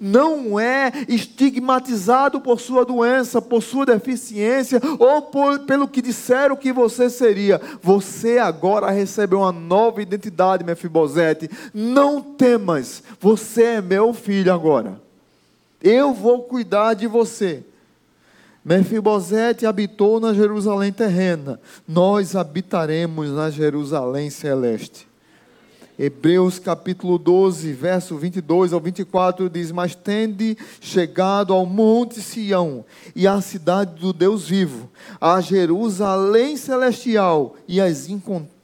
não 0.00 0.58
é 0.58 0.90
estigmatizado 1.06 2.40
por 2.40 2.58
sua 2.58 2.82
doença, 2.82 3.42
por 3.42 3.62
sua 3.62 3.84
deficiência 3.84 4.80
ou 4.98 5.20
por, 5.20 5.58
pelo 5.66 5.86
que 5.86 6.00
disseram 6.00 6.56
que 6.56 6.72
você 6.72 7.10
seria. 7.10 7.60
Você 7.82 8.38
agora 8.38 8.90
recebe 8.90 9.34
uma 9.34 9.52
nova 9.52 10.00
identidade, 10.00 10.64
Mefibosete. 10.64 11.50
Não 11.74 12.22
temas. 12.22 13.02
Você 13.20 13.64
é 13.64 13.82
meu 13.82 14.14
filho 14.14 14.50
agora. 14.50 15.08
Eu 15.82 16.12
vou 16.12 16.42
cuidar 16.42 16.94
de 16.94 17.06
você. 17.06 17.62
Mefibosete 18.64 19.64
habitou 19.64 20.20
na 20.20 20.34
Jerusalém 20.34 20.92
terrena, 20.92 21.58
nós 21.86 22.36
habitaremos 22.36 23.30
na 23.30 23.50
Jerusalém 23.50 24.28
celeste. 24.28 25.08
Hebreus 25.98 26.60
capítulo 26.60 27.18
12, 27.18 27.72
verso 27.72 28.16
22 28.16 28.72
ao 28.72 28.80
24 28.80 29.48
diz: 29.50 29.72
Mas 29.72 29.94
tende 29.94 30.56
chegado 30.80 31.52
ao 31.52 31.66
monte 31.66 32.20
Sião 32.20 32.84
e 33.16 33.26
à 33.26 33.40
cidade 33.40 33.98
do 33.98 34.12
Deus 34.12 34.46
vivo, 34.48 34.88
a 35.20 35.40
Jerusalém 35.40 36.56
celestial 36.56 37.56
e 37.66 37.80
as 37.80 38.08
incontáveis 38.08 38.57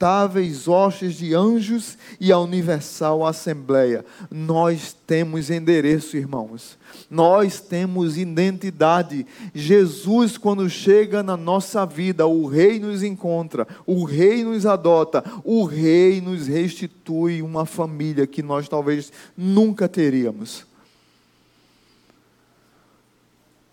hostes 0.69 1.15
de 1.15 1.35
anjos 1.35 1.97
e 2.21 2.31
a 2.31 2.39
universal 2.39 3.27
assembleia. 3.27 4.05
Nós 4.31 4.95
temos 5.07 5.51
endereço, 5.51 6.17
irmãos. 6.17 6.77
Nós 7.11 7.61
temos 7.61 8.19
identidade. 8.19 9.27
Jesus, 9.55 10.37
quando 10.37 10.69
chega 10.69 11.23
na 11.23 11.37
nossa 11.37 11.87
vida, 11.87 12.27
o 12.27 12.47
Rei 12.47 12.79
nos 12.79 13.03
encontra, 13.03 13.67
o 13.87 14.05
Rei 14.05 14.45
nos 14.45 14.67
adota, 14.67 15.25
o 15.43 15.65
Rei 15.65 16.21
nos 16.21 16.47
restitui 16.47 17.41
uma 17.41 17.65
família 17.65 18.27
que 18.27 18.43
nós 18.43 18.69
talvez 18.69 19.11
nunca 19.37 19.89
teríamos. 19.89 20.67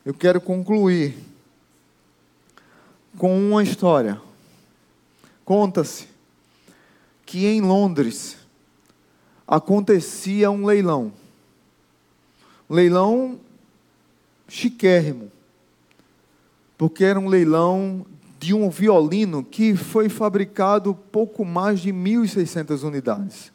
Eu 0.06 0.14
quero 0.14 0.40
concluir 0.40 1.16
com 3.18 3.38
uma 3.38 3.62
história. 3.62 4.20
Conta-se 5.44 6.11
que 7.32 7.48
em 7.48 7.62
Londres 7.62 8.36
acontecia 9.48 10.52
um 10.52 10.66
leilão. 10.66 11.14
Um 12.70 12.76
leilão 12.76 13.40
chiquérrimo. 14.50 15.32
Porque 16.78 17.06
era 17.06 17.18
um 17.18 17.30
leilão 17.30 18.06
de 18.38 18.54
um 18.54 18.70
violino 18.70 19.46
que 19.46 19.78
foi 19.78 20.10
fabricado 20.10 20.94
pouco 20.94 21.46
mais 21.46 21.80
de 21.80 21.94
1.600 21.94 22.84
unidades. 22.84 23.50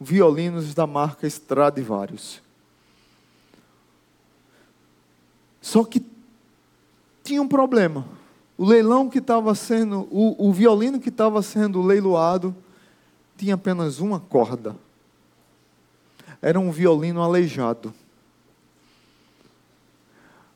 Violinos 0.00 0.72
da 0.72 0.86
marca 0.86 1.26
Stradivarius. 1.26 2.40
Só 5.60 5.82
que 5.82 6.06
tinha 7.24 7.42
um 7.42 7.48
problema. 7.48 8.06
O 8.56 8.64
leilão 8.64 9.10
que 9.10 9.18
estava 9.18 9.56
sendo, 9.56 10.06
o, 10.08 10.36
o 10.48 10.52
violino 10.52 11.00
que 11.00 11.08
estava 11.08 11.42
sendo 11.42 11.82
leiloado, 11.82 12.54
tinha 13.38 13.54
apenas 13.54 14.00
uma 14.00 14.18
corda. 14.18 14.74
Era 16.42 16.58
um 16.58 16.72
violino 16.72 17.22
aleijado. 17.22 17.94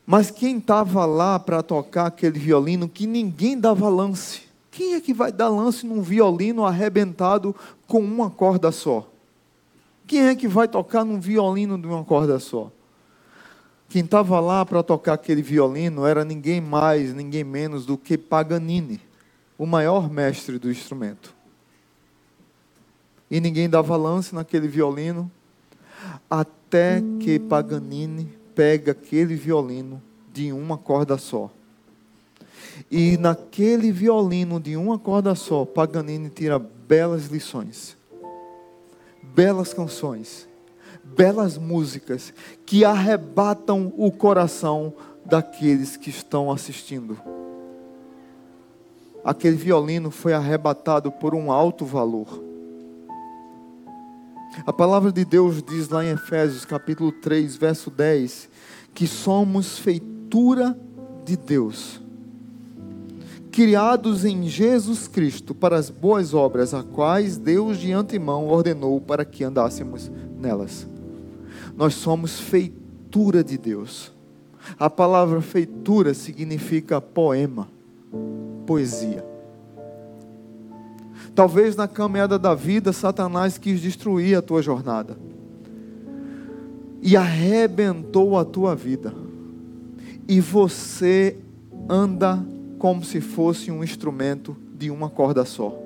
Mas 0.05 0.29
quem 0.29 0.57
estava 0.57 1.05
lá 1.05 1.39
para 1.39 1.63
tocar 1.63 2.07
aquele 2.07 2.37
violino 2.37 2.89
que 2.89 3.07
ninguém 3.07 3.57
dava 3.57 3.87
lance? 3.87 4.41
Quem 4.69 4.95
é 4.95 5.01
que 5.01 5.13
vai 5.13 5.31
dar 5.31 5.47
lance 5.47 5.85
num 5.85 6.01
violino 6.01 6.65
arrebentado 6.65 7.55
com 7.87 7.99
uma 7.99 8.29
corda 8.29 8.69
só? 8.69 9.07
Quem 10.05 10.27
é 10.27 10.35
que 10.35 10.47
vai 10.47 10.67
tocar 10.67 11.05
num 11.05 11.21
violino 11.21 11.77
de 11.77 11.87
uma 11.87 12.03
corda 12.03 12.37
só? 12.37 12.69
Quem 13.87 14.03
estava 14.03 14.39
lá 14.41 14.65
para 14.65 14.83
tocar 14.83 15.13
aquele 15.13 15.41
violino 15.41 16.05
era 16.05 16.25
ninguém 16.25 16.59
mais, 16.59 17.13
ninguém 17.13 17.43
menos 17.43 17.85
do 17.85 17.97
que 17.97 18.17
Paganini, 18.17 18.99
o 19.57 19.65
maior 19.65 20.09
mestre 20.09 20.59
do 20.59 20.69
instrumento. 20.69 21.33
E 23.33 23.41
ninguém 23.41 23.67
dava 23.67 23.97
lance 23.97 24.35
naquele 24.35 24.67
violino, 24.67 25.31
até 26.29 27.01
que 27.19 27.39
Paganini 27.39 28.31
pega 28.53 28.91
aquele 28.91 29.33
violino 29.33 29.99
de 30.31 30.53
uma 30.53 30.77
corda 30.77 31.17
só. 31.17 31.49
E 32.91 33.17
naquele 33.17 33.91
violino 33.91 34.59
de 34.59 34.77
uma 34.77 34.99
corda 34.99 35.33
só, 35.33 35.65
Paganini 35.65 36.29
tira 36.29 36.59
belas 36.59 37.25
lições, 37.25 37.97
belas 39.33 39.73
canções 39.73 40.47
belas 41.03 41.57
músicas 41.57 42.33
que 42.65 42.85
arrebatam 42.85 43.91
o 43.97 44.09
coração 44.11 44.93
daqueles 45.25 45.97
que 45.97 46.09
estão 46.09 46.51
assistindo. 46.51 47.17
Aquele 49.23 49.55
violino 49.55 50.11
foi 50.11 50.33
arrebatado 50.33 51.11
por 51.11 51.33
um 51.35 51.51
alto 51.51 51.85
valor. 51.85 52.52
A 54.65 54.71
palavra 54.71 55.11
de 55.11 55.25
Deus 55.25 55.63
diz 55.63 55.89
lá 55.89 56.05
em 56.05 56.09
Efésios 56.09 56.65
capítulo 56.65 57.11
3, 57.11 57.55
verso 57.55 57.89
10, 57.89 58.49
que 58.93 59.07
somos 59.07 59.79
feitura 59.79 60.77
de 61.25 61.35
Deus, 61.35 62.01
criados 63.51 64.25
em 64.25 64.47
Jesus 64.47 65.07
Cristo 65.07 65.53
para 65.55 65.77
as 65.77 65.89
boas 65.89 66.33
obras, 66.33 66.73
a 66.73 66.83
quais 66.83 67.37
Deus 67.37 67.77
de 67.77 67.91
antemão 67.91 68.47
ordenou 68.47 68.99
para 69.01 69.25
que 69.25 69.43
andássemos 69.43 70.11
nelas 70.37 70.87
nós 71.75 71.95
somos 71.95 72.39
feitura 72.39 73.43
de 73.43 73.57
Deus. 73.57 74.11
A 74.79 74.89
palavra 74.89 75.41
feitura 75.41 76.13
significa 76.13 77.01
poema, 77.01 77.67
poesia. 78.65 79.32
Talvez 81.35 81.75
na 81.75 81.87
caminhada 81.87 82.37
da 82.37 82.53
vida, 82.53 82.93
Satanás 82.93 83.57
quis 83.57 83.81
destruir 83.81 84.37
a 84.37 84.41
tua 84.41 84.61
jornada 84.61 85.17
e 87.01 87.17
arrebentou 87.17 88.37
a 88.37 88.45
tua 88.45 88.75
vida, 88.75 89.13
e 90.25 90.39
você 90.39 91.35
anda 91.89 92.41
como 92.79 93.03
se 93.03 93.19
fosse 93.19 93.69
um 93.69 93.83
instrumento 93.83 94.55
de 94.77 94.89
uma 94.89 95.09
corda 95.09 95.43
só. 95.43 95.77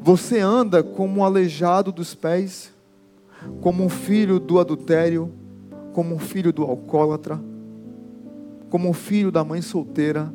Você 0.00 0.38
anda 0.38 0.84
como 0.84 1.20
um 1.20 1.24
aleijado 1.24 1.90
dos 1.90 2.14
pés, 2.14 2.72
como 3.60 3.84
um 3.84 3.88
filho 3.88 4.38
do 4.38 4.60
adultério, 4.60 5.32
como 5.92 6.14
um 6.14 6.18
filho 6.18 6.52
do 6.52 6.62
alcoólatra, 6.62 7.40
como 8.68 8.88
um 8.88 8.92
filho 8.92 9.32
da 9.32 9.42
mãe 9.42 9.60
solteira, 9.62 10.32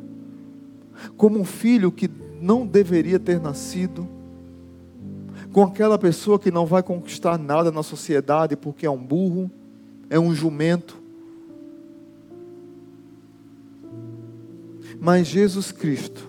como 1.16 1.38
um 1.38 1.44
filho 1.44 1.90
que 1.90 2.10
não 2.40 2.66
deveria 2.66 3.18
ter 3.18 3.40
nascido, 3.40 4.08
com 5.52 5.62
aquela 5.62 5.98
pessoa 5.98 6.38
que 6.38 6.50
não 6.50 6.66
vai 6.66 6.82
conquistar 6.82 7.38
nada 7.38 7.72
na 7.72 7.82
sociedade 7.82 8.56
porque 8.56 8.84
é 8.84 8.90
um 8.90 9.02
burro, 9.02 9.50
é 10.10 10.20
um 10.20 10.34
jumento. 10.34 10.96
Mas 15.00 15.26
Jesus 15.26 15.72
Cristo, 15.72 16.28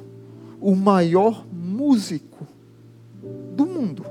o 0.61 0.75
maior 0.75 1.45
músico 1.51 2.47
do 3.53 3.65
mundo, 3.65 4.05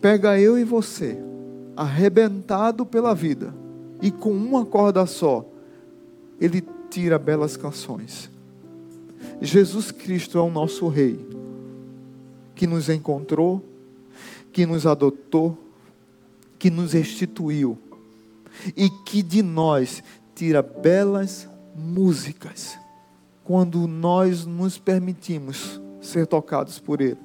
pega 0.00 0.40
eu 0.40 0.58
e 0.58 0.64
você, 0.64 1.18
arrebentado 1.76 2.86
pela 2.86 3.14
vida, 3.14 3.54
e 4.00 4.10
com 4.10 4.32
uma 4.32 4.64
corda 4.64 5.04
só, 5.06 5.46
ele 6.40 6.64
tira 6.90 7.18
belas 7.18 7.56
canções. 7.56 8.31
Jesus 9.40 9.90
Cristo 9.90 10.38
é 10.38 10.40
o 10.40 10.50
nosso 10.50 10.88
Rei, 10.88 11.18
que 12.54 12.66
nos 12.66 12.88
encontrou, 12.88 13.64
que 14.52 14.66
nos 14.66 14.86
adotou, 14.86 15.58
que 16.58 16.70
nos 16.70 16.92
restituiu, 16.92 17.78
e 18.76 18.88
que 19.04 19.22
de 19.22 19.42
nós 19.42 20.02
tira 20.34 20.62
belas 20.62 21.48
músicas, 21.74 22.78
quando 23.44 23.86
nós 23.88 24.46
nos 24.46 24.78
permitimos 24.78 25.80
ser 26.00 26.26
tocados 26.26 26.78
por 26.78 27.00
Ele. 27.00 27.18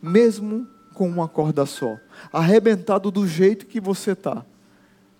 Mesmo 0.00 0.66
com 0.94 1.08
uma 1.08 1.28
corda 1.28 1.66
só, 1.66 1.98
arrebentado 2.32 3.10
do 3.10 3.26
jeito 3.26 3.66
que 3.66 3.80
você 3.80 4.12
está, 4.12 4.44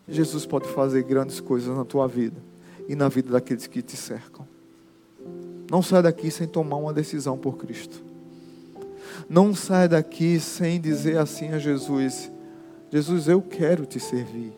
Jesus 0.09 0.45
pode 0.45 0.69
fazer 0.69 1.03
grandes 1.03 1.41
coisas 1.41 1.75
na 1.77 1.85
tua 1.85 2.07
vida 2.07 2.41
e 2.89 2.95
na 2.95 3.09
vida 3.09 3.31
daqueles 3.31 3.67
que 3.67 3.83
te 3.83 3.97
cercam. 3.97 4.52
Não 5.73 5.81
sai 5.81 6.03
daqui 6.03 6.31
sem 6.31 6.47
tomar 6.47 6.77
uma 6.77 6.93
decisão 6.93 7.39
por 7.39 7.57
Cristo. 7.57 8.05
Não 9.27 9.55
sai 9.55 9.89
daqui 9.89 10.39
sem 10.39 10.79
dizer 10.79 11.17
assim 11.17 11.49
a 11.49 11.59
Jesus: 11.59 12.31
Jesus, 12.91 13.27
eu 13.27 13.41
quero 13.41 13.87
te 13.87 13.99
servir. 13.99 14.53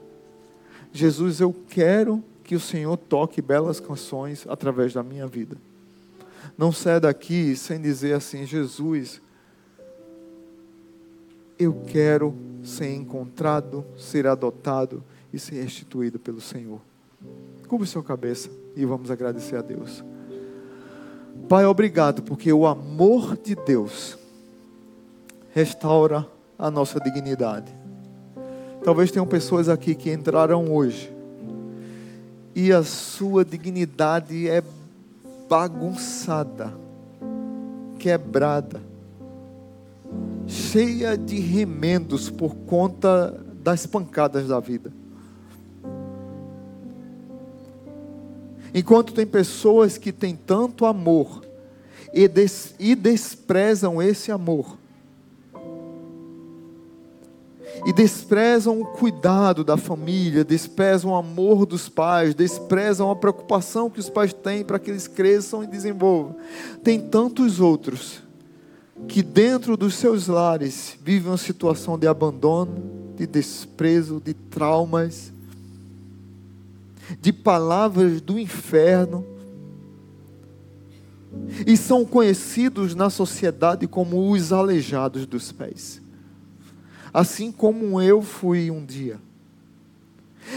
Jesus, 0.93 1.39
eu 1.39 1.55
quero 1.69 2.21
que 2.43 2.57
o 2.57 2.61
Senhor 2.61 2.97
toque 2.97 3.41
belas 3.41 3.79
canções 3.79 4.45
através 4.49 4.93
da 4.93 5.05
minha 5.05 5.25
vida. 5.25 5.57
Não 6.59 6.73
sai 6.73 6.99
daqui 6.99 7.55
sem 7.55 7.81
dizer 7.81 8.15
assim: 8.15 8.45
Jesus, 8.45 9.23
eu 11.57 11.81
quero 11.87 12.35
ser 12.65 12.93
encontrado, 12.93 13.85
ser 13.97 14.27
adotado 14.27 15.01
e 15.33 15.39
ser 15.39 15.63
restituído 15.63 16.19
pelo 16.19 16.41
Senhor. 16.41 16.81
Cubra 17.69 17.87
sua 17.87 18.03
cabeça 18.03 18.51
e 18.75 18.85
vamos 18.85 19.13
agradecer 19.13 19.55
a 19.55 19.63
Deus. 19.63 20.03
Pai, 21.49 21.65
obrigado, 21.65 22.23
porque 22.23 22.53
o 22.53 22.67
amor 22.67 23.37
de 23.37 23.55
Deus 23.55 24.19
restaura 25.55 26.27
a 26.59 26.71
nossa 26.71 26.99
dignidade. 26.99 27.73
Talvez 28.83 29.11
tenham 29.11 29.27
pessoas 29.27 29.69
aqui 29.69 29.95
que 29.95 30.13
entraram 30.13 30.73
hoje 30.73 31.13
e 32.55 32.73
a 32.73 32.83
sua 32.83 33.45
dignidade 33.45 34.49
é 34.49 34.63
bagunçada, 35.49 36.73
quebrada 37.99 38.81
cheia 40.47 41.17
de 41.17 41.39
remendos 41.39 42.31
por 42.31 42.55
conta 42.55 43.41
das 43.63 43.87
pancadas 43.87 44.49
da 44.49 44.61
vida. 44.61 44.93
Enquanto 48.75 49.15
tem 49.15 49.25
pessoas 49.25 49.97
que 49.97 50.11
têm 50.11 50.35
tanto 50.35 50.85
amor 50.85 51.45
e, 52.13 52.27
des, 52.27 52.75
e 52.79 52.97
desprezam 52.97 54.03
esse 54.03 54.33
amor. 54.33 54.77
E 57.87 57.93
desprezam 57.93 58.81
o 58.81 58.87
cuidado 58.87 59.63
da 59.63 59.77
família, 59.77 60.45
desprezam 60.45 61.13
o 61.13 61.15
amor 61.15 61.67
dos 61.67 61.89
pais, 61.89 62.35
desprezam 62.35 63.11
a 63.11 63.17
preocupação 63.17 63.89
que 63.89 64.01
os 64.01 64.11
pais 64.11 64.33
têm 64.33 64.65
para 64.65 64.79
que 64.79 64.91
eles 64.91 65.07
cresçam 65.07 65.63
e 65.63 65.67
desenvolvam. 65.67 66.37
Tem 66.83 66.99
tantos 66.99 67.61
outros 67.61 68.23
que, 69.07 69.23
dentro 69.23 69.77
dos 69.77 69.95
seus 69.95 70.27
lares, 70.27 70.97
vivem 71.03 71.31
uma 71.31 71.37
situação 71.37 71.99
de 71.99 72.07
abandono, 72.07 72.83
de 73.17 73.27
desprezo, 73.27 74.21
de 74.25 74.35
traumas, 74.35 75.33
de 77.21 77.33
palavras 77.33 78.21
do 78.21 78.39
inferno, 78.39 79.25
e 81.67 81.77
são 81.77 82.05
conhecidos 82.05 82.95
na 82.95 83.11
sociedade 83.11 83.87
como 83.87 84.31
os 84.31 84.53
aleijados 84.53 85.27
dos 85.27 85.53
pés, 85.53 86.01
assim 87.13 87.51
como 87.51 88.01
eu 88.01 88.23
fui 88.23 88.71
um 88.71 88.85
dia. 88.85 89.19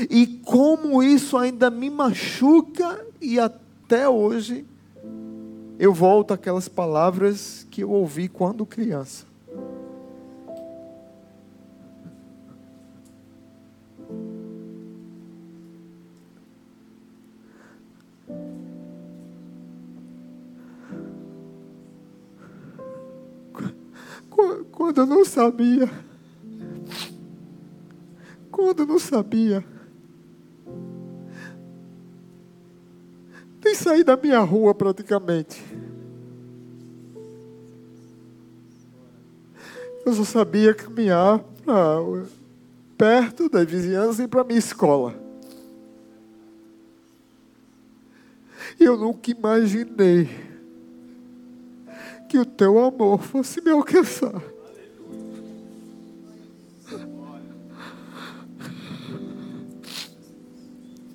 E 0.09 0.27
como 0.27 1.01
isso 1.01 1.37
ainda 1.37 1.69
me 1.69 1.89
machuca 1.89 3.05
e 3.21 3.39
até 3.39 4.07
hoje 4.07 4.65
eu 5.79 5.93
volto 5.93 6.33
àquelas 6.33 6.67
palavras 6.67 7.65
que 7.69 7.83
eu 7.83 7.91
ouvi 7.91 8.27
quando 8.27 8.65
criança. 8.65 9.26
Quando 24.87 25.01
eu 25.01 25.05
não 25.05 25.25
sabia. 25.25 25.89
Quando 28.49 28.83
eu 28.83 28.85
não 28.85 28.97
sabia. 28.97 29.61
Nem 33.61 33.75
sair 33.75 34.05
da 34.05 34.15
minha 34.15 34.39
rua 34.39 34.73
praticamente. 34.73 35.61
Eu 40.05 40.13
só 40.13 40.23
sabia 40.23 40.73
caminhar 40.73 41.43
perto 42.97 43.49
da 43.49 43.65
vizinhança 43.65 44.23
e 44.23 44.27
para 44.29 44.45
minha 44.45 44.57
escola. 44.57 45.13
Eu 48.79 48.95
nunca 48.95 49.31
imaginei 49.31 50.29
que 52.29 52.39
o 52.39 52.45
teu 52.45 52.79
amor 52.79 53.21
fosse 53.21 53.59
me 53.61 53.71
alcançar. 53.71 54.55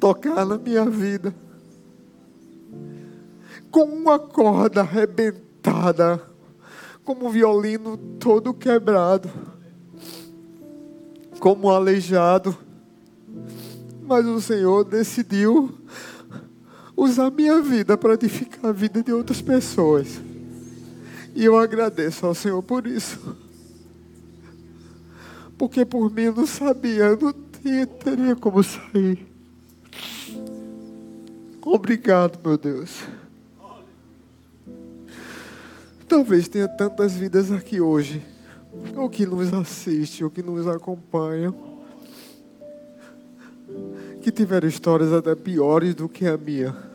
Tocar 0.03 0.45
na 0.45 0.59
minha 0.59 0.85
vida 0.85 1.33
com 3.71 3.85
uma 3.85 4.19
corda 4.19 4.81
arrebentada, 4.81 6.21
como 7.05 7.29
um 7.29 7.31
violino 7.31 7.97
todo 8.19 8.53
quebrado, 8.53 9.31
como 11.39 11.69
um 11.69 11.71
aleijado. 11.71 12.59
Mas 14.03 14.27
o 14.27 14.41
Senhor 14.41 14.83
decidiu 14.83 15.73
usar 16.97 17.31
minha 17.31 17.63
vida 17.63 17.97
para 17.97 18.15
edificar 18.15 18.71
a 18.71 18.73
vida 18.73 19.05
de 19.05 19.13
outras 19.13 19.41
pessoas. 19.41 20.21
E 21.33 21.45
eu 21.45 21.57
agradeço 21.57 22.27
ao 22.27 22.35
Senhor 22.35 22.61
por 22.61 22.89
isso. 22.89 23.37
Porque 25.57 25.85
por 25.85 26.11
mim 26.11 26.23
eu 26.23 26.35
não 26.35 26.47
sabia, 26.49 27.05
eu 27.05 27.19
não 27.21 27.33
teria 27.33 28.35
como 28.35 28.65
sair. 28.65 29.32
Obrigado, 31.65 32.39
meu 32.45 32.59
Deus. 32.59 33.03
Talvez 36.09 36.49
tenha 36.49 36.69
tantas 36.69 37.15
vidas 37.15 37.51
aqui 37.51 37.81
hoje, 37.81 38.23
ou 38.97 39.09
que 39.09 39.25
nos 39.25 39.53
assistem, 39.53 40.25
ou 40.25 40.31
que 40.31 40.43
nos 40.43 40.67
acompanham, 40.67 41.55
que 44.21 44.31
tiveram 44.31 44.69
histórias 44.69 45.13
até 45.13 45.35
piores 45.35 45.95
do 45.95 46.09
que 46.09 46.27
a 46.27 46.37
minha 46.37 46.93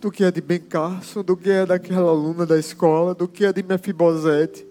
do 0.00 0.10
que 0.10 0.24
a 0.24 0.30
de 0.30 0.40
Ben 0.40 0.60
Carson, 0.60 1.22
do 1.22 1.36
que 1.36 1.50
a 1.50 1.64
daquela 1.64 2.10
aluna 2.10 2.46
da 2.46 2.58
escola, 2.58 3.14
do 3.14 3.26
que 3.26 3.44
a 3.44 3.52
de 3.52 3.62
Mefibosete. 3.62 4.66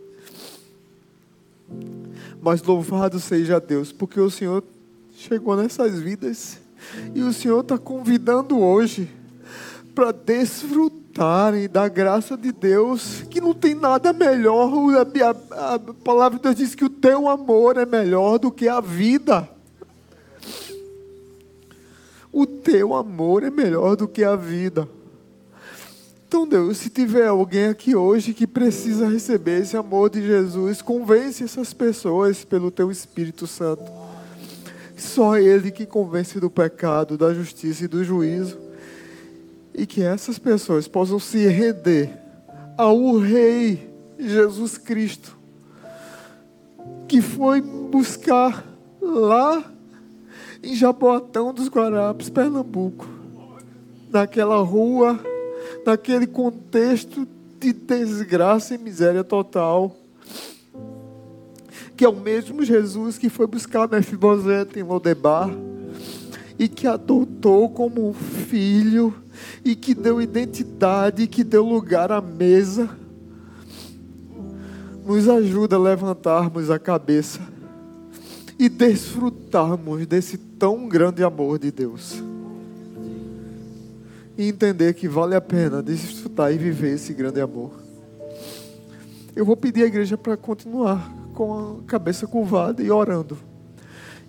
Mas 2.41 2.63
louvado 2.63 3.20
seja 3.20 3.59
Deus, 3.59 3.91
porque 3.91 4.20
o 4.20 4.30
Senhor 4.30 4.63
chegou 5.11 5.55
nessas 5.57 5.99
vidas 5.99 6.59
e 7.13 7.21
o 7.21 7.33
Senhor 7.33 7.61
está 7.61 7.77
convidando 7.77 8.59
hoje 8.59 9.09
para 9.93 10.11
desfrutarem 10.11 11.67
da 11.67 11.88
graça 11.88 12.38
de 12.38 12.51
Deus, 12.51 13.23
que 13.29 13.41
não 13.41 13.53
tem 13.53 13.73
nada 13.73 14.13
melhor. 14.13 14.71
A, 14.95 15.25
a, 15.55 15.73
a 15.75 15.79
palavra 15.79 16.38
de 16.38 16.43
Deus 16.43 16.55
diz 16.55 16.75
que 16.75 16.85
o 16.85 16.89
teu 16.89 17.27
amor 17.27 17.77
é 17.77 17.85
melhor 17.85 18.38
do 18.38 18.51
que 18.51 18.67
a 18.67 18.79
vida. 18.79 19.49
O 22.31 22.45
teu 22.45 22.93
amor 22.93 23.43
é 23.43 23.49
melhor 23.49 23.95
do 23.95 24.07
que 24.07 24.23
a 24.23 24.35
vida. 24.35 24.88
Então, 26.27 26.45
Deus, 26.45 26.77
se 26.77 26.89
tiver 26.89 27.25
alguém 27.25 27.67
aqui 27.67 27.95
hoje 27.95 28.33
que 28.33 28.45
precisa 28.45 29.07
receber 29.07 29.61
esse 29.61 29.77
amor 29.77 30.09
de 30.09 30.21
Jesus, 30.21 30.81
convence 30.81 31.43
essas 31.43 31.73
pessoas 31.73 32.43
pelo 32.43 32.69
teu 32.69 32.91
Espírito 32.91 33.47
Santo. 33.47 34.07
Só 34.98 35.38
Ele 35.38 35.72
que 35.72 35.86
convence 35.86 36.39
do 36.39 36.50
pecado, 36.50 37.18
da 37.18 37.34
justiça 37.34 37.86
e 37.86 37.88
do 37.88 38.04
juízo. 38.04 38.58
E 39.74 39.86
que 39.86 40.02
essas 40.02 40.39
pessoas 40.39 40.88
possam 40.88 41.20
se 41.20 41.48
render 41.48 42.12
ao 42.78 43.18
Rei 43.18 43.89
Jesus 44.20 44.78
Cristo, 44.78 45.38
que 47.08 47.22
foi 47.22 47.62
buscar 47.62 48.66
lá 49.00 49.64
em 50.64 50.76
Jaboatão 50.76 51.54
dos 51.54 51.70
Guarapes, 51.70 52.30
Pernambuco, 52.30 53.08
naquela 54.12 54.58
rua 54.58 55.20
naquele 55.86 56.28
contexto 56.28 57.28
de 57.60 57.74
desgraça 57.74 58.76
e 58.76 58.78
miséria 58.78 59.24
total. 59.24 59.95
Que 61.98 62.06
é 62.06 62.10
o 62.10 62.16
mesmo 62.16 62.64
Jesus 62.64 63.18
que 63.18 63.28
foi 63.28 63.48
buscar 63.48 63.89
Mefibosete 63.89 64.80
em 64.80 64.84
Lodebar 64.84 65.50
e 66.60 66.68
que 66.68 66.88
adotou 66.88 67.70
como 67.70 68.14
filho 68.14 69.14
e 69.64 69.76
que 69.76 69.93
deu 69.93 70.22
identidade, 70.22 71.24
e 71.24 71.28
que 71.28 71.43
deu 71.43 71.66
lugar 71.66 72.12
à 72.12 72.22
mesa. 72.22 72.89
Nos 75.06 75.28
ajuda 75.28 75.76
a 75.76 75.80
levantarmos 75.80 76.70
a 76.70 76.80
cabeça 76.80 77.39
e 78.60 78.70
desfrutarmos 78.70 80.06
desse 80.06 80.38
tão 80.38 80.88
grande 80.88 81.24
amor 81.24 81.60
de 81.60 81.72
Deus 81.72 82.22
e 84.38 84.48
entender 84.48 84.93
que 84.93 85.08
vale 85.08 85.36
a 85.36 85.41
pena 85.41 85.82
desfrutar 85.82 86.54
e 86.54 86.58
viver 86.58 86.93
esse 86.93 87.14
grande 87.14 87.41
amor. 87.41 87.72
Eu 89.36 89.43
vou 89.43 89.58
pedir 89.58 89.84
à 89.84 89.88
igreja 89.88 90.18
para 90.18 90.38
continuar 90.38 91.16
com 91.38 91.81
a 91.83 91.83
cabeça 91.85 92.25
curvada 92.25 92.81
e 92.81 92.89
orando. 92.89 93.38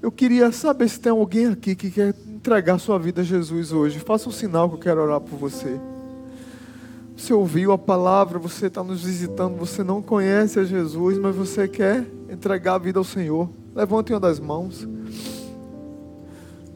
Eu 0.02 0.12
queria 0.12 0.52
saber 0.52 0.86
se 0.90 1.00
tem 1.00 1.11
alguém 1.11 1.46
aqui 1.46 1.74
que 1.74 1.90
quer 1.90 2.14
entregar 2.26 2.78
sua 2.78 2.98
vida 2.98 3.22
a 3.22 3.24
Jesus 3.24 3.72
hoje. 3.72 3.98
Faça 3.98 4.28
um 4.28 4.32
sinal 4.32 4.68
que 4.68 4.74
eu 4.74 4.78
quero 4.78 5.00
orar 5.00 5.18
por 5.18 5.38
você. 5.38 5.80
Você 7.16 7.32
ouviu 7.32 7.72
a 7.72 7.78
palavra, 7.78 8.38
você 8.38 8.66
está 8.66 8.84
nos 8.84 9.04
visitando, 9.04 9.56
você 9.56 9.82
não 9.82 10.02
conhece 10.02 10.61
a 10.61 10.64
Jesus, 10.64 11.16
mas 11.16 11.34
você 11.34 11.66
quer 11.66 12.04
entregar 12.28 12.74
a 12.74 12.78
vida 12.78 12.98
ao 12.98 13.04
Senhor. 13.04 13.48
Levante 13.74 14.12
uma 14.12 14.20
das 14.20 14.38
mãos. 14.38 14.86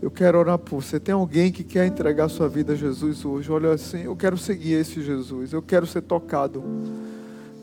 Eu 0.00 0.10
quero 0.10 0.38
orar 0.38 0.58
por 0.58 0.80
você. 0.80 0.98
Tem 0.98 1.12
alguém 1.12 1.52
que 1.52 1.62
quer 1.62 1.84
entregar 1.86 2.30
sua 2.30 2.48
vida 2.48 2.72
a 2.72 2.76
Jesus 2.76 3.22
hoje? 3.22 3.52
Olha 3.52 3.72
assim, 3.72 4.04
eu 4.04 4.16
quero 4.16 4.38
seguir 4.38 4.72
esse 4.80 5.02
Jesus. 5.02 5.52
Eu 5.52 5.60
quero 5.60 5.86
ser 5.86 6.00
tocado 6.00 6.64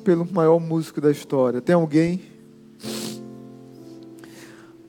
pelo 0.03 0.31
maior 0.31 0.59
músico 0.59 1.01
da 1.01 1.09
história. 1.09 1.59
Tem 1.59 1.73
alguém? 1.73 2.37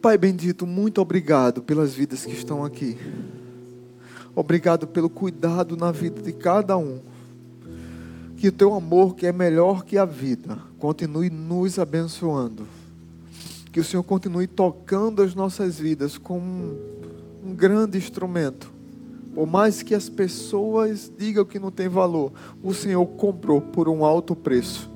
Pai 0.01 0.17
bendito, 0.17 0.67
muito 0.67 1.01
obrigado 1.01 1.63
pelas 1.63 1.93
vidas 1.93 2.25
que 2.25 2.33
estão 2.33 2.65
aqui. 2.65 2.97
Obrigado 4.35 4.87
pelo 4.87 5.11
cuidado 5.11 5.77
na 5.77 5.93
vida 5.93 6.23
de 6.23 6.33
cada 6.33 6.77
um. 6.79 7.01
Que 8.37 8.49
o 8.49 8.53
teu 8.53 8.73
amor, 8.73 9.15
que 9.15 9.27
é 9.27 9.33
melhor 9.33 9.85
que 9.85 9.99
a 9.99 10.07
vida, 10.07 10.59
continue 10.79 11.29
nos 11.29 11.79
abençoando. 11.79 12.67
Que 13.71 13.81
o 13.81 13.85
Senhor 13.85 14.03
continue 14.03 14.47
tocando 14.47 15.23
as 15.23 15.35
nossas 15.35 15.79
vidas 15.79 16.17
como 16.17 16.79
um 17.45 17.55
grande 17.55 17.99
instrumento, 17.99 18.73
Por 19.35 19.47
mais 19.47 19.83
que 19.83 19.95
as 19.95 20.09
pessoas 20.09 21.11
digam 21.17 21.45
que 21.45 21.59
não 21.59 21.71
tem 21.71 21.89
valor, 21.89 22.33
o 22.63 22.75
Senhor 22.75 23.07
comprou 23.07 23.61
por 23.61 23.89
um 23.89 24.05
alto 24.05 24.35
preço 24.35 24.91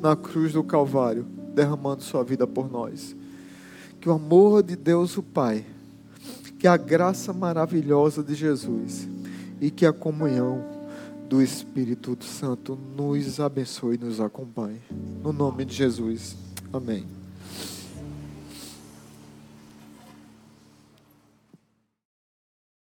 na 0.00 0.16
cruz 0.16 0.52
do 0.52 0.64
Calvário, 0.64 1.26
derramando 1.58 2.04
sua 2.04 2.22
vida 2.22 2.46
por 2.46 2.70
nós. 2.70 3.16
Que 4.00 4.08
o 4.08 4.12
amor 4.12 4.62
de 4.62 4.76
Deus, 4.76 5.16
o 5.16 5.22
Pai, 5.24 5.64
que 6.56 6.68
a 6.68 6.76
graça 6.76 7.32
maravilhosa 7.32 8.22
de 8.22 8.34
Jesus 8.34 9.08
e 9.60 9.68
que 9.68 9.84
a 9.84 9.92
comunhão 9.92 10.64
do 11.28 11.42
Espírito 11.42 12.16
Santo 12.24 12.78
nos 12.96 13.40
abençoe 13.40 13.96
e 13.96 13.98
nos 13.98 14.20
acompanhe. 14.20 14.80
No 15.20 15.32
nome 15.32 15.64
de 15.64 15.74
Jesus. 15.74 16.36
Amém. 16.72 17.17